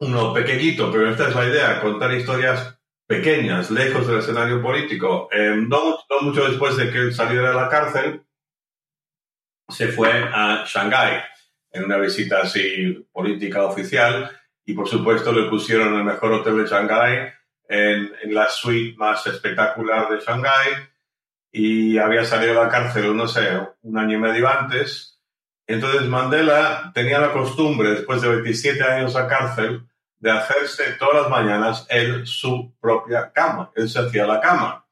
uno 0.00 0.34
pequeñito, 0.34 0.92
pero 0.92 1.08
esta 1.08 1.30
es 1.30 1.34
la 1.36 1.48
idea, 1.48 1.80
contar 1.80 2.12
historias 2.12 2.78
pequeñas, 3.06 3.70
lejos 3.70 4.06
del 4.06 4.18
escenario 4.18 4.60
político. 4.60 5.30
Eh, 5.32 5.56
no, 5.56 6.00
no 6.10 6.20
mucho 6.20 6.46
después 6.46 6.76
de 6.76 6.90
que 6.90 6.98
él 6.98 7.14
saliera 7.14 7.48
de 7.48 7.56
la 7.56 7.70
cárcel, 7.70 8.26
se 9.70 9.88
fue 9.88 10.10
a 10.10 10.66
Shanghái 10.66 11.22
en 11.70 11.84
una 11.84 11.96
visita 11.96 12.42
así 12.42 13.08
política 13.10 13.64
oficial 13.64 14.30
y 14.64 14.74
por 14.74 14.88
supuesto 14.88 15.32
le 15.32 15.48
pusieron 15.48 15.94
el 15.94 16.04
mejor 16.04 16.32
hotel 16.32 16.58
de 16.58 16.68
Shanghái 16.68 17.32
en, 17.68 18.34
la 18.34 18.48
suite 18.48 18.96
más 18.96 19.26
espectacular 19.26 20.08
de 20.08 20.20
Shanghái 20.20 20.72
y 21.50 21.98
había 21.98 22.24
salido 22.24 22.54
de 22.54 22.60
la 22.60 22.68
cárcel, 22.68 23.16
no 23.16 23.26
sé, 23.26 23.48
un 23.82 23.98
año 23.98 24.16
y 24.16 24.20
medio 24.20 24.48
antes. 24.48 25.20
Entonces 25.66 26.02
Mandela 26.02 26.90
tenía 26.94 27.18
la 27.18 27.32
costumbre, 27.32 27.90
después 27.90 28.22
de 28.22 28.28
27 28.28 28.82
años 28.82 29.16
a 29.16 29.26
cárcel, 29.26 29.86
de 30.18 30.30
hacerse 30.30 30.92
todas 30.98 31.22
las 31.22 31.30
mañanas 31.30 31.86
él 31.90 32.26
su 32.26 32.74
propia 32.80 33.32
cama. 33.32 33.70
Él 33.74 33.88
se 33.88 33.98
hacía 33.98 34.26
la 34.26 34.40
cama. 34.40 34.86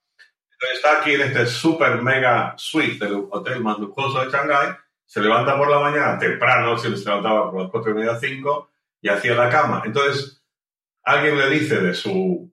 Entonces 0.53 0.77
está 0.77 1.01
aquí 1.01 1.13
en 1.13 1.23
este 1.23 1.47
super 1.47 2.03
mega 2.03 2.55
suite 2.57 3.05
del 3.05 3.27
hotel 3.31 3.63
más 3.63 3.79
lujoso 3.79 4.25
de 4.25 4.31
Shanghái, 4.31 4.75
se 5.07 5.21
levanta 5.21 5.57
por 5.57 5.71
la 5.71 5.81
mañana 5.81 6.19
temprano, 6.19 6.77
se 6.79 6.91
levantaba 6.91 7.51
por 7.51 7.63
las 7.63 7.71
cuatro 7.71 7.93
y 7.93 7.95
media, 7.95 8.17
cinco, 8.17 8.70
y 9.01 9.09
hacía 9.09 9.35
la 9.35 9.49
cama. 9.49 9.83
Entonces, 9.85 10.43
alguien 11.03 11.39
le 11.39 11.51
dice 11.51 11.81
de 11.81 11.95
su 11.95 12.53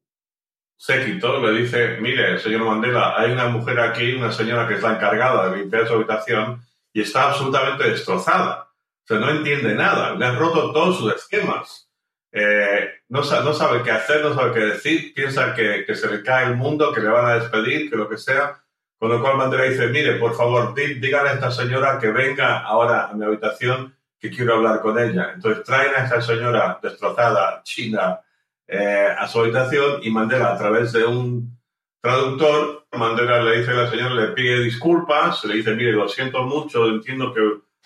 séquito, 0.77 1.39
le 1.39 1.61
dice, 1.61 1.97
mire, 1.99 2.39
señor 2.39 2.63
Mandela, 2.63 3.19
hay 3.19 3.31
una 3.31 3.47
mujer 3.47 3.79
aquí, 3.79 4.13
una 4.13 4.31
señora 4.31 4.67
que 4.67 4.75
está 4.75 4.95
encargada 4.95 5.49
de 5.49 5.57
limpiar 5.57 5.87
su 5.87 5.95
habitación 5.95 6.61
y 6.93 7.01
está 7.01 7.29
absolutamente 7.29 7.89
destrozada. 7.89 8.69
O 9.03 9.07
sea, 9.07 9.17
no 9.17 9.29
entiende 9.29 9.73
nada, 9.73 10.15
le 10.15 10.25
han 10.25 10.37
roto 10.37 10.71
todos 10.71 10.97
sus 10.97 11.13
esquemas. 11.13 11.89
Eh, 12.31 12.89
no, 13.09 13.21
no, 13.21 13.53
sabe 13.53 13.81
qué 13.81 13.91
hacer, 13.91 14.21
no 14.21 14.35
sabe 14.35 14.53
qué 14.53 14.59
decir, 14.59 15.13
piensa 15.13 15.55
que, 15.55 15.85
que, 15.85 15.95
se 15.95 16.09
le 16.09 16.21
cae 16.21 16.45
el 16.45 16.55
mundo, 16.55 16.93
que 16.93 17.01
le 17.01 17.09
van 17.09 17.25
a 17.25 17.39
despedir, 17.39 17.89
que 17.89 17.95
lo 17.95 18.07
que 18.07 18.17
sea. 18.17 18.61
Con 18.99 19.09
lo 19.09 19.21
cual 19.21 19.37
Mandela 19.37 19.63
dice, 19.63 19.87
mire, 19.87 20.15
por 20.15 20.35
favor, 20.35 20.73
dígale 20.75 21.29
a 21.29 21.33
esta 21.33 21.51
señora 21.51 21.99
que 21.99 22.11
venga 22.11 22.59
ahora 22.59 23.07
a 23.07 23.13
mi 23.13 23.25
habitación, 23.25 23.95
que 24.19 24.29
quiero 24.29 24.55
hablar 24.55 24.81
con 24.81 24.97
ella. 24.97 25.31
Entonces 25.33 25.63
traen 25.63 25.93
a 25.95 26.03
esta 26.03 26.21
señora 26.21 26.79
destrozada, 26.81 27.61
china, 27.63 28.19
eh, 28.67 29.09
a 29.17 29.27
su 29.27 29.39
habitación 29.39 29.99
y 30.01 30.09
Mandela, 30.09 30.53
a 30.53 30.57
través 30.57 30.91
de 30.91 31.05
un 31.05 31.57
traductor, 32.01 32.85
Mandela 32.93 33.41
le 33.41 33.59
dice 33.59 33.71
a 33.71 33.75
la 33.75 33.89
señora, 33.89 34.15
le 34.15 34.27
pide 34.29 34.59
disculpas, 34.61 35.43
le 35.45 35.55
dice, 35.55 35.75
mire, 35.75 35.91
lo 35.91 36.07
siento 36.09 36.43
mucho, 36.43 36.87
entiendo 36.87 37.33
que 37.33 37.41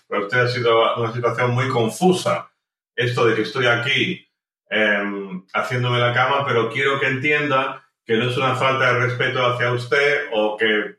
para 0.07 0.23
usted 0.23 0.39
ha 0.39 0.47
sido 0.47 0.95
una 0.97 1.13
situación 1.13 1.51
muy 1.51 1.69
confusa, 1.69 2.51
esto 2.95 3.25
de 3.25 3.35
que 3.35 3.41
estoy 3.43 3.67
aquí 3.67 4.27
eh, 4.69 5.41
haciéndome 5.53 5.99
la 5.99 6.13
cama, 6.13 6.45
pero 6.45 6.69
quiero 6.69 6.99
que 6.99 7.07
entienda 7.07 7.83
que 8.05 8.15
no 8.15 8.29
es 8.29 8.37
una 8.37 8.55
falta 8.55 8.93
de 8.93 8.99
respeto 8.99 9.45
hacia 9.45 9.71
usted 9.71 10.29
o 10.33 10.57
que 10.57 10.97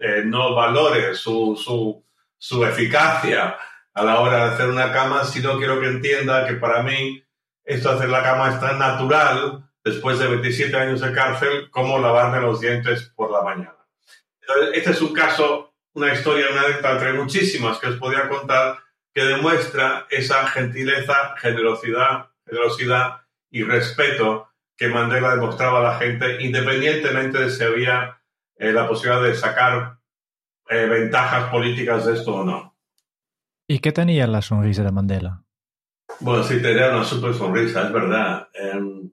eh, 0.00 0.22
no 0.24 0.54
valore 0.54 1.14
su, 1.14 1.58
su, 1.62 2.04
su 2.36 2.64
eficacia 2.64 3.56
a 3.94 4.02
la 4.02 4.20
hora 4.20 4.36
de 4.36 4.54
hacer 4.54 4.68
una 4.68 4.92
cama, 4.92 5.24
sino 5.24 5.58
quiero 5.58 5.80
que 5.80 5.88
entienda 5.88 6.46
que 6.46 6.54
para 6.54 6.82
mí 6.82 7.22
esto 7.64 7.90
hacer 7.90 8.08
la 8.08 8.22
cama 8.22 8.50
es 8.50 8.60
tan 8.60 8.78
natural 8.78 9.64
después 9.84 10.18
de 10.18 10.28
27 10.28 10.76
años 10.76 11.00
de 11.00 11.12
cárcel 11.12 11.70
como 11.70 11.98
lavarme 11.98 12.40
los 12.40 12.60
dientes 12.60 13.12
por 13.14 13.30
la 13.30 13.42
mañana. 13.42 13.76
Este 14.72 14.90
es 14.90 15.00
un 15.02 15.12
caso, 15.12 15.74
una 15.94 16.12
historia, 16.12 16.46
una 16.50 16.62
anécdota 16.62 16.92
entre 16.92 17.12
muchísimas 17.14 17.78
que 17.78 17.88
os 17.88 17.96
podía 17.96 18.28
contar 18.28 18.78
que 19.14 19.24
demuestra 19.24 20.06
esa 20.10 20.46
gentileza, 20.46 21.36
generosidad, 21.38 22.30
generosidad 22.46 23.22
y 23.50 23.62
respeto 23.62 24.50
que 24.76 24.88
Mandela 24.88 25.34
demostraba 25.34 25.80
a 25.80 25.92
la 25.92 25.98
gente, 25.98 26.42
independientemente 26.42 27.38
de 27.38 27.50
si 27.50 27.62
había 27.62 28.18
eh, 28.56 28.72
la 28.72 28.88
posibilidad 28.88 29.22
de 29.22 29.34
sacar 29.34 29.98
eh, 30.68 30.86
ventajas 30.86 31.50
políticas 31.50 32.06
de 32.06 32.14
esto 32.14 32.36
o 32.36 32.44
no. 32.44 32.71
¿Y 33.72 33.78
qué 33.78 33.90
tenía 33.90 34.26
la 34.26 34.42
sonrisa 34.42 34.84
de 34.84 34.92
Mandela? 34.92 35.44
Bueno, 36.20 36.42
sí, 36.42 36.60
tenía 36.60 36.90
una 36.90 37.04
super 37.04 37.32
sonrisa, 37.32 37.86
es 37.86 37.90
verdad. 37.90 38.48
Eh, 38.52 39.08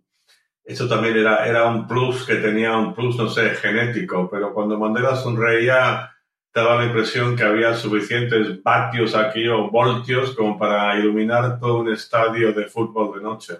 eso 0.65 0.85
también 0.85 1.15
era, 1.15 1.47
era 1.47 1.65
un 1.67 1.87
plus 1.87 2.25
que 2.25 2.35
tenía 2.35 2.75
un 2.75 2.93
plus, 2.93 3.15
no 3.15 3.29
sé, 3.29 3.51
genético, 3.51 4.29
pero 4.29 4.53
cuando 4.53 4.77
Mandela 4.77 5.15
sonreía, 5.15 6.13
daba 6.53 6.75
la 6.75 6.87
impresión 6.87 7.37
que 7.37 7.43
había 7.43 7.73
suficientes 7.73 8.61
vatios 8.61 9.15
aquí 9.15 9.47
o 9.47 9.71
voltios 9.71 10.35
como 10.35 10.59
para 10.59 10.99
iluminar 10.99 11.57
todo 11.57 11.79
un 11.79 11.93
estadio 11.93 12.51
de 12.51 12.65
fútbol 12.65 13.17
de 13.17 13.23
noche. 13.23 13.53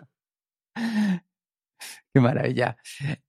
Qué 2.14 2.20
maravilla. 2.20 2.76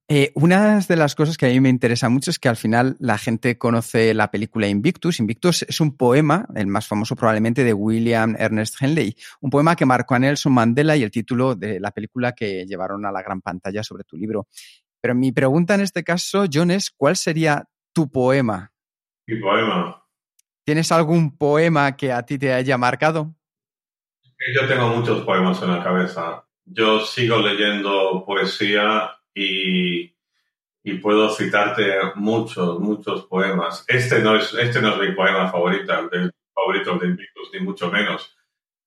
Eh, 0.09 0.33
una 0.35 0.81
de 0.81 0.97
las 0.97 1.15
cosas 1.15 1.37
que 1.37 1.47
a 1.47 1.49
mí 1.51 1.61
me 1.61 1.69
interesa 1.69 2.09
mucho 2.09 2.31
es 2.31 2.39
que 2.39 2.49
al 2.49 2.57
final 2.57 2.97
la 2.99 3.19
gente 3.19 3.59
conoce 3.59 4.15
la 4.15 4.31
película 4.31 4.69
Invictus. 4.69 5.21
Invictus 5.21 5.63
es 5.63 5.81
un 5.81 5.97
poema, 5.97 6.47
el 6.55 6.67
más 6.67 6.87
famoso 6.87 7.15
probablemente 7.15 7.63
de 7.63 7.75
William 7.75 8.35
Ernest 8.39 8.81
Henley, 8.81 9.15
un 9.41 9.51
poema 9.51 9.77
que 9.77 9.87
marcó 9.87 10.15
a 10.15 10.19
Nelson 10.19 10.53
Mandela 10.53 10.97
y 10.97 11.03
el 11.03 11.11
título 11.11 11.55
de 11.55 11.79
la 11.79 11.91
película 11.91 12.33
que 12.33 12.65
llevaron 12.67 13.05
a 13.05 13.13
la 13.13 13.23
gran 13.23 13.41
pantalla 13.43 13.83
sobre 13.83 14.05
tu 14.05 14.17
libro. 14.17 14.49
Pero 15.01 15.15
mi 15.15 15.31
pregunta 15.33 15.75
en 15.75 15.83
este 15.83 16.03
caso, 16.03 16.45
John, 16.53 16.71
es 16.71 16.91
¿cuál 16.91 17.17
sería 17.17 17.65
tu 17.93 18.11
poema? 18.11 18.73
Mi 19.27 19.39
poema. 19.41 20.05
¿Tienes 20.65 20.91
algún 20.93 21.37
poema 21.37 21.97
que 21.97 22.13
a 22.13 22.23
ti 22.25 22.39
te 22.39 22.53
haya 22.53 22.79
marcado? 22.79 23.35
Yo 24.55 24.67
tengo 24.67 24.89
muchos 24.89 25.23
poemas 25.25 25.61
en 25.63 25.71
la 25.71 25.83
cabeza 25.85 26.47
yo 26.73 27.05
sigo 27.05 27.39
leyendo 27.39 28.25
poesía 28.25 29.17
y, 29.35 30.15
y, 30.83 30.95
puedo 31.01 31.31
citarte 31.31 31.97
muchos, 32.15 32.79
muchos 32.79 33.27
poemas. 33.27 33.85
Este 33.89 34.21
no 34.21 34.37
es, 34.37 34.55
este 34.55 34.81
no 34.81 34.95
es 34.95 35.09
mi 35.09 35.15
poema 35.15 35.51
favorito, 35.51 35.93
el 36.13 36.33
favorito 36.55 36.99
de 36.99 37.07
Invictus, 37.09 37.51
ni 37.53 37.61
mucho 37.61 37.91
menos. 37.91 38.37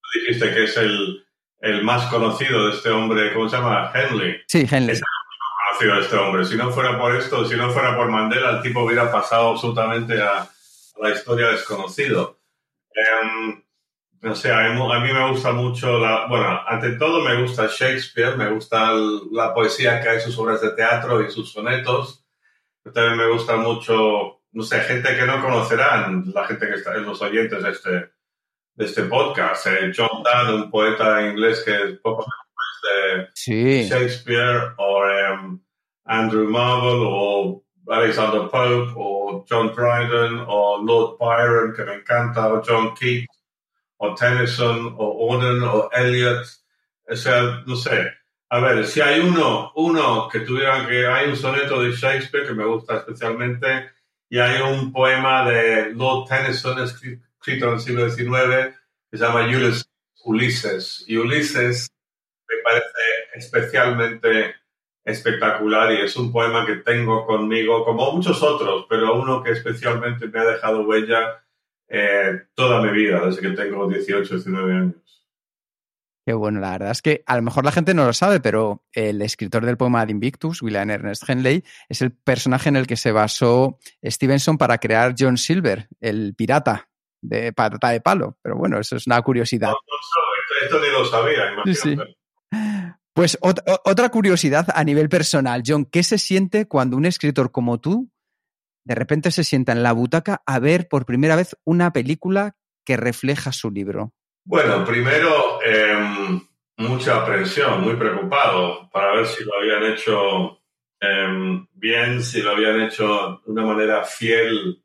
Tú 0.00 0.20
dijiste 0.20 0.54
que 0.54 0.64
es 0.64 0.76
el, 0.76 1.26
el 1.60 1.82
más 1.84 2.06
conocido 2.06 2.66
de 2.66 2.74
este 2.74 2.90
hombre, 2.90 3.32
¿cómo 3.32 3.48
se 3.48 3.56
llama? 3.56 3.92
Henley. 3.94 4.42
Sí, 4.46 4.66
Henley. 4.70 4.92
Es 4.92 5.00
el 5.00 5.02
más 5.02 5.78
conocido 5.78 5.94
de 5.94 6.00
este 6.00 6.16
hombre. 6.16 6.44
Si 6.44 6.56
no 6.56 6.70
fuera 6.70 6.98
por 6.98 7.14
esto, 7.16 7.44
si 7.44 7.56
no 7.56 7.70
fuera 7.70 7.96
por 7.96 8.08
Mandela, 8.08 8.56
el 8.56 8.62
tipo 8.62 8.82
hubiera 8.82 9.12
pasado 9.12 9.50
absolutamente 9.50 10.20
a, 10.22 10.40
a 10.40 10.48
la 11.02 11.10
historia 11.10 11.48
desconocido. 11.48 12.38
Um, 12.96 13.63
no 14.24 14.34
sé, 14.34 14.50
a 14.50 14.70
mí, 14.70 15.12
me 15.12 15.30
gusta 15.30 15.52
mucho, 15.52 15.98
la, 15.98 16.26
bueno, 16.26 16.62
ante 16.66 16.92
todo 16.92 17.22
me 17.22 17.42
gusta 17.42 17.66
Shakespeare, 17.66 18.38
me 18.38 18.48
gusta 18.48 18.90
la 19.30 19.52
poesía 19.52 20.00
que 20.00 20.08
hay 20.08 20.14
en 20.16 20.22
sus 20.22 20.38
obras 20.38 20.62
de 20.62 20.70
teatro 20.70 21.20
y 21.20 21.30
sus 21.30 21.52
sonetos. 21.52 22.24
También 22.82 23.18
me 23.18 23.28
gusta 23.28 23.56
mucho, 23.56 24.40
no 24.52 24.62
sé, 24.62 24.80
gente 24.80 25.14
que 25.14 25.26
no 25.26 25.42
conocerán, 25.42 26.24
la 26.34 26.46
gente 26.46 26.66
que 26.66 26.76
está 26.76 26.94
en 26.94 27.04
los 27.04 27.20
oyentes 27.20 27.62
de 27.62 27.70
este, 27.70 27.90
de 27.90 28.84
este 28.86 29.02
podcast. 29.02 29.66
Eh, 29.66 29.92
John 29.94 30.22
Donne, 30.22 30.54
un 30.54 30.70
poeta 30.70 31.20
inglés 31.20 31.62
que 31.62 31.74
es 31.74 31.98
poco 31.98 32.24
de 32.24 33.28
sí. 33.34 33.86
Shakespeare, 33.86 34.72
o 34.78 35.06
em, 35.06 35.60
Andrew 36.06 36.48
Marvell, 36.48 37.02
o 37.04 37.62
Alexander 37.88 38.48
Pope, 38.48 38.90
o 38.96 39.44
John 39.46 39.70
Dryden, 39.74 40.46
o 40.48 40.82
Lord 40.82 41.18
Byron, 41.20 41.74
que 41.74 41.84
me 41.84 41.96
encanta, 41.96 42.50
o 42.50 42.62
John 42.66 42.94
Keats 42.94 43.33
o 43.98 44.14
Tennyson, 44.14 44.94
o 44.98 45.28
Oden, 45.28 45.62
o 45.62 45.90
Eliot. 45.92 46.46
O 47.08 47.16
sea, 47.16 47.62
no 47.66 47.76
sé. 47.76 48.12
A 48.50 48.60
ver, 48.60 48.86
si 48.86 49.00
hay 49.00 49.20
uno, 49.20 49.72
uno 49.76 50.28
que 50.28 50.40
tuviera 50.40 50.86
que. 50.86 51.06
Hay 51.06 51.28
un 51.28 51.36
soneto 51.36 51.82
de 51.82 51.92
Shakespeare 51.92 52.46
que 52.46 52.54
me 52.54 52.64
gusta 52.64 52.98
especialmente, 52.98 53.90
y 54.28 54.38
hay 54.38 54.60
un 54.62 54.92
poema 54.92 55.48
de 55.48 55.92
Lord 55.92 56.28
Tennyson 56.28 56.78
escrito 56.80 57.68
en 57.68 57.74
el 57.74 57.80
siglo 57.80 58.10
XIX 58.10 58.74
que 59.10 59.18
se 59.18 59.24
llama 59.24 59.46
Ulises. 60.24 61.04
Y 61.06 61.16
Ulises 61.16 61.88
me 62.48 62.56
parece 62.64 62.88
especialmente 63.34 64.56
espectacular 65.04 65.92
y 65.92 66.00
es 66.00 66.16
un 66.16 66.32
poema 66.32 66.64
que 66.64 66.76
tengo 66.76 67.26
conmigo, 67.26 67.84
como 67.84 68.10
muchos 68.12 68.42
otros, 68.42 68.86
pero 68.88 69.14
uno 69.14 69.42
que 69.42 69.52
especialmente 69.52 70.26
me 70.28 70.40
ha 70.40 70.44
dejado 70.44 70.82
huella 70.82 71.43
eh, 71.94 72.42
toda 72.54 72.82
mi 72.82 72.90
vida, 72.92 73.24
desde 73.24 73.40
que 73.40 73.50
tengo 73.50 73.88
18, 73.88 74.34
19 74.34 74.72
años. 74.72 74.94
Qué 76.26 76.32
bueno, 76.32 76.58
la 76.58 76.72
verdad 76.72 76.90
es 76.90 77.02
que 77.02 77.22
a 77.26 77.36
lo 77.36 77.42
mejor 77.42 77.66
la 77.66 77.72
gente 77.72 77.92
no 77.92 78.06
lo 78.06 78.14
sabe, 78.14 78.40
pero 78.40 78.82
el 78.92 79.20
escritor 79.20 79.66
del 79.66 79.76
poema 79.76 80.06
de 80.06 80.12
Invictus, 80.12 80.62
William 80.62 80.90
Ernest 80.90 81.28
Henley, 81.28 81.62
es 81.88 82.00
el 82.00 82.12
personaje 82.12 82.70
en 82.70 82.76
el 82.76 82.86
que 82.86 82.96
se 82.96 83.12
basó 83.12 83.78
Stevenson 84.02 84.56
para 84.56 84.78
crear 84.78 85.14
John 85.18 85.36
Silver, 85.36 85.86
el 86.00 86.34
pirata 86.34 86.88
de 87.20 87.52
pata 87.52 87.90
de 87.90 88.00
palo. 88.00 88.38
Pero 88.42 88.56
bueno, 88.56 88.80
eso 88.80 88.96
es 88.96 89.06
una 89.06 89.20
curiosidad. 89.20 89.72
esto, 90.62 90.80
ni 90.80 90.88
lo 90.90 91.04
sabía, 91.04 91.52
imagínate. 91.52 92.16
Pues 93.12 93.38
otra 93.40 94.08
curiosidad 94.08 94.66
a 94.74 94.82
nivel 94.82 95.08
personal, 95.08 95.62
John, 95.64 95.84
¿qué 95.84 96.02
se 96.02 96.18
siente 96.18 96.66
cuando 96.66 96.96
un 96.96 97.04
escritor 97.04 97.52
como 97.52 97.78
tú 97.78 98.10
de 98.84 98.94
repente 98.94 99.30
se 99.30 99.44
sienta 99.44 99.72
en 99.72 99.82
la 99.82 99.92
butaca 99.92 100.42
a 100.46 100.58
ver 100.58 100.88
por 100.88 101.06
primera 101.06 101.36
vez 101.36 101.56
una 101.64 101.92
película 101.92 102.56
que 102.84 102.96
refleja 102.96 103.52
su 103.52 103.70
libro? 103.70 104.12
Bueno, 104.44 104.84
primero 104.84 105.60
em, 105.62 106.40
mucha 106.76 107.22
aprensión, 107.22 107.82
muy 107.82 107.96
preocupado 107.96 108.90
para 108.90 109.14
ver 109.16 109.26
si 109.26 109.42
lo 109.44 109.56
habían 109.56 109.92
hecho 109.92 110.60
em, 111.00 111.66
bien, 111.72 112.22
si 112.22 112.42
lo 112.42 112.50
habían 112.50 112.80
hecho 112.82 113.40
de 113.44 113.52
una 113.52 113.64
manera 113.64 114.04
fiel 114.04 114.82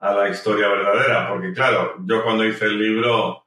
a 0.00 0.12
la 0.12 0.28
historia 0.28 0.68
verdadera, 0.68 1.28
porque 1.28 1.52
claro, 1.52 1.94
yo 2.04 2.22
cuando 2.24 2.44
hice 2.44 2.66
el 2.66 2.78
libro 2.78 3.46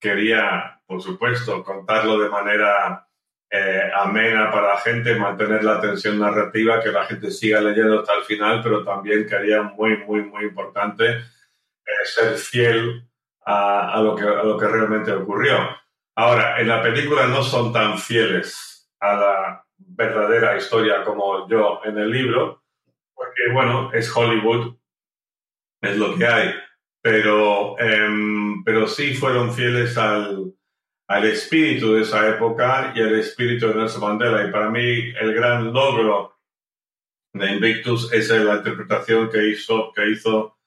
quería, 0.00 0.80
por 0.86 1.02
supuesto, 1.02 1.62
contarlo 1.64 2.18
de 2.18 2.30
manera 2.30 3.07
eh, 3.50 3.90
amena 3.94 4.50
para 4.50 4.74
la 4.74 4.76
gente, 4.78 5.14
mantener 5.14 5.64
la 5.64 5.80
tensión 5.80 6.18
narrativa, 6.18 6.82
que 6.82 6.92
la 6.92 7.06
gente 7.06 7.30
siga 7.30 7.60
leyendo 7.60 8.00
hasta 8.00 8.14
el 8.14 8.24
final, 8.24 8.60
pero 8.62 8.84
también 8.84 9.26
quería 9.26 9.62
muy, 9.62 9.96
muy, 9.98 10.22
muy 10.22 10.44
importante 10.44 11.06
eh, 11.06 12.04
ser 12.04 12.36
fiel 12.36 13.08
a, 13.46 14.00
lo 14.02 14.14
que, 14.14 14.24
a 14.24 14.42
lo 14.42 14.58
que 14.58 14.68
realmente 14.68 15.12
ocurrió. 15.12 15.56
Ahora, 16.14 16.60
en 16.60 16.68
la 16.68 16.82
película 16.82 17.26
no 17.26 17.42
son 17.42 17.72
tan 17.72 17.98
fieles 17.98 18.90
a 19.00 19.14
la 19.14 19.64
verdadera 19.78 20.56
historia 20.56 21.02
como 21.02 21.48
yo 21.48 21.80
en 21.84 21.96
el 21.96 22.10
libro, 22.10 22.62
porque 23.14 23.50
bueno, 23.52 23.90
es 23.94 24.14
Hollywood 24.14 24.76
es 25.80 25.96
lo 25.96 26.16
que 26.16 26.26
hay. 26.26 26.54
Pero, 27.00 27.78
em, 27.78 28.62
pero 28.64 28.86
sí 28.86 29.14
fueron 29.14 29.54
fieles 29.54 29.96
al, 29.96 30.52
al 31.08 31.24
espíritu 31.24 31.94
de 31.94 32.02
esa 32.02 32.28
época 32.28 32.92
y 32.94 33.00
al 33.00 33.14
espíritu 33.18 33.68
de 33.68 33.74
Nelson 33.74 34.02
Mandela. 34.02 34.44
Y 34.44 34.52
para 34.52 34.70
mí 34.70 35.12
el 35.20 35.34
gran 35.34 35.72
logro 35.72 36.38
de 37.32 37.52
Invictus 37.52 38.12
es 38.12 38.28
la 38.30 38.56
interpretación 38.56 39.30
que 39.30 39.48
hizo, 39.48 39.92
que 39.92 40.10
hizo 40.10 40.58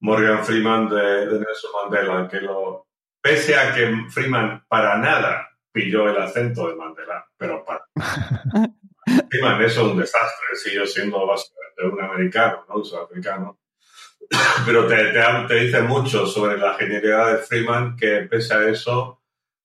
Morgan 0.00 0.44
Freeman 0.44 0.88
de, 0.88 1.26
de 1.26 1.40
Nelson 1.40 1.70
Mandela, 1.82 2.28
que 2.28 2.40
lo, 2.40 2.88
pese 3.20 3.56
a 3.56 3.74
que 3.74 4.06
Freeman 4.10 4.64
para 4.68 4.98
nada 4.98 5.48
pilló 5.72 6.08
el 6.08 6.20
acento 6.20 6.68
de 6.68 6.76
Mandela, 6.76 7.26
pero 7.36 7.64
para... 7.64 7.84
Freeman 9.30 9.62
eso 9.62 9.86
es 9.86 9.92
un 9.92 9.98
desastre, 9.98 10.56
siguió 10.56 10.86
siendo 10.86 11.26
básicamente 11.26 11.84
un 11.84 12.02
americano, 12.02 12.64
¿no? 12.68 12.76
Un 12.76 12.84
sudafricano 12.84 13.58
pero 14.64 14.86
te, 14.86 15.12
te, 15.48 15.54
dice 15.54 15.82
mucho 15.82 16.26
sobre 16.26 16.58
la 16.58 16.74
genialidad 16.74 17.32
de 17.32 17.38
Freeman, 17.38 17.96
que 17.96 18.26
pese 18.30 18.54
a 18.54 18.68
eso, 18.68 19.22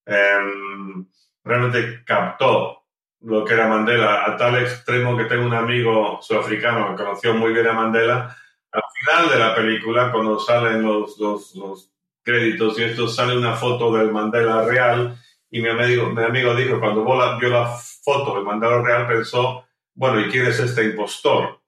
em, 0.09 1.05
realmente 1.43 2.03
captó 2.05 2.83
lo 3.21 3.43
que 3.43 3.53
era 3.53 3.67
Mandela 3.67 4.25
a 4.25 4.37
tal 4.37 4.57
extremo 4.57 5.17
que 5.17 5.25
tengo 5.25 5.45
un 5.45 5.53
amigo 5.53 6.19
sudafricano 6.21 6.89
que 6.89 7.03
conoció 7.03 7.33
muy 7.33 7.53
bien 7.53 7.67
a 7.67 7.73
Mandela. 7.73 8.35
Al 8.71 8.81
final 8.99 9.29
de 9.29 9.39
la 9.39 9.55
película, 9.55 10.11
cuando 10.11 10.39
salen 10.39 10.83
los, 10.83 11.17
los, 11.19 11.55
los 11.55 11.91
créditos 12.23 12.79
y 12.79 12.83
esto, 12.83 13.07
sale 13.07 13.37
una 13.37 13.55
foto 13.55 13.93
del 13.95 14.11
Mandela 14.11 14.63
real 14.63 15.17
y 15.49 15.61
mi 15.61 15.69
amigo, 15.69 16.11
mi 16.11 16.23
amigo 16.23 16.55
dijo, 16.55 16.79
cuando 16.79 17.03
vio 17.39 17.49
la 17.49 17.67
foto 17.67 18.35
del 18.35 18.43
Mandela 18.43 18.81
real, 18.81 19.07
pensó, 19.07 19.65
bueno, 19.95 20.21
¿y 20.21 20.29
quién 20.29 20.45
es 20.45 20.59
este 20.59 20.85
impostor? 20.85 21.59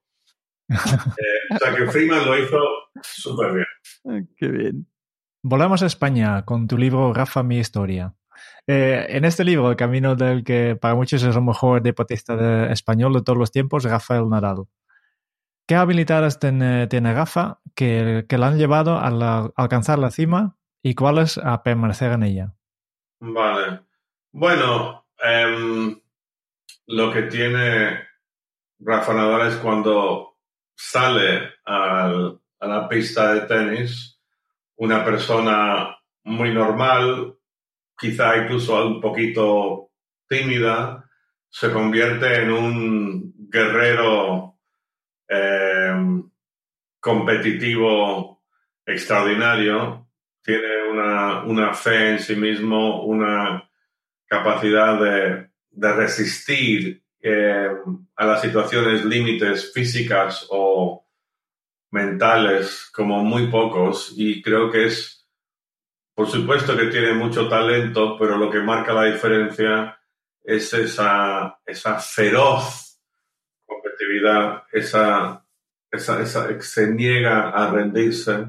Eh, 0.72 1.54
o 1.54 1.58
sea 1.58 1.74
que 1.74 1.86
Freeman 1.90 2.24
lo 2.24 2.38
hizo 2.38 2.58
súper 3.02 3.52
bien. 3.52 4.28
Qué 4.38 4.48
bien. 4.48 4.86
Volvamos 5.42 5.82
a 5.82 5.86
España 5.86 6.46
con 6.46 6.66
tu 6.66 6.78
libro 6.78 7.12
Rafa, 7.12 7.42
mi 7.42 7.58
historia. 7.58 8.14
Eh, 8.66 9.06
en 9.08 9.24
este 9.24 9.44
libro, 9.44 9.70
el 9.70 9.76
camino 9.76 10.14
del 10.14 10.44
que 10.44 10.76
para 10.76 10.94
muchos 10.94 11.22
es 11.22 11.34
el 11.34 11.42
mejor 11.42 11.82
deportista 11.82 12.36
de 12.36 12.72
español 12.72 13.12
de 13.12 13.22
todos 13.22 13.38
los 13.38 13.50
tiempos, 13.50 13.84
Rafael 13.84 14.28
Nadal. 14.28 14.66
¿Qué 15.66 15.74
habilidades 15.74 16.38
tiene, 16.38 16.86
tiene 16.86 17.14
Rafa 17.14 17.60
que, 17.74 18.26
la 18.28 18.48
han 18.48 18.58
llevado 18.58 18.96
a, 18.96 19.52
alcanzar 19.56 19.98
la 19.98 20.10
cima 20.10 20.56
y 20.82 20.94
cuáles 20.94 21.38
a 21.38 21.62
permanecer 21.62 22.12
en 22.12 22.22
ella? 22.22 22.54
Vale. 23.20 23.80
Bueno, 24.32 25.06
em, 25.22 26.00
lo 26.86 27.12
que 27.12 27.22
tiene 27.22 28.00
Rafa 28.80 29.14
Nadal 29.14 29.48
es 29.48 29.56
cuando 29.56 30.36
sale 30.74 31.50
a 31.64 32.36
la 32.60 32.88
pista 32.88 33.34
de 33.34 33.40
tenis 33.42 34.20
una 34.76 35.04
persona 35.04 35.96
muy 36.24 36.52
normal, 36.52 37.36
quizá 37.98 38.36
incluso 38.36 38.86
un 38.86 39.00
poquito 39.00 39.90
tímida, 40.28 41.08
se 41.48 41.70
convierte 41.70 42.42
en 42.42 42.50
un 42.50 43.34
guerrero 43.50 44.58
eh, 45.28 46.22
competitivo 46.98 48.42
extraordinario, 48.86 50.08
tiene 50.42 50.88
una, 50.90 51.74
fe 51.74 52.12
en 52.12 52.18
sí 52.18 52.36
mismo, 52.36 53.04
una 53.04 53.68
capacidad 54.26 54.98
de, 55.00 55.50
de 55.70 55.92
resistir 55.92 57.02
eh, 57.20 57.68
a 58.16 58.26
las 58.26 58.40
situaciones 58.40 59.04
límites 59.04 59.72
físicas 59.72 60.46
o 60.50 61.06
mentales 61.92 62.90
como 62.92 63.22
muy 63.22 63.46
pocos 63.48 64.12
y 64.16 64.42
creo 64.42 64.70
que 64.70 64.86
es, 64.86 65.21
por 66.14 66.28
supuesto 66.28 66.76
que 66.76 66.86
tiene 66.86 67.14
mucho 67.14 67.48
talento, 67.48 68.16
pero 68.18 68.36
lo 68.36 68.50
que 68.50 68.60
marca 68.60 68.92
la 68.92 69.04
diferencia 69.04 69.98
es 70.44 70.72
esa, 70.74 71.58
esa 71.64 71.98
feroz 71.98 73.00
competitividad, 73.66 74.64
esa, 74.72 75.44
esa, 75.90 76.22
esa, 76.22 76.60
se 76.60 76.90
niega 76.92 77.50
a 77.50 77.70
rendirse, 77.70 78.46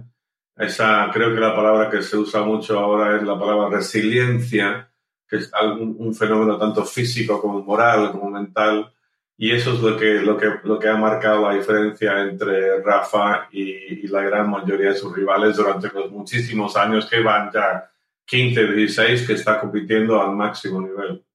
esa, 0.55 1.09
creo 1.11 1.34
que 1.34 1.39
la 1.39 1.55
palabra 1.55 1.89
que 1.89 2.01
se 2.01 2.18
usa 2.18 2.43
mucho 2.43 2.80
ahora 2.80 3.16
es 3.18 3.24
la 3.24 3.39
palabra 3.39 3.78
resiliencia, 3.78 4.91
que 5.28 5.38
es 5.38 5.51
un, 5.80 6.14
fenómeno 6.14 6.57
tanto 6.57 6.86
físico 6.86 7.41
como 7.41 7.64
moral, 7.64 8.11
como 8.11 8.30
mental, 8.30 8.93
y 9.38 9.52
eso 9.52 9.74
es 9.74 9.80
lo 9.80 9.98
que, 9.98 10.22
lo 10.22 10.38
que, 10.38 10.48
lo 10.64 10.80
que 10.80 10.88
ha 10.88 10.96
marcado 10.96 11.48
la 11.48 11.56
diferencia 11.56 12.22
entre 12.22 12.82
Rafa 12.82 13.48
y, 13.52 14.08
la 14.08 14.22
gran 14.22 14.50
mayoría 14.50 14.90
de 14.90 14.96
sus 14.96 15.16
rivales 15.16 15.58
durante 15.58 15.90
los 15.90 16.12
muchísimos 16.12 16.78
años 16.78 17.10
que 17.10 17.22
van 17.22 17.52
ya 17.52 17.90
15, 18.26 18.74
16, 18.74 19.26
que 19.26 19.34
está 19.34 19.60
compitiendo 19.60 20.22
al 20.22 20.36
máximo 20.36 20.82
nivel. 20.82 21.26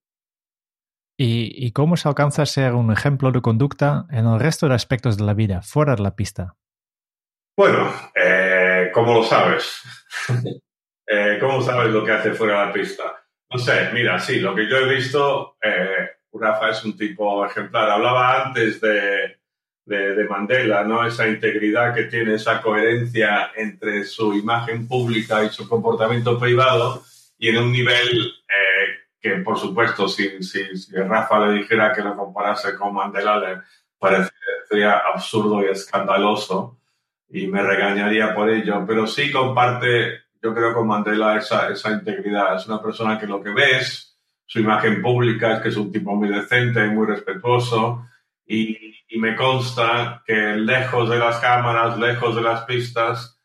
¿Y, 1.19 1.67
¿Y, 1.67 1.73
cómo 1.73 1.97
se 1.97 2.09
alcanza 2.09 2.43
a 2.43 2.47
ser 2.47 2.75
un 2.75 2.93
ejemplo 2.93 3.33
de 3.33 3.43
conducta 3.43 4.07
en 4.11 4.27
el 4.27 4.39
resto 4.39 4.69
de 4.69 4.75
aspectos 4.75 5.17
de 5.17 5.25
la 5.25 5.35
vida, 5.35 5.63
fuera 5.63 5.97
de 5.97 6.03
la 6.03 6.15
pista? 6.15 6.55
Bueno, 7.59 7.93
eh, 8.15 8.93
¿cómo 8.95 9.15
lo 9.15 9.25
sabes? 9.25 9.83
eh, 11.09 11.39
¿Cómo 11.41 11.61
sabes 11.61 11.93
lo 11.93 12.05
que 12.05 12.13
hace 12.13 12.33
fuera 12.33 12.61
de 12.61 12.67
la 12.67 12.73
pista? 12.73 13.03
No 13.51 13.59
sé, 13.59 13.91
mira, 13.93 14.21
sí, 14.21 14.39
lo 14.39 14.55
que 14.55 14.69
yo 14.69 14.77
he 14.77 14.95
visto, 14.95 15.57
eh, 15.61 15.98
Rafa 16.39 16.71
es 16.71 16.85
un 16.85 16.97
tipo 16.97 17.45
ejemplar. 17.45 17.91
Hablaba 17.91 18.45
antes 18.45 18.81
de, 18.81 19.39
de, 19.85 20.25
Mandela, 20.29 20.85
¿no? 20.85 21.07
Esa 21.07 21.27
integridad 21.29 21.95
que 21.95 22.05
tiene, 22.05 22.35
esa 22.35 22.61
coherencia 22.61 23.53
entre 23.57 24.05
su 24.05 24.35
imagen 24.35 24.87
pública 24.87 25.45
y 25.45 25.49
su 25.49 25.69
comportamiento 25.69 26.39
privado 26.39 27.03
y 27.39 27.49
en 27.49 27.59
un 27.59 27.73
nivel 27.73 28.33
eh, 28.49 29.09
que, 29.21 29.31
por 29.39 29.59
supuesto, 29.59 30.09
si, 30.09 30.43
si, 30.43 30.63
Rafa 30.93 31.47
le 31.47 31.61
dijera 31.61 31.93
que 31.93 32.03
lo 32.03 32.17
comparase 32.17 32.77
con 32.77 32.95
Mandela, 32.95 33.39
le 33.39 33.63
parecería 33.99 34.99
absurdo 34.99 35.63
y 35.63 35.67
escandaloso 35.71 36.79
y 37.31 37.47
me 37.47 37.63
regañaría 37.63 38.35
por 38.35 38.51
ello, 38.51 38.85
pero 38.87 39.07
sí 39.07 39.31
comparte 39.31 40.29
yo 40.43 40.55
creo 40.55 40.75
con 40.75 40.87
Mandela 40.87 41.37
esa, 41.37 41.69
esa 41.69 41.91
integridad. 41.91 42.57
Es 42.57 42.67
una 42.67 42.83
persona 42.83 43.19
que 43.19 43.27
lo 43.27 43.43
que 43.43 43.51
ves, 43.51 44.08
su 44.49 44.61
imagen 44.61 45.03
pública 45.03 45.55
es 45.55 45.61
que 45.61 45.69
es 45.69 45.77
un 45.77 45.93
tipo 45.93 46.15
muy 46.15 46.31
decente 46.31 46.85
y 46.85 46.89
muy 46.89 47.07
respetuoso. 47.07 48.07
Y, 48.47 48.97
me 49.19 49.35
consta 49.35 50.23
que 50.27 50.55
lejos 50.55 51.09
de 51.09 51.19
las 51.19 51.39
cámaras, 51.39 51.99
lejos 51.99 52.37
de 52.37 52.43
las 52.43 52.65
pistas, 52.65 53.41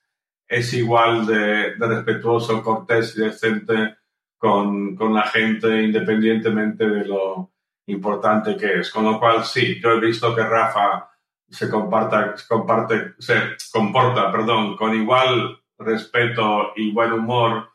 es 0.45 0.74
igual 0.74 1.26
de, 1.26 1.76
de 1.76 1.88
respetuoso, 1.88 2.62
cortés 2.62 3.16
y 3.18 3.22
decente 3.22 3.95
con, 4.38 4.95
con, 4.95 5.14
la 5.14 5.24
gente 5.24 5.82
independientemente 5.82 6.86
de 6.88 7.06
lo 7.06 7.54
importante 7.88 8.58
que 8.58 8.80
es. 8.80 8.91
Con 8.91 9.06
lo 9.06 9.20
cual, 9.20 9.45
sí, 9.45 9.80
yo 9.82 9.91
he 9.91 9.99
visto 10.01 10.36
que 10.36 10.43
Rafa 10.43 11.10
se, 11.49 11.70
comparta, 11.70 12.36
comparte, 12.47 13.14
se 13.18 13.56
comporta 13.72 14.32
perdón, 14.32 14.76
con 14.76 14.93
igual 14.93 15.60
respeto 15.78 16.74
y 16.76 16.91
buen 16.91 17.14
humor 17.14 17.72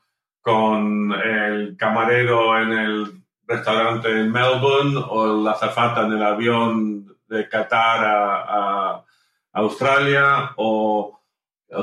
con 0.48 1.12
el 1.12 1.76
camarero 1.76 2.58
en 2.58 2.72
el 2.72 3.22
restaurante 3.46 4.08
en 4.08 4.32
Melbourne 4.32 4.98
o 5.10 5.44
la 5.44 5.50
azafata 5.50 6.06
en 6.06 6.12
el 6.12 6.22
avión 6.22 7.18
de 7.28 7.46
Qatar 7.46 8.00
a, 8.02 9.04
Australia 9.52 10.52
o, 10.56 11.20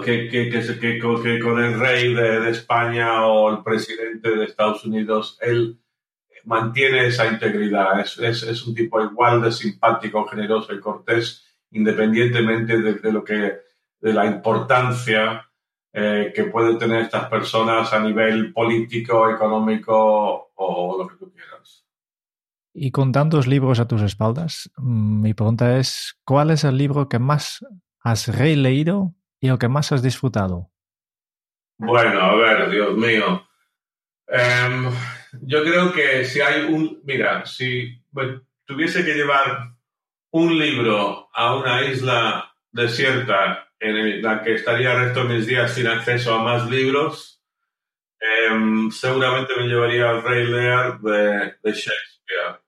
que, 0.04 0.30
que, 0.30 0.50
que, 0.50 1.40
con 1.40 1.64
el 1.64 1.80
rey 1.80 2.14
de, 2.16 2.50
España 2.50 3.28
o 3.28 3.52
el 3.52 3.64
presidente 3.64 4.36
de 4.36 4.46
Estados 4.46 4.84
Unidos, 4.86 5.38
él 5.42 5.78
mantiene 6.46 7.06
esa 7.06 7.28
integridad, 7.28 8.00
es, 8.00 8.18
es, 8.18 8.44
es, 8.44 8.66
un 8.66 8.74
tipo 8.74 9.00
igual 9.02 9.42
de 9.44 9.52
simpático, 9.52 10.26
generoso 10.26 10.74
y 10.74 10.80
cortés, 10.80 11.44
independientemente 11.72 12.80
de, 12.80 12.94
de 12.96 13.12
lo 13.12 13.24
que, 13.24 13.60
de 14.00 14.14
la 14.14 14.26
importancia 14.26 15.46
eh, 15.98 16.34
que 16.36 16.44
pueden 16.44 16.78
tener 16.78 17.04
estas 17.04 17.30
personas 17.30 17.94
a 17.94 18.00
nivel 18.00 18.52
político, 18.52 19.30
económico 19.30 20.52
o 20.54 20.98
lo 20.98 21.08
que 21.08 21.16
tú 21.16 21.32
quieras. 21.32 21.86
Y 22.74 22.92
con 22.92 23.14
tantos 23.14 23.48
libros 23.48 23.80
a 23.80 23.88
tus 23.88 24.02
espaldas, 24.02 24.70
mm, 24.76 25.22
mi 25.22 25.34
pregunta 25.34 25.78
es, 25.78 26.20
¿cuál 26.26 26.52
es 26.52 26.66
el 26.66 26.78
libro 26.78 27.08
que 27.08 27.18
más 27.18 27.66
has 28.02 28.28
releído 28.28 29.16
y 29.40 29.48
el 29.48 29.58
que 29.58 29.70
más 29.70 29.94
has 29.94 30.04
disfrutado? 30.04 30.70
Bueno, 31.78 32.20
a 32.20 32.36
ver, 32.36 32.70
Dios 32.70 32.98
mío. 32.98 33.48
Em, 34.28 34.92
yo 35.44 35.64
creo 35.64 35.94
que 35.94 36.26
si 36.26 36.42
hay 36.42 36.64
un, 36.64 37.00
mira, 37.06 37.46
si 37.46 38.04
tuviese 38.66 39.06
que 39.06 39.14
llevar 39.14 39.72
un 40.32 40.60
libro 40.60 41.30
a 41.34 41.56
una 41.56 41.86
isla 41.86 42.54
desierta 42.74 43.70
en 43.86 44.22
la 44.22 44.42
que 44.42 44.56
estaría 44.56 44.94
el 44.94 45.06
resto 45.06 45.24
de 45.24 45.36
mis 45.36 45.48
días 45.48 45.74
sin 45.74 45.88
acceso 45.88 46.34
a 46.34 46.44
más 46.44 46.70
libros, 46.70 47.44
em, 48.20 48.90
seguramente 48.92 49.54
me 49.58 49.68
llevaría 49.68 50.10
al 50.10 50.24
Rey 50.24 50.46
Lear 50.46 51.00
de, 51.00 51.56
Shakespeare. 51.64 52.62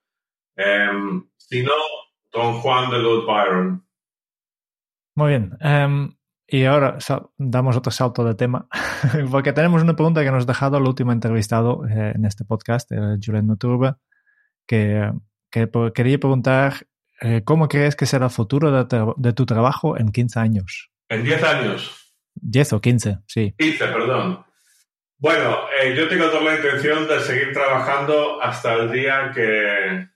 Em, 0.56 1.28
si 1.36 1.62
no, 1.62 1.72
Don 2.32 2.60
Juan 2.60 2.90
de 2.90 2.98
Lord 2.98 3.26
Byron. 3.26 3.86
Muy 5.16 5.30
bien. 5.30 5.56
Em, 5.60 6.14
y 6.46 6.64
ahora 6.64 6.98
damos 7.36 7.76
otro 7.76 7.90
salto 7.90 8.24
de 8.24 8.34
tema, 8.34 8.68
porque 9.30 9.52
tenemos 9.52 9.82
una 9.82 9.94
pregunta 9.94 10.22
que 10.22 10.30
nos 10.30 10.44
ha 10.44 10.46
dejado 10.46 10.78
el 10.78 10.84
último 10.84 11.12
entrevistado 11.12 11.86
eh, 11.86 12.12
en 12.14 12.24
este 12.24 12.44
podcast, 12.44 12.90
el 12.92 13.18
Julien 13.24 13.46
Nuturbe, 13.46 13.94
que, 14.66 15.12
que 15.50 15.68
quería 15.94 16.18
preguntar 16.18 16.74
eh, 17.20 17.42
¿cómo 17.44 17.68
crees 17.68 17.96
que 17.96 18.06
será 18.06 18.26
el 18.26 18.30
futuro 18.30 18.84
de, 18.84 19.32
tu 19.32 19.46
trabajo 19.46 19.98
en 19.98 20.10
15 20.10 20.38
años? 20.38 20.90
En 21.08 21.24
10 21.24 21.42
años. 21.42 22.14
10 22.34 22.72
o 22.74 22.80
15, 22.80 23.18
sí. 23.26 23.54
15, 23.58 23.86
perdón. 23.88 24.44
Bueno, 25.18 25.66
eh, 25.82 25.94
yo 25.96 26.08
tengo 26.08 26.26
toda 26.26 26.42
la 26.42 26.56
intención 26.56 27.08
de 27.08 27.20
seguir 27.20 27.52
trabajando 27.52 28.40
hasta 28.40 28.74
el 28.74 28.92
día 28.92 29.32
que, 29.34 30.08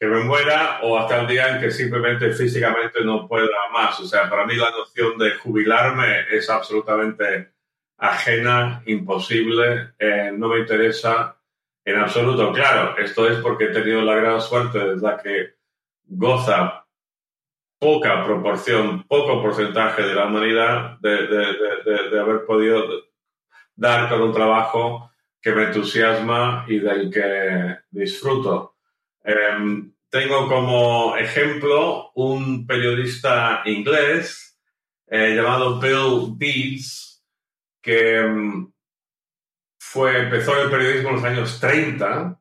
que 0.00 0.06
me 0.06 0.24
muera 0.24 0.80
o 0.82 0.98
hasta 0.98 1.20
el 1.20 1.28
día 1.28 1.54
en 1.54 1.60
que 1.60 1.70
simplemente 1.70 2.32
físicamente 2.32 3.04
no 3.04 3.28
pueda 3.28 3.46
más. 3.72 4.00
O 4.00 4.06
sea, 4.06 4.28
para 4.28 4.44
mí 4.44 4.56
la 4.56 4.70
noción 4.70 5.16
de 5.18 5.36
jubilarme 5.36 6.26
es 6.30 6.50
absolutamente 6.50 7.52
ajena, 7.98 8.82
imposible, 8.86 9.92
eh, 9.96 10.32
no 10.36 10.48
me 10.48 10.58
interesa 10.58 11.36
en 11.84 11.98
absoluto. 11.98 12.52
Claro, 12.52 12.98
esto 12.98 13.28
es 13.28 13.38
porque 13.38 13.66
he 13.66 13.68
tenido 13.68 14.02
la 14.02 14.16
gran 14.16 14.40
suerte 14.40 14.78
de 14.80 14.96
la 14.96 15.18
que 15.18 15.54
goza 16.04 16.81
poca 17.82 18.24
proporción, 18.24 19.02
poco 19.08 19.42
porcentaje 19.42 20.02
de 20.02 20.14
la 20.14 20.26
humanidad 20.26 21.00
de, 21.00 22.16
haber 22.16 22.46
podido 22.46 22.84
dar 23.74 24.08
con 24.08 24.22
un 24.22 24.32
trabajo 24.32 25.10
que 25.40 25.50
me 25.50 25.64
entusiasma 25.64 26.64
y 26.68 26.78
del 26.78 27.10
que 27.10 27.78
disfruto. 27.90 28.76
Em, 29.24 29.92
tengo 30.08 30.46
como 30.46 31.16
ejemplo 31.16 32.12
un 32.14 32.68
periodista 32.68 33.62
inglés 33.64 34.56
eh, 35.08 35.34
llamado 35.34 35.80
Bill 35.80 36.38
Deeds, 36.38 37.24
que 37.82 38.18
em, 38.18 38.72
fue, 39.80 40.20
empezó 40.20 40.56
el 40.62 40.70
periodismo 40.70 41.08
en 41.08 41.14
los 41.16 41.24
años 41.24 41.58
30 41.58 42.40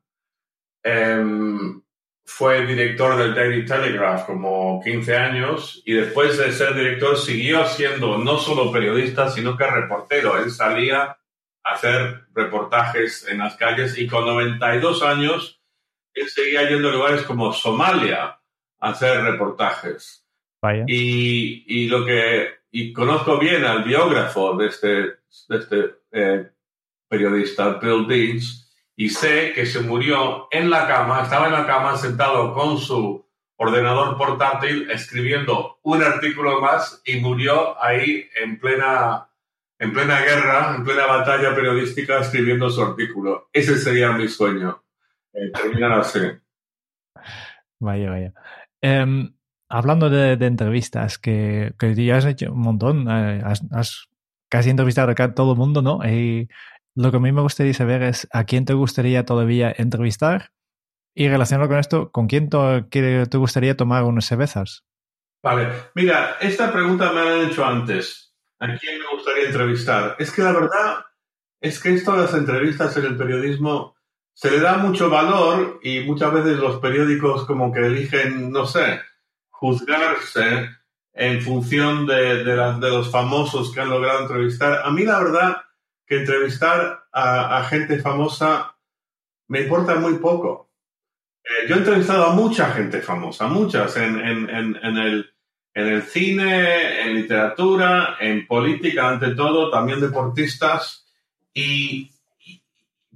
fue 2.26 2.65
director 2.65 3.17
del 3.17 3.36
Daily 3.36 3.65
Telegraph 3.65 4.26
como 4.26 4.82
15 4.84 5.15
años 5.15 5.82
y 5.86 5.93
después 5.93 6.38
de 6.38 6.51
ser 6.51 6.76
director 6.76 7.17
siguió 7.17 7.65
siendo 7.65 8.17
no 8.17 8.38
solo 8.38 8.72
periodista, 8.72 9.30
sino 9.30 9.57
que 9.57 9.67
reportero. 9.67 10.38
Él 10.38 10.51
salía 10.51 11.17
a 11.63 11.74
hacer 11.74 12.26
reportajes 12.34 13.28
en 13.28 13.39
las 13.39 13.55
calles 13.55 13.97
y 13.97 14.07
con 14.07 14.26
92 14.26 15.03
años 15.03 15.61
él 16.13 16.30
seguía 16.30 16.69
yendo 16.69 16.89
a 16.89 16.93
lugares 16.93 17.24
como 17.24 17.53
Somalia 17.53 18.39
a 18.80 18.89
hacer 18.89 19.24
reportajes. 19.24 20.26
Y, 20.86 21.63
y, 21.67 21.88
lo 21.88 22.05
que 22.05 22.61
y 22.72 22.93
conozco 22.93 23.39
bien 23.39 23.65
al 23.65 23.84
biógrafo 23.84 24.55
de 24.55 24.67
este, 24.67 24.88
de 24.88 25.57
este 25.57 25.95
eh, 26.11 26.49
periodista, 27.07 27.80
Bill 27.80 28.07
Deans, 28.07 28.61
y 29.01 29.09
sé 29.09 29.51
que 29.55 29.65
se 29.65 29.81
murió 29.81 30.47
en 30.51 30.69
la 30.69 30.85
cama, 30.85 31.23
estaba 31.23 31.47
en 31.47 31.53
la 31.53 31.65
cama 31.65 31.97
sentado 31.97 32.53
con 32.53 32.77
su 32.77 33.25
ordenador 33.55 34.15
portátil 34.15 34.91
escribiendo 34.91 35.79
un 35.81 36.03
artículo 36.03 36.61
más 36.61 37.01
y 37.03 37.19
murió 37.19 37.83
ahí 37.83 38.29
en 38.39 38.59
plena, 38.59 39.27
en 39.79 39.91
plena 39.91 40.21
guerra, 40.21 40.75
en 40.75 40.83
plena 40.83 41.07
batalla 41.07 41.55
periodística 41.55 42.19
escribiendo 42.19 42.69
su 42.69 42.83
artículo. 42.83 43.49
Ese 43.51 43.79
sería 43.79 44.11
mi 44.11 44.27
sueño, 44.27 44.83
eh, 45.33 45.49
terminar 45.51 45.93
así. 45.93 46.19
Vaya, 47.79 48.11
vaya. 48.11 48.33
Em, 48.81 49.33
hablando 49.67 50.11
de, 50.11 50.33
entrevistas, 50.45 51.17
que, 51.17 51.73
que, 51.79 51.95
ya 51.95 52.17
has 52.17 52.25
hecho 52.25 52.53
un 52.53 52.61
montón, 52.61 53.07
eh, 53.09 53.41
has, 53.43 54.07
casi 54.47 54.69
entrevistado 54.69 55.11
a 55.17 55.33
todo 55.33 55.53
el 55.53 55.57
mundo, 55.57 55.81
¿no? 55.81 56.03
Lo 56.95 57.11
que 57.11 57.17
a 57.17 57.19
mí 57.19 57.31
me 57.31 57.41
gustaría 57.41 57.73
saber 57.73 58.03
es 58.03 58.27
a 58.31 58.43
quién 58.43 58.65
te 58.65 58.73
gustaría 58.73 59.25
todavía 59.25 59.73
entrevistar 59.75 60.51
y 61.13 61.27
relacionado 61.27 61.69
con 61.69 61.79
esto, 61.79 62.11
¿con 62.11 62.27
quién 62.27 62.49
te, 62.49 63.37
gustaría 63.37 63.75
tomar 63.75 64.03
unas 64.03 64.25
cervezas? 64.25 64.85
Vale, 65.43 65.69
mira, 65.95 66.37
esta 66.39 66.71
pregunta 66.71 67.11
me 67.11 67.25
la 67.25 67.33
han 67.33 67.49
hecho 67.49 67.65
antes. 67.65 68.33
¿A 68.59 68.67
quién 68.77 68.99
me 68.99 69.15
gustaría 69.15 69.47
entrevistar? 69.47 70.15
Es 70.19 70.31
que 70.31 70.43
la 70.43 70.53
verdad 70.53 71.05
es 71.59 71.81
que 71.81 71.93
esto 71.93 72.13
de 72.13 72.21
las 72.23 72.33
entrevistas 72.33 72.95
en 72.97 73.05
el 73.05 73.17
periodismo 73.17 73.95
se 74.33 74.51
le 74.51 74.59
da 74.59 74.77
mucho 74.77 75.09
valor 75.09 75.79
y 75.83 76.01
muchas 76.01 76.31
veces 76.33 76.57
los 76.57 76.79
periódicos 76.79 77.45
como 77.45 77.73
que 77.73 77.79
eligen, 77.79 78.51
no 78.51 78.65
sé, 78.65 79.01
juzgarse 79.49 80.69
en 81.13 81.41
función 81.41 82.05
de 82.05 82.43
los 82.45 83.11
famosos 83.11 83.73
que 83.73 83.81
han 83.81 83.89
logrado 83.89 84.21
entrevistar. 84.21 84.81
A 84.83 84.91
mí 84.91 85.03
la 85.03 85.19
verdad 85.19 85.57
que 86.12 86.18
entrevistar 86.18 87.05
a, 87.14 87.64
gente 87.70 87.99
famosa 87.99 88.76
me 89.47 89.62
importa 89.62 89.95
muy 89.95 90.16
poco. 90.16 90.70
Eh, 91.41 91.70
yo 91.70 91.76
he 91.76 91.78
entrevistado 91.78 92.26
a 92.26 92.34
mucha 92.34 92.70
gente 92.72 92.99
famosa, 93.01 93.47
muchas, 93.47 93.95
en, 93.95 94.20
el, 94.20 95.32
en 95.74 95.88
el 95.88 96.03
cine, 96.03 97.03
en 97.03 97.16
literatura, 97.16 98.18
en 98.20 98.45
política, 98.45 99.07
ante 99.07 99.36
todo, 99.36 99.72
también 99.72 100.01
deportistas. 100.01 101.07
Y, 101.53 102.12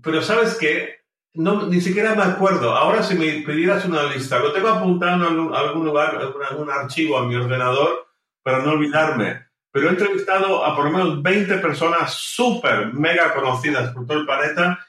pero 0.02 0.22
sabes 0.22 0.56
qué, 0.56 1.02
no, 1.34 1.68
ni 1.68 1.82
siquiera 1.82 2.16
me 2.16 2.24
acuerdo. 2.24 2.78
Ahora 2.78 3.04
si 3.04 3.16
me 3.16 3.30
pidieras 3.42 3.84
una 3.84 4.04
lista, 4.04 4.40
lo 4.40 4.54
tengo 4.54 4.70
apuntado 4.70 5.16
en 5.28 5.54
algún, 5.54 5.86
lugar, 5.86 6.16
en 6.16 6.44
algún 6.50 6.72
archivo 6.72 7.18
a 7.18 7.28
mi 7.28 7.36
ordenador 7.36 8.08
para 8.42 8.60
no 8.60 8.72
olvidarme 8.72 9.48
pero 9.76 9.90
he 9.90 9.92
entrevistado 9.92 10.64
a 10.64 10.74
por 10.74 10.86
lo 10.86 10.92
menos 10.92 11.22
20 11.22 11.58
personas 11.58 12.14
súper, 12.14 12.94
mega 12.94 13.34
conocidas 13.34 13.94
por 13.94 14.08
todo 14.08 14.20
el 14.20 14.26
planeta 14.26 14.80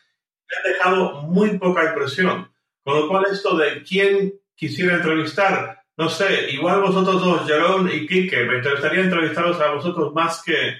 me 0.49 0.57
han 0.57 0.73
dejado 0.73 1.23
muy 1.23 1.59
poca 1.59 1.87
impresión. 1.87 2.53
Con 2.85 2.95
lo 2.95 3.09
cual, 3.09 3.25
esto 3.29 3.57
de 3.57 3.83
quién 3.83 4.35
quisiera 4.55 4.95
entrevistar, 4.95 5.83
no 5.97 6.09
sé, 6.09 6.53
igual 6.53 6.83
vosotros 6.83 7.21
dos, 7.21 7.49
Jerón 7.49 7.91
y 7.93 8.07
Quique, 8.07 8.45
me 8.45 8.59
interesaría 8.59 9.01
entrevistaros 9.01 9.61
a 9.61 9.73
vosotros 9.73 10.15
más 10.15 10.41
que, 10.45 10.77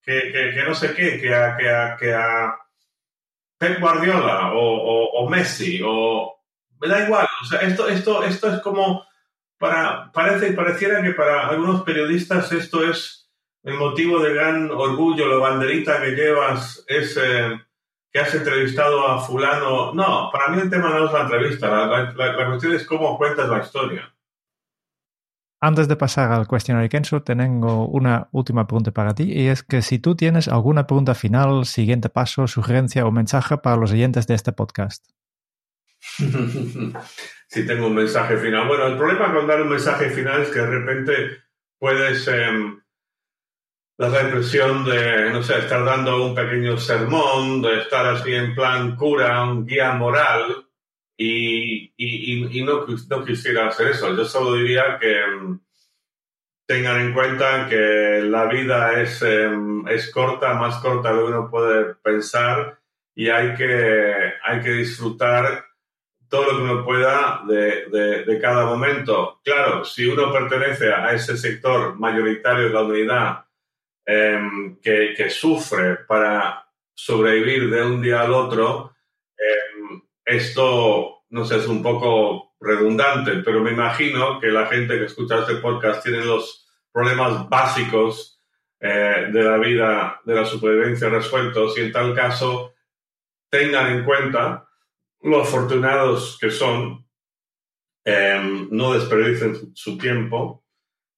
que, 0.00 0.30
que, 0.30 0.62
no 0.64 0.72
sé 0.72 0.94
qué, 0.94 1.20
que 1.20 1.34
a, 1.34 1.56
que 1.56 1.68
a, 1.68 1.96
que 1.96 2.14
a 2.14 2.56
Pep 3.58 3.80
Guardiola 3.80 4.52
o, 4.54 5.24
o, 5.24 5.28
Messi, 5.28 5.80
o 5.84 6.40
me 6.80 6.86
da 6.86 7.04
igual. 7.04 7.26
O 7.42 7.44
sea, 7.46 7.62
esto, 7.62 7.88
esto, 7.88 8.22
esto 8.22 8.54
es 8.54 8.60
como 8.60 9.04
para, 9.58 10.12
parece, 10.12 10.52
pareciera 10.52 11.02
que 11.02 11.10
para 11.10 11.48
algunos 11.48 11.82
periodistas 11.82 12.52
esto 12.52 12.88
es 12.88 13.19
el 13.62 13.74
motivo 13.74 14.20
de 14.20 14.34
gran 14.34 14.70
orgullo, 14.70 15.28
la 15.28 15.36
banderita 15.36 16.00
que 16.00 16.12
llevas 16.12 16.84
es 16.88 17.18
eh, 17.22 17.60
que 18.12 18.20
has 18.20 18.34
entrevistado 18.34 19.06
a 19.06 19.20
fulano. 19.20 19.92
No, 19.92 20.30
para 20.32 20.48
mí 20.48 20.60
el 20.60 20.70
tema 20.70 20.90
no 20.90 21.06
es 21.06 21.12
la 21.12 21.22
entrevista, 21.22 21.86
la, 21.86 22.46
cuestión 22.46 22.72
es 22.72 22.86
cómo 22.86 23.16
cuentas 23.18 23.48
la 23.48 23.60
historia. 23.60 24.14
Antes 25.62 25.88
de 25.88 25.96
pasar 25.96 26.32
al 26.32 26.46
cuestionario 26.46 26.88
Kenzo, 26.88 27.22
tengo 27.22 27.86
una 27.86 28.28
última 28.32 28.66
pregunta 28.66 28.92
para 28.92 29.14
ti 29.14 29.24
y 29.30 29.48
es 29.48 29.62
que 29.62 29.82
si 29.82 29.98
tú 29.98 30.16
tienes 30.16 30.48
alguna 30.48 30.86
pregunta 30.86 31.14
final, 31.14 31.66
siguiente 31.66 32.08
paso, 32.08 32.46
sugerencia 32.46 33.04
o 33.04 33.12
mensaje 33.12 33.58
para 33.58 33.76
los 33.76 33.92
oyentes 33.92 34.26
de 34.26 34.34
este 34.34 34.52
podcast. 34.52 35.04
si 37.48 37.66
tengo 37.66 37.88
un 37.88 37.94
mensaje 37.94 38.38
final. 38.38 38.66
Bueno, 38.66 38.86
el 38.86 38.96
problema 38.96 39.34
con 39.34 39.46
dar 39.46 39.60
un 39.60 39.68
mensaje 39.68 40.08
final 40.08 40.40
es 40.40 40.48
que 40.48 40.60
de 40.60 40.66
repente 40.66 41.12
puedes 41.78 42.26
em, 42.28 42.80
da 44.00 44.08
la 44.08 44.22
impresión 44.22 44.82
de, 44.86 45.30
no 45.30 45.42
sé, 45.42 45.58
estar 45.58 45.84
dando 45.84 46.24
un 46.24 46.34
pequeño 46.34 46.78
sermón, 46.78 47.60
de 47.60 47.80
estar 47.80 48.06
así 48.06 48.32
en 48.32 48.54
plan 48.54 48.96
cura, 48.96 49.42
un 49.44 49.66
guía 49.66 49.92
moral, 49.92 50.66
y, 51.18 51.92
y, 51.98 52.64
no, 52.64 52.86
no, 52.86 53.24
quisiera 53.26 53.68
hacer 53.68 53.88
eso. 53.88 54.16
Yo 54.16 54.24
solo 54.24 54.54
diría 54.54 54.98
que 54.98 55.20
mm, 55.26 55.60
tengan 56.66 56.98
en 57.02 57.12
cuenta 57.12 57.68
que 57.68 58.22
la 58.24 58.46
vida 58.46 59.02
es, 59.02 59.20
em, 59.20 59.86
es 59.86 60.10
corta, 60.10 60.54
más 60.54 60.78
corta 60.78 61.10
de 61.10 61.16
lo 61.16 61.26
que 61.26 61.32
uno 61.32 61.50
puede 61.50 61.94
pensar, 61.96 62.78
y 63.14 63.28
hay 63.28 63.54
que, 63.54 64.32
hay 64.42 64.60
que 64.62 64.70
disfrutar 64.70 65.66
todo 66.26 66.52
lo 66.52 66.56
que 66.56 66.72
uno 66.72 66.84
pueda 66.86 67.42
de, 67.46 67.84
de, 67.90 68.24
de 68.24 68.40
cada 68.40 68.64
momento. 68.64 69.40
Claro, 69.44 69.84
si 69.84 70.06
uno 70.06 70.32
pertenece 70.32 70.90
a 70.90 71.12
ese 71.12 71.36
sector 71.36 71.98
mayoritario 71.98 72.68
de 72.68 72.72
la 72.72 72.80
humanidad, 72.80 73.44
em, 74.10 74.76
que, 74.80 75.30
sufre 75.30 75.98
para 76.08 76.66
sobrevivir 76.94 77.70
de 77.70 77.82
un 77.82 78.02
día 78.02 78.22
al 78.22 78.32
otro, 78.32 78.96
em, 79.36 80.02
esto, 80.24 81.22
no 81.30 81.44
sé, 81.44 81.58
es 81.58 81.68
un 81.68 81.82
poco 81.82 82.54
redundante, 82.60 83.36
pero 83.44 83.60
me 83.60 83.70
imagino 83.70 84.40
que 84.40 84.48
la 84.48 84.66
gente 84.66 84.98
que 84.98 85.04
escucha 85.04 85.40
este 85.40 85.56
podcast 85.56 86.02
tiene 86.02 86.24
los 86.24 86.66
problemas 86.92 87.48
básicos 87.48 88.42
eh, 88.80 89.28
de 89.32 89.42
la 89.42 89.58
vida, 89.58 90.20
de 90.24 90.34
la 90.34 90.44
supervivencia 90.44 91.08
resueltos 91.08 91.78
y 91.78 91.82
en 91.82 91.92
tal 91.92 92.14
caso 92.14 92.74
tengan 93.48 93.92
en 93.92 94.04
cuenta 94.04 94.66
lo 95.22 95.42
afortunados 95.42 96.38
que 96.40 96.50
son, 96.50 97.06
em, 98.04 98.68
no 98.70 98.94
desperdicien 98.94 99.72
su, 99.74 99.98
tiempo 99.98 100.59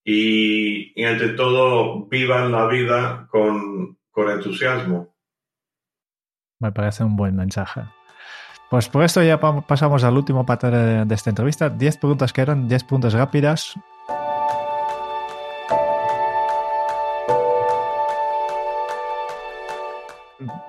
y, 0.04 1.00
y, 1.00 1.04
ante 1.04 1.28
todo 1.30 2.06
vivan 2.06 2.52
la 2.52 2.66
vida 2.66 3.26
con, 3.30 3.98
con 4.10 4.30
entusiasmo. 4.30 5.14
Me 6.60 6.72
parece 6.72 7.04
un 7.04 7.16
buen 7.16 7.36
mensaje. 7.36 7.82
Pues 8.70 8.88
por 8.88 9.04
esto 9.04 9.22
ya 9.22 9.38
pasamos 9.38 10.02
al 10.02 10.16
último 10.16 10.46
de, 10.46 11.04
de 11.04 11.14
esta 11.14 11.30
entrevista. 11.30 11.68
10 11.68 11.98
preguntas 11.98 12.32
que 12.32 12.40
eran 12.40 12.68
10 12.68 12.84
preguntas 12.84 13.12
rápidas. 13.12 13.74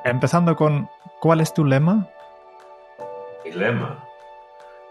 Empezando 0.04 0.56
con, 0.56 0.90
¿cuál 1.22 1.40
es 1.40 1.54
tu 1.54 1.64
lema? 1.64 2.10
Mi 3.46 3.52
lema. 3.52 4.04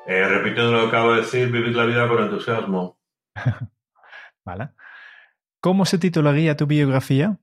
Eh, 0.07 0.26
repitiendo 0.26 0.72
lo 0.72 0.80
que 0.82 0.88
acabo 0.88 1.12
de 1.12 1.20
decir, 1.20 1.51
vivir 1.51 1.76
la 1.76 1.84
vida 1.84 2.09
con 2.09 2.22
entusiasmo. 2.22 2.97
vale. 4.45 4.70
¿Cómo 5.61 5.84
se 5.84 5.99
titularía 5.99 6.57
tu 6.57 6.66
biografía? 6.66 7.38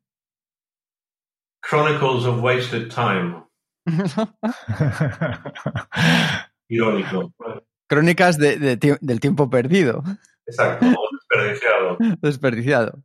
Chronicles 1.61 2.25
of 2.25 2.41
Wasted 2.41 2.89
Time. 2.89 3.43
Irónico. 6.69 7.33
Crónicas 7.87 8.37
de, 8.37 8.77
del 8.77 9.19
tiempo 9.19 9.49
perdido. 9.49 10.03
Exacto, 10.45 10.85
desperdiciado. 11.11 11.97
Desperdiciado. 12.21 13.03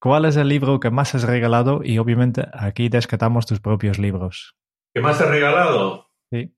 ¿Cuál 0.00 0.26
es 0.26 0.36
el 0.36 0.48
libro 0.48 0.78
que 0.78 0.90
más 0.90 1.14
has 1.14 1.24
regalado? 1.24 1.80
Y 1.82 1.98
obviamente 1.98 2.46
aquí 2.52 2.88
descatamos 2.88 3.46
tus 3.46 3.60
propios 3.60 3.98
libros. 3.98 4.56
¿Qué 4.94 5.00
más 5.00 5.20
has 5.20 5.28
regalado? 5.28 6.08
Sí. 6.30 6.54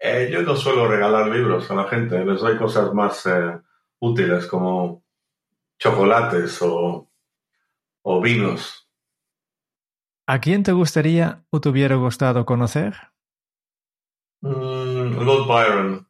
Eh, 0.00 0.28
yo 0.32 0.42
no 0.42 0.56
suelo 0.56 0.88
regalar 0.88 1.28
libros 1.28 1.70
a 1.70 1.74
la 1.74 1.84
gente, 1.84 2.24
les 2.24 2.40
doy 2.40 2.58
cosas 2.58 2.92
más 2.92 3.24
eh, 3.26 3.60
útiles 4.00 4.46
como 4.46 5.04
chocolates 5.78 6.60
o, 6.62 7.10
o 8.02 8.20
vinos. 8.20 8.88
¿A 10.28 10.40
quién 10.40 10.62
te 10.62 10.72
gustaría 10.72 11.44
o 11.50 11.60
te 11.60 11.68
hubiera 11.68 11.94
gustado 11.96 12.44
conocer? 12.44 12.94
Mm, 14.42 15.24
Lord 15.24 15.46
Byron. 15.46 16.08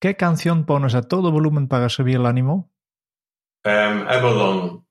¿Qué 0.00 0.16
canción 0.16 0.66
pones 0.66 0.94
a 0.94 1.02
todo 1.02 1.30
volumen 1.32 1.68
para 1.68 1.88
subir 1.88 2.16
el 2.16 2.26
ánimo? 2.26 2.70
Um. 3.64 4.84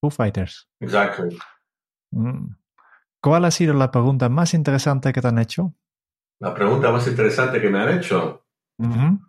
Foo 0.00 0.10
Fighters. 0.10 0.68
Exactly. 0.80 1.36
Mm. 2.12 2.54
¿Cuál 3.20 3.44
ha 3.44 3.50
sido 3.50 3.74
la 3.74 3.90
pregunta 3.90 4.28
más 4.28 4.54
interesante 4.54 5.12
que 5.12 5.20
te 5.20 5.28
han 5.28 5.38
hecho? 5.38 5.74
La 6.40 6.54
pregunta 6.54 6.90
más 6.92 7.06
interesante 7.08 7.60
que 7.60 7.68
me 7.68 7.80
han 7.80 7.98
hecho. 7.98 8.46
Uh 8.78 8.86
-huh. 8.86 9.27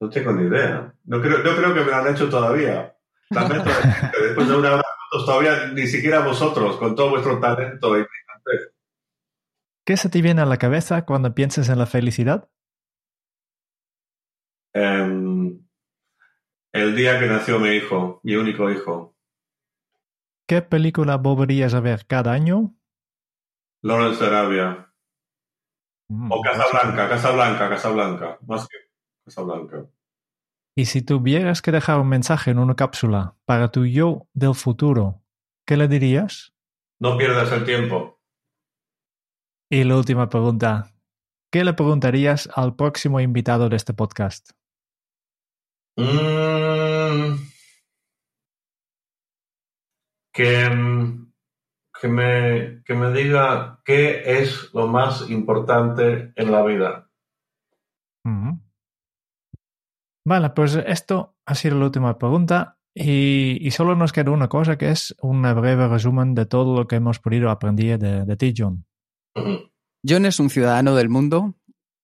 No 0.00 0.10
tengo 0.10 0.32
ni 0.32 0.46
idea. 0.46 0.94
No 1.04 1.20
creo, 1.20 1.38
no 1.38 1.56
creo 1.56 1.74
que 1.74 1.80
me 1.80 1.90
la 1.90 1.98
han 1.98 2.14
hecho 2.14 2.28
todavía. 2.28 2.96
También 3.30 3.62
después 4.22 4.48
de 4.48 4.56
una 4.56 4.74
hora 4.74 4.84
todavía 5.10 5.68
ni 5.68 5.86
siquiera 5.86 6.20
vosotros, 6.20 6.76
con 6.76 6.94
todo 6.94 7.10
vuestro 7.10 7.40
talento 7.40 7.98
y 7.98 8.04
¿Qué 9.84 9.96
se 9.96 10.10
te 10.10 10.20
viene 10.20 10.42
a 10.42 10.46
la 10.46 10.58
cabeza 10.58 11.06
cuando 11.06 11.34
piensas 11.34 11.70
en 11.70 11.78
la 11.78 11.86
felicidad? 11.86 12.50
Um, 14.74 15.66
el 16.74 16.94
día 16.94 17.18
que 17.18 17.26
nació 17.26 17.58
mi 17.58 17.70
hijo, 17.70 18.20
mi 18.22 18.36
único 18.36 18.70
hijo. 18.70 19.16
¿Qué 20.46 20.60
película 20.60 21.16
volverías 21.16 21.72
a 21.72 21.80
ver 21.80 22.06
cada 22.06 22.32
año? 22.32 22.74
Lawrence 23.80 24.22
de 24.22 24.26
Arabia. 24.26 24.92
Mm, 26.08 26.32
o 26.32 26.42
Casablanca, 26.42 27.08
Casablanca, 27.08 27.68
Casablanca. 27.70 28.38
Más 28.46 28.68
que 28.68 28.87
Y 30.76 30.86
si 30.86 31.02
tuvieras 31.02 31.60
que 31.60 31.72
dejar 31.72 31.98
un 31.98 32.08
mensaje 32.08 32.50
en 32.52 32.58
una 32.58 32.76
cápsula 32.76 33.34
para 33.44 33.70
tu 33.70 33.84
yo 33.84 34.28
del 34.32 34.54
futuro, 34.54 35.22
¿qué 35.66 35.76
le 35.76 35.88
dirías? 35.88 36.54
No 37.00 37.16
pierdas 37.16 37.50
el 37.52 37.64
tiempo. 37.64 38.20
Y 39.70 39.84
la 39.84 39.96
última 39.96 40.28
pregunta. 40.28 40.94
¿Qué 41.50 41.64
le 41.64 41.72
preguntarías 41.72 42.48
al 42.54 42.76
próximo 42.76 43.20
invitado 43.20 43.68
de 43.68 43.76
este 43.76 43.94
podcast? 43.94 44.50
Mm, 45.96 47.36
que, 50.32 51.18
que, 52.00 52.08
me, 52.08 52.82
que 52.84 52.94
me 52.94 53.12
diga 53.12 53.80
qué 53.84 54.40
es 54.40 54.72
lo 54.74 54.86
más 54.86 55.28
importante 55.28 56.32
en 56.36 56.52
la 56.52 56.62
vida. 56.64 57.10
Uh 58.24 58.30
-huh. 58.30 58.60
Vale, 60.28 60.50
pues 60.50 60.74
esto 60.74 61.38
ha 61.46 61.54
sido 61.54 61.78
la 61.78 61.86
última 61.86 62.18
pregunta 62.18 62.76
y, 62.94 63.56
y, 63.66 63.70
solo 63.70 63.96
nos 63.96 64.12
queda 64.12 64.30
una 64.30 64.48
cosa 64.48 64.76
que 64.76 64.90
es 64.90 65.16
un 65.22 65.40
breve 65.40 65.88
resumen 65.88 66.34
de 66.34 66.44
todo 66.44 66.76
lo 66.76 66.86
que 66.86 66.96
hemos 66.96 67.18
podido 67.18 67.48
aprender 67.48 67.98
de, 67.98 68.26
de 68.26 68.36
ti, 68.36 68.52
John. 68.54 68.84
John 70.06 70.26
es 70.26 70.38
un 70.38 70.50
ciudadano 70.50 70.94
del 70.94 71.08
mundo, 71.08 71.54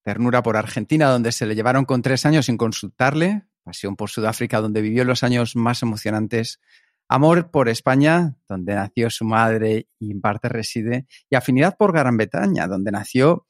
ternura 0.02 0.42
por 0.42 0.56
Argentina, 0.56 1.10
donde 1.10 1.32
se 1.32 1.44
le 1.44 1.54
llevaron 1.54 1.84
con 1.84 2.00
tres 2.00 2.24
años 2.24 2.46
sin 2.46 2.56
consultarle, 2.56 3.42
pasión 3.62 3.94
por 3.94 4.08
Sudáfrica, 4.08 4.62
donde 4.62 4.80
vivió 4.80 5.04
los 5.04 5.22
años 5.22 5.54
más 5.54 5.82
emocionantes, 5.82 6.62
amor 7.10 7.50
por 7.50 7.68
España, 7.68 8.38
donde 8.48 8.74
nació 8.74 9.10
su 9.10 9.26
madre 9.26 9.88
y 9.98 10.12
en 10.12 10.22
parte 10.22 10.48
reside, 10.48 11.06
y 11.28 11.36
afinidad 11.36 11.76
por 11.76 11.92
Gran 11.92 12.16
Bretaña, 12.16 12.68
donde 12.68 12.90
nació 12.90 13.46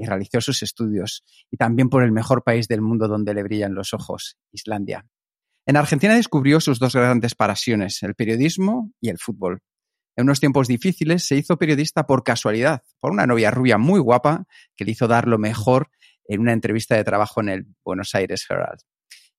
y 0.00 0.06
realizó 0.06 0.40
sus 0.40 0.62
estudios, 0.62 1.24
y 1.50 1.56
también 1.56 1.88
por 1.88 2.02
el 2.02 2.12
mejor 2.12 2.42
país 2.42 2.68
del 2.68 2.80
mundo 2.80 3.06
donde 3.06 3.34
le 3.34 3.42
brillan 3.42 3.74
los 3.74 3.92
ojos, 3.92 4.38
Islandia. 4.52 5.06
En 5.66 5.76
Argentina 5.76 6.14
descubrió 6.14 6.60
sus 6.60 6.78
dos 6.78 6.94
grandes 6.94 7.34
pasiones, 7.34 8.02
el 8.02 8.14
periodismo 8.14 8.92
y 9.00 9.10
el 9.10 9.18
fútbol. 9.18 9.60
En 10.16 10.24
unos 10.24 10.40
tiempos 10.40 10.68
difíciles 10.68 11.24
se 11.24 11.36
hizo 11.36 11.58
periodista 11.58 12.06
por 12.06 12.24
casualidad, 12.24 12.82
por 12.98 13.12
una 13.12 13.26
novia 13.26 13.50
rubia 13.50 13.78
muy 13.78 14.00
guapa 14.00 14.46
que 14.76 14.84
le 14.84 14.92
hizo 14.92 15.06
dar 15.06 15.28
lo 15.28 15.38
mejor 15.38 15.90
en 16.24 16.40
una 16.40 16.52
entrevista 16.52 16.96
de 16.96 17.04
trabajo 17.04 17.40
en 17.40 17.48
el 17.50 17.66
Buenos 17.84 18.14
Aires 18.14 18.46
Herald 18.48 18.80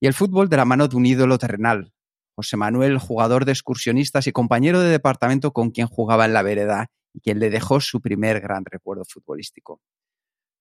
y 0.01 0.07
el 0.07 0.13
fútbol 0.13 0.49
de 0.49 0.57
la 0.57 0.65
mano 0.65 0.87
de 0.87 0.97
un 0.97 1.05
ídolo 1.05 1.37
terrenal, 1.37 1.93
José 2.35 2.57
Manuel, 2.57 2.97
jugador 2.97 3.45
de 3.45 3.51
excursionistas 3.51 4.25
y 4.25 4.31
compañero 4.31 4.81
de 4.81 4.89
departamento 4.89 5.53
con 5.53 5.69
quien 5.69 5.87
jugaba 5.87 6.25
en 6.25 6.33
la 6.33 6.41
vereda 6.41 6.87
y 7.13 7.21
quien 7.21 7.39
le 7.39 7.51
dejó 7.51 7.79
su 7.79 8.01
primer 8.01 8.41
gran 8.41 8.65
recuerdo 8.65 9.03
futbolístico. 9.05 9.79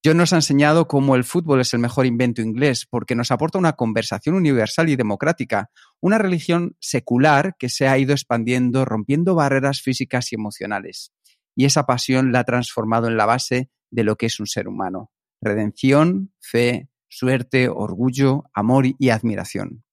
John 0.02 0.16
nos 0.16 0.32
ha 0.32 0.36
enseñado 0.36 0.88
cómo 0.88 1.14
el 1.14 1.24
fútbol 1.24 1.60
es 1.60 1.74
el 1.74 1.80
mejor 1.80 2.06
invento 2.06 2.40
inglés 2.40 2.86
porque 2.88 3.14
nos 3.14 3.30
aporta 3.30 3.58
una 3.58 3.74
conversación 3.74 4.34
universal 4.34 4.88
y 4.88 4.96
democrática, 4.96 5.70
una 6.00 6.16
religión 6.16 6.74
secular 6.80 7.54
que 7.58 7.68
se 7.68 7.86
ha 7.86 7.98
ido 7.98 8.12
expandiendo, 8.12 8.86
rompiendo 8.86 9.34
barreras 9.34 9.82
físicas 9.82 10.32
y 10.32 10.36
emocionales. 10.36 11.12
Y 11.54 11.66
esa 11.66 11.84
pasión 11.84 12.32
la 12.32 12.40
ha 12.40 12.44
transformado 12.44 13.08
en 13.08 13.18
la 13.18 13.26
base 13.26 13.68
de 13.90 14.04
lo 14.04 14.16
que 14.16 14.26
es 14.26 14.40
un 14.40 14.46
ser 14.46 14.68
humano. 14.68 15.10
Redención, 15.42 16.32
fe, 16.40 16.88
suerte, 17.08 17.68
orgullo, 17.68 18.44
amor 18.54 18.86
y 18.98 19.10
admiración. 19.10 19.84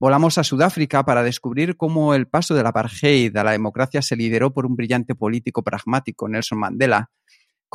Volamos 0.00 0.38
a 0.38 0.44
Sudáfrica 0.44 1.04
para 1.04 1.22
descubrir 1.22 1.76
cómo 1.76 2.14
el 2.14 2.26
paso 2.26 2.54
del 2.54 2.66
apartheid 2.66 3.36
a 3.36 3.44
la 3.44 3.52
democracia 3.52 4.02
se 4.02 4.16
lideró 4.16 4.52
por 4.52 4.66
un 4.66 4.74
brillante 4.74 5.14
político 5.14 5.62
pragmático, 5.62 6.28
Nelson 6.28 6.58
Mandela, 6.58 7.10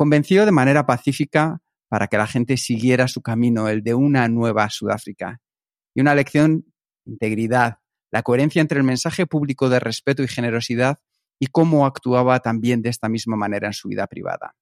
convencido 0.02 0.44
de 0.44 0.50
manera 0.50 0.84
pacífica 0.84 1.60
para 1.88 2.08
que 2.08 2.16
la 2.16 2.26
gente 2.26 2.56
siguiera 2.56 3.06
su 3.06 3.22
camino, 3.22 3.68
el 3.68 3.84
de 3.84 3.94
una 3.94 4.26
nueva 4.26 4.68
Sudáfrica. 4.68 5.40
Y 5.94 6.00
una 6.00 6.16
lección, 6.16 6.66
integridad, 7.04 7.78
la 8.10 8.24
coherencia 8.24 8.60
entre 8.60 8.78
el 8.78 8.84
mensaje 8.84 9.28
público 9.28 9.68
de 9.68 9.78
respeto 9.78 10.24
y 10.24 10.26
generosidad 10.26 10.98
y 11.38 11.46
cómo 11.46 11.86
actuaba 11.86 12.40
también 12.40 12.82
de 12.82 12.90
esta 12.90 13.08
misma 13.08 13.36
manera 13.36 13.68
en 13.68 13.74
su 13.74 13.86
vida 13.86 14.08
privada. 14.08 14.56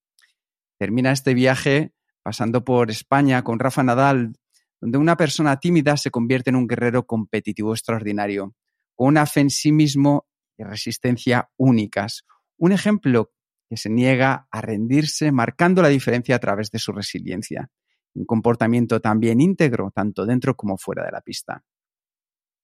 Termina 0.78 1.10
este 1.10 1.32
viaje 1.32 1.94
pasando 2.22 2.62
por 2.62 2.90
España 2.90 3.42
con 3.42 3.58
Rafa 3.58 3.82
Nadal, 3.82 4.34
donde 4.78 4.98
una 4.98 5.16
persona 5.16 5.58
tímida 5.58 5.96
se 5.96 6.10
convierte 6.10 6.50
en 6.50 6.56
un 6.56 6.66
guerrero 6.66 7.06
competitivo 7.06 7.72
extraordinario, 7.72 8.54
con 8.94 9.08
una 9.08 9.24
fe 9.24 9.40
en 9.40 9.48
sí 9.48 9.72
mismo 9.72 10.26
y 10.58 10.64
resistencia 10.64 11.48
únicas. 11.56 12.26
Un 12.58 12.72
ejemplo 12.72 13.30
que 13.70 13.76
se 13.76 13.88
niega 13.88 14.48
a 14.50 14.60
rendirse, 14.60 15.30
marcando 15.30 15.80
la 15.80 15.88
diferencia 15.88 16.34
a 16.34 16.40
través 16.40 16.72
de 16.72 16.80
su 16.80 16.90
resiliencia. 16.92 17.70
un 18.12 18.26
comportamiento 18.26 19.00
también 19.00 19.40
íntegro, 19.40 19.92
tanto 19.94 20.26
dentro 20.26 20.56
como 20.56 20.76
fuera 20.76 21.04
de 21.04 21.12
la 21.12 21.20
pista. 21.20 21.62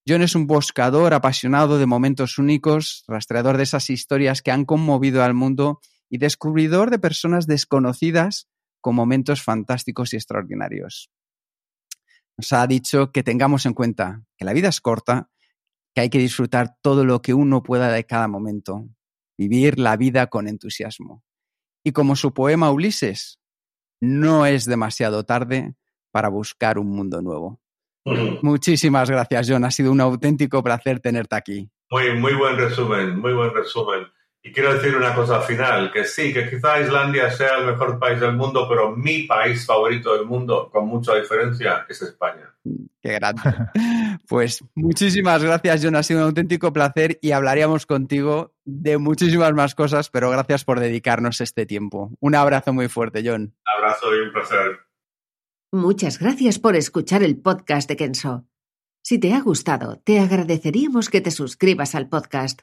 John 0.04 0.22
es 0.22 0.34
un 0.34 0.48
buscador 0.48 1.14
apasionado 1.14 1.78
de 1.78 1.86
momentos 1.86 2.38
únicos, 2.38 3.04
rastreador 3.06 3.56
de 3.56 3.62
esas 3.62 3.88
historias 3.88 4.42
que 4.42 4.50
han 4.50 4.64
conmovido 4.64 5.22
al 5.22 5.34
mundo 5.34 5.80
y 6.10 6.18
descubridor 6.18 6.90
de 6.90 6.98
personas 6.98 7.46
desconocidas 7.46 8.48
con 8.80 8.96
momentos 8.96 9.40
fantásticos 9.40 10.12
y 10.12 10.16
extraordinarios. 10.16 11.12
Nos 12.36 12.52
ha 12.52 12.66
dicho 12.66 13.12
que 13.12 13.22
tengamos 13.22 13.66
en 13.66 13.74
cuenta 13.74 14.24
que 14.36 14.44
la 14.44 14.52
vida 14.52 14.68
es 14.68 14.80
corta, 14.80 15.30
que 15.94 16.00
hay 16.00 16.10
que 16.10 16.18
disfrutar 16.18 16.76
todo 16.82 17.04
lo 17.04 17.22
que 17.22 17.34
uno 17.34 17.62
pueda 17.62 17.92
de 17.92 18.04
cada 18.04 18.26
momento, 18.26 18.88
vivir 19.38 19.78
la 19.78 19.96
vida 19.96 20.26
con 20.28 20.48
entusiasmo. 20.48 21.22
Y 21.84 21.92
como 21.92 22.16
su 22.16 22.34
poema 22.34 22.70
Ulises, 22.70 23.38
no 24.00 24.46
es 24.46 24.64
demasiado 24.64 25.24
tarde 25.24 25.74
para 26.10 26.28
buscar 26.28 26.78
un 26.78 26.88
mundo 26.88 27.22
nuevo. 27.22 27.60
Muchísimas 28.42 29.10
gracias, 29.10 29.48
John. 29.50 29.64
Ha 29.64 29.70
sido 29.70 29.90
un 29.92 30.00
auténtico 30.00 30.62
placer 30.62 31.00
tenerte 31.00 31.36
aquí. 31.36 31.70
Muy, 31.90 32.18
muy 32.18 32.34
buen 32.34 32.56
resumen, 32.56 33.18
muy 33.18 33.32
buen 33.32 33.52
resumen. 33.52 34.06
Y 34.46 34.52
quiero 34.52 34.74
decir 34.74 34.96
una 34.96 35.12
cosa 35.12 35.40
final, 35.40 35.90
que 35.90 36.04
sí, 36.04 36.32
que 36.32 36.48
quizá 36.48 36.80
Islandia 36.80 37.32
sea 37.32 37.58
el 37.58 37.66
mejor 37.66 37.98
país 37.98 38.20
del 38.20 38.36
mundo, 38.36 38.68
pero 38.68 38.94
mi 38.94 39.24
país 39.24 39.66
favorito 39.66 40.16
del 40.16 40.24
mundo, 40.24 40.70
con 40.70 40.86
mucha 40.86 41.16
diferencia, 41.16 41.84
es 41.88 42.00
España. 42.02 42.54
Qué 43.02 43.12
grande. 43.12 43.42
Pues 44.28 44.64
muchísimas 44.74 45.42
gracias, 45.42 45.80
John. 45.84 45.94
Ha 45.94 46.02
sido 46.02 46.20
un 46.20 46.26
auténtico 46.26 46.72
placer 46.72 47.18
y 47.20 47.32
hablaríamos 47.32 47.86
contigo 47.86 48.54
de 48.64 48.98
muchísimas 48.98 49.52
más 49.52 49.74
cosas, 49.74 50.10
pero 50.10 50.30
gracias 50.30 50.64
por 50.64 50.80
dedicarnos 50.80 51.40
este 51.40 51.66
tiempo. 51.66 52.10
Un 52.18 52.34
abrazo 52.34 52.72
muy 52.72 52.88
fuerte, 52.88 53.22
John. 53.24 53.42
Un 53.42 53.84
abrazo 53.84 54.16
y 54.16 54.20
un 54.26 54.32
placer. 54.32 54.80
Muchas 55.72 56.18
gracias 56.18 56.58
por 56.58 56.74
escuchar 56.76 57.22
el 57.22 57.36
podcast 57.36 57.88
de 57.88 57.96
Kenso. 57.96 58.46
Si 59.02 59.18
te 59.18 59.34
ha 59.34 59.40
gustado, 59.40 60.00
te 60.04 60.18
agradeceríamos 60.18 61.08
que 61.08 61.20
te 61.20 61.30
suscribas 61.30 61.94
al 61.94 62.08
podcast 62.08 62.62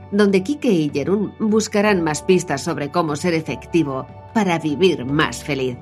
donde 0.11 0.43
Kike 0.43 0.71
y 0.71 0.89
Jerún 0.89 1.33
buscarán 1.39 2.03
más 2.03 2.21
pistas 2.21 2.61
sobre 2.61 2.89
cómo 2.89 3.15
ser 3.15 3.33
efectivo 3.33 4.05
para 4.33 4.59
vivir 4.59 5.05
más 5.05 5.43
feliz. 5.43 5.77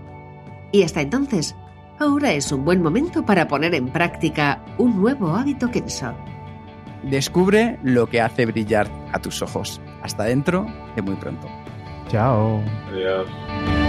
Y 0.71 0.84
hasta 0.84 1.01
entonces, 1.01 1.55
ahora 1.99 2.32
es 2.34 2.51
un 2.51 2.63
buen 2.63 2.82
momento 2.82 3.25
para 3.25 3.47
poner 3.47 3.73
en 3.75 3.89
práctica 3.89 4.63
un 4.77 5.01
nuevo 5.01 5.36
hábito 5.36 5.69
Kenso. 5.71 6.13
Descubre 7.03 7.80
lo 7.84 8.07
que 8.07 8.21
hace 8.21 8.45
brillar 8.45 8.88
a 9.13 9.19
tus 9.19 9.41
ojos. 9.41 9.82
Hasta 10.01 10.25
dentro 10.25 10.65
de 10.95 11.01
muy 11.01 11.15
pronto. 11.15 11.47
Chao. 12.09 12.61
Adiós. 12.91 13.88